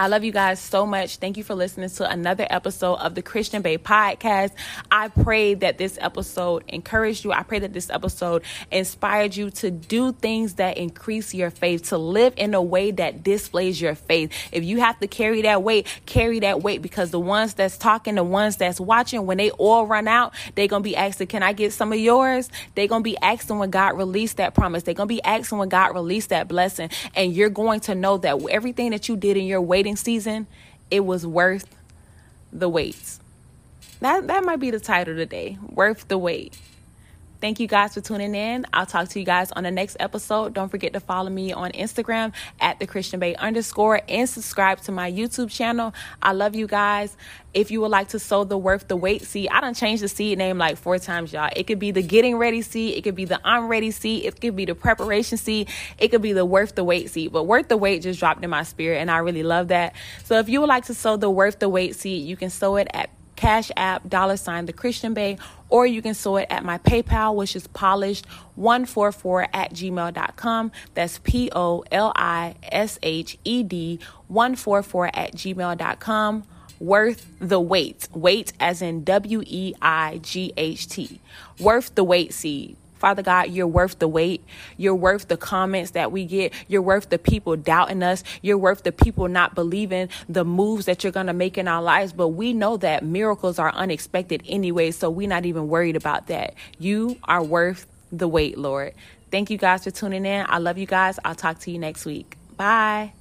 I 0.00 0.06
love 0.06 0.24
you 0.24 0.32
guys 0.32 0.58
so 0.58 0.86
much. 0.86 1.16
Thank 1.16 1.36
you 1.36 1.44
for 1.44 1.54
listening 1.54 1.90
to 1.90 2.10
another 2.10 2.46
episode 2.48 2.94
of 2.94 3.14
the 3.14 3.20
Christian 3.20 3.60
Bae 3.60 3.76
podcast. 3.76 4.52
I 4.90 5.08
pray 5.08 5.52
that 5.52 5.76
this 5.76 5.98
episode 6.00 6.64
encouraged 6.68 7.22
you. 7.22 7.32
I 7.32 7.42
pray 7.42 7.58
that 7.58 7.74
this 7.74 7.90
episode 7.90 8.42
inspired 8.70 9.36
you 9.36 9.50
to 9.50 9.70
do 9.70 10.12
things 10.12 10.54
that 10.54 10.78
increase 10.78 11.34
your 11.34 11.50
faith, 11.50 11.90
to 11.90 11.98
live 11.98 12.32
in 12.38 12.54
a 12.54 12.62
way 12.62 12.92
that 12.92 13.22
displays 13.22 13.78
your 13.78 13.94
faith. 13.94 14.32
If 14.52 14.64
you 14.64 14.80
have 14.80 14.98
to 15.00 15.06
carry 15.06 15.42
that 15.42 15.62
weight, 15.62 15.86
carry 16.06 16.40
that 16.40 16.62
weight 16.62 16.80
because 16.80 17.10
the 17.10 17.20
ones 17.20 17.52
that's 17.52 17.76
talking, 17.76 18.14
the 18.14 18.24
ones 18.24 18.56
that's 18.56 18.80
watching, 18.80 19.26
when 19.26 19.36
they 19.36 19.50
all 19.50 19.86
run 19.86 20.08
out, 20.08 20.32
they're 20.54 20.66
going 20.66 20.82
to 20.82 20.88
be 20.88 20.96
asking, 20.96 21.26
Can 21.26 21.42
I 21.42 21.52
get 21.52 21.74
some 21.74 21.92
of 21.92 21.98
yours? 21.98 22.48
They're 22.74 22.88
going 22.88 23.02
to 23.02 23.04
be 23.04 23.18
asking 23.18 23.58
when 23.58 23.68
God 23.68 23.98
released 23.98 24.38
that 24.38 24.54
promise. 24.54 24.82
They're 24.82 24.94
going 24.94 25.08
to 25.10 25.14
be 25.14 25.22
asking 25.24 25.58
when 25.58 25.68
God 25.68 25.94
released 25.94 26.30
that 26.30 26.48
blessing. 26.48 26.88
And 27.14 27.34
you're 27.34 27.50
going 27.50 27.80
to 27.80 27.94
know 27.94 28.16
that 28.16 28.40
everything 28.50 28.92
that 28.92 29.06
you 29.06 29.18
did 29.18 29.36
in 29.36 29.44
your 29.44 29.60
waiting 29.60 29.89
season, 29.96 30.46
it 30.90 31.00
was 31.00 31.26
worth 31.26 31.74
the 32.52 32.68
wait. 32.68 33.18
That, 34.00 34.26
that 34.28 34.44
might 34.44 34.60
be 34.60 34.70
the 34.70 34.80
title 34.80 35.14
today 35.14 35.58
Worth 35.68 36.08
the 36.08 36.18
Wait. 36.18 36.58
Thank 37.40 37.58
you 37.58 37.66
guys 37.66 37.94
for 37.94 38.02
tuning 38.02 38.34
in. 38.34 38.66
I'll 38.74 38.84
talk 38.84 39.08
to 39.08 39.18
you 39.18 39.24
guys 39.24 39.50
on 39.52 39.62
the 39.62 39.70
next 39.70 39.96
episode. 39.98 40.52
Don't 40.52 40.68
forget 40.68 40.92
to 40.92 41.00
follow 41.00 41.30
me 41.30 41.52
on 41.52 41.72
Instagram 41.72 42.34
at 42.60 42.78
the 42.78 42.86
Christian 42.86 43.18
Bae 43.18 43.34
underscore 43.38 44.02
and 44.08 44.28
subscribe 44.28 44.80
to 44.82 44.92
my 44.92 45.10
YouTube 45.10 45.50
channel. 45.50 45.94
I 46.20 46.32
love 46.32 46.54
you 46.54 46.66
guys. 46.66 47.16
If 47.54 47.70
you 47.70 47.80
would 47.80 47.90
like 47.90 48.08
to 48.08 48.18
sow 48.18 48.44
the 48.44 48.58
worth 48.58 48.88
the 48.88 48.96
wait 48.96 49.22
seed, 49.22 49.48
I 49.50 49.62
don't 49.62 49.74
change 49.74 50.00
the 50.00 50.08
seed 50.08 50.36
name 50.36 50.58
like 50.58 50.76
four 50.76 50.98
times, 50.98 51.32
y'all. 51.32 51.48
It 51.56 51.66
could 51.66 51.78
be 51.78 51.92
the 51.92 52.02
getting 52.02 52.36
ready 52.36 52.60
seed, 52.60 52.98
it 52.98 53.02
could 53.02 53.16
be 53.16 53.24
the 53.24 53.40
I'm 53.42 53.68
ready 53.68 53.90
seed, 53.90 54.26
it 54.26 54.38
could 54.38 54.54
be 54.54 54.66
the 54.66 54.74
preparation 54.74 55.38
seed, 55.38 55.68
it 55.98 56.08
could 56.08 56.22
be 56.22 56.34
the 56.34 56.44
worth 56.44 56.74
the 56.74 56.84
wait 56.84 57.08
seed. 57.08 57.32
But 57.32 57.44
worth 57.44 57.68
the 57.68 57.78
wait 57.78 58.02
just 58.02 58.20
dropped 58.20 58.44
in 58.44 58.50
my 58.50 58.64
spirit, 58.64 58.98
and 58.98 59.10
I 59.10 59.16
really 59.18 59.42
love 59.42 59.68
that. 59.68 59.94
So 60.24 60.38
if 60.38 60.50
you 60.50 60.60
would 60.60 60.68
like 60.68 60.84
to 60.86 60.94
sow 60.94 61.16
the 61.16 61.30
worth 61.30 61.58
the 61.58 61.70
wait 61.70 61.96
seed, 61.96 62.26
you 62.26 62.36
can 62.36 62.50
sow 62.50 62.76
it 62.76 62.86
at 62.92 63.10
Cash 63.40 63.70
App, 63.74 64.06
dollar 64.06 64.36
sign 64.36 64.66
the 64.66 64.72
Christian 64.74 65.14
Bae, 65.14 65.38
or 65.70 65.86
you 65.86 66.02
can 66.02 66.12
sow 66.12 66.36
it 66.36 66.46
at 66.50 66.62
my 66.62 66.76
PayPal, 66.76 67.34
which 67.34 67.56
is 67.56 67.66
polished144 67.68 69.48
at 69.54 69.72
gmail.com. 69.72 70.72
That's 70.92 71.18
P 71.20 71.50
O 71.56 71.82
L 71.90 72.12
I 72.14 72.56
S 72.62 72.98
H 73.02 73.38
E 73.42 73.62
D 73.62 73.98
144 74.28 75.06
at 75.14 75.32
gmail.com. 75.32 76.44
Worth 76.80 77.32
the 77.38 77.58
wait. 77.58 78.08
Wait 78.12 78.52
as 78.60 78.82
in 78.82 79.04
W 79.04 79.42
E 79.46 79.72
I 79.80 80.20
G 80.22 80.52
H 80.58 80.86
T. 80.86 81.22
Worth 81.58 81.94
the 81.94 82.04
wait 82.04 82.34
seed. 82.34 82.76
Father 83.00 83.22
God, 83.22 83.50
you're 83.50 83.66
worth 83.66 83.98
the 83.98 84.06
wait. 84.06 84.44
You're 84.76 84.94
worth 84.94 85.28
the 85.28 85.36
comments 85.36 85.92
that 85.92 86.12
we 86.12 86.24
get. 86.26 86.52
You're 86.68 86.82
worth 86.82 87.08
the 87.08 87.18
people 87.18 87.56
doubting 87.56 88.02
us. 88.02 88.22
You're 88.42 88.58
worth 88.58 88.84
the 88.84 88.92
people 88.92 89.26
not 89.26 89.54
believing 89.54 90.08
the 90.28 90.44
moves 90.44 90.86
that 90.86 91.02
you're 91.02 91.12
going 91.12 91.26
to 91.26 91.32
make 91.32 91.58
in 91.58 91.66
our 91.66 91.82
lives. 91.82 92.12
But 92.12 92.28
we 92.28 92.52
know 92.52 92.76
that 92.76 93.04
miracles 93.04 93.58
are 93.58 93.72
unexpected 93.72 94.42
anyway, 94.46 94.90
so 94.92 95.10
we're 95.10 95.28
not 95.28 95.46
even 95.46 95.68
worried 95.68 95.96
about 95.96 96.28
that. 96.28 96.54
You 96.78 97.16
are 97.24 97.42
worth 97.42 97.86
the 98.12 98.28
wait, 98.28 98.58
Lord. 98.58 98.94
Thank 99.30 99.50
you 99.50 99.58
guys 99.58 99.84
for 99.84 99.90
tuning 99.90 100.26
in. 100.26 100.44
I 100.48 100.58
love 100.58 100.78
you 100.78 100.86
guys. 100.86 101.18
I'll 101.24 101.34
talk 101.34 101.60
to 101.60 101.70
you 101.70 101.78
next 101.78 102.04
week. 102.04 102.36
Bye. 102.56 103.12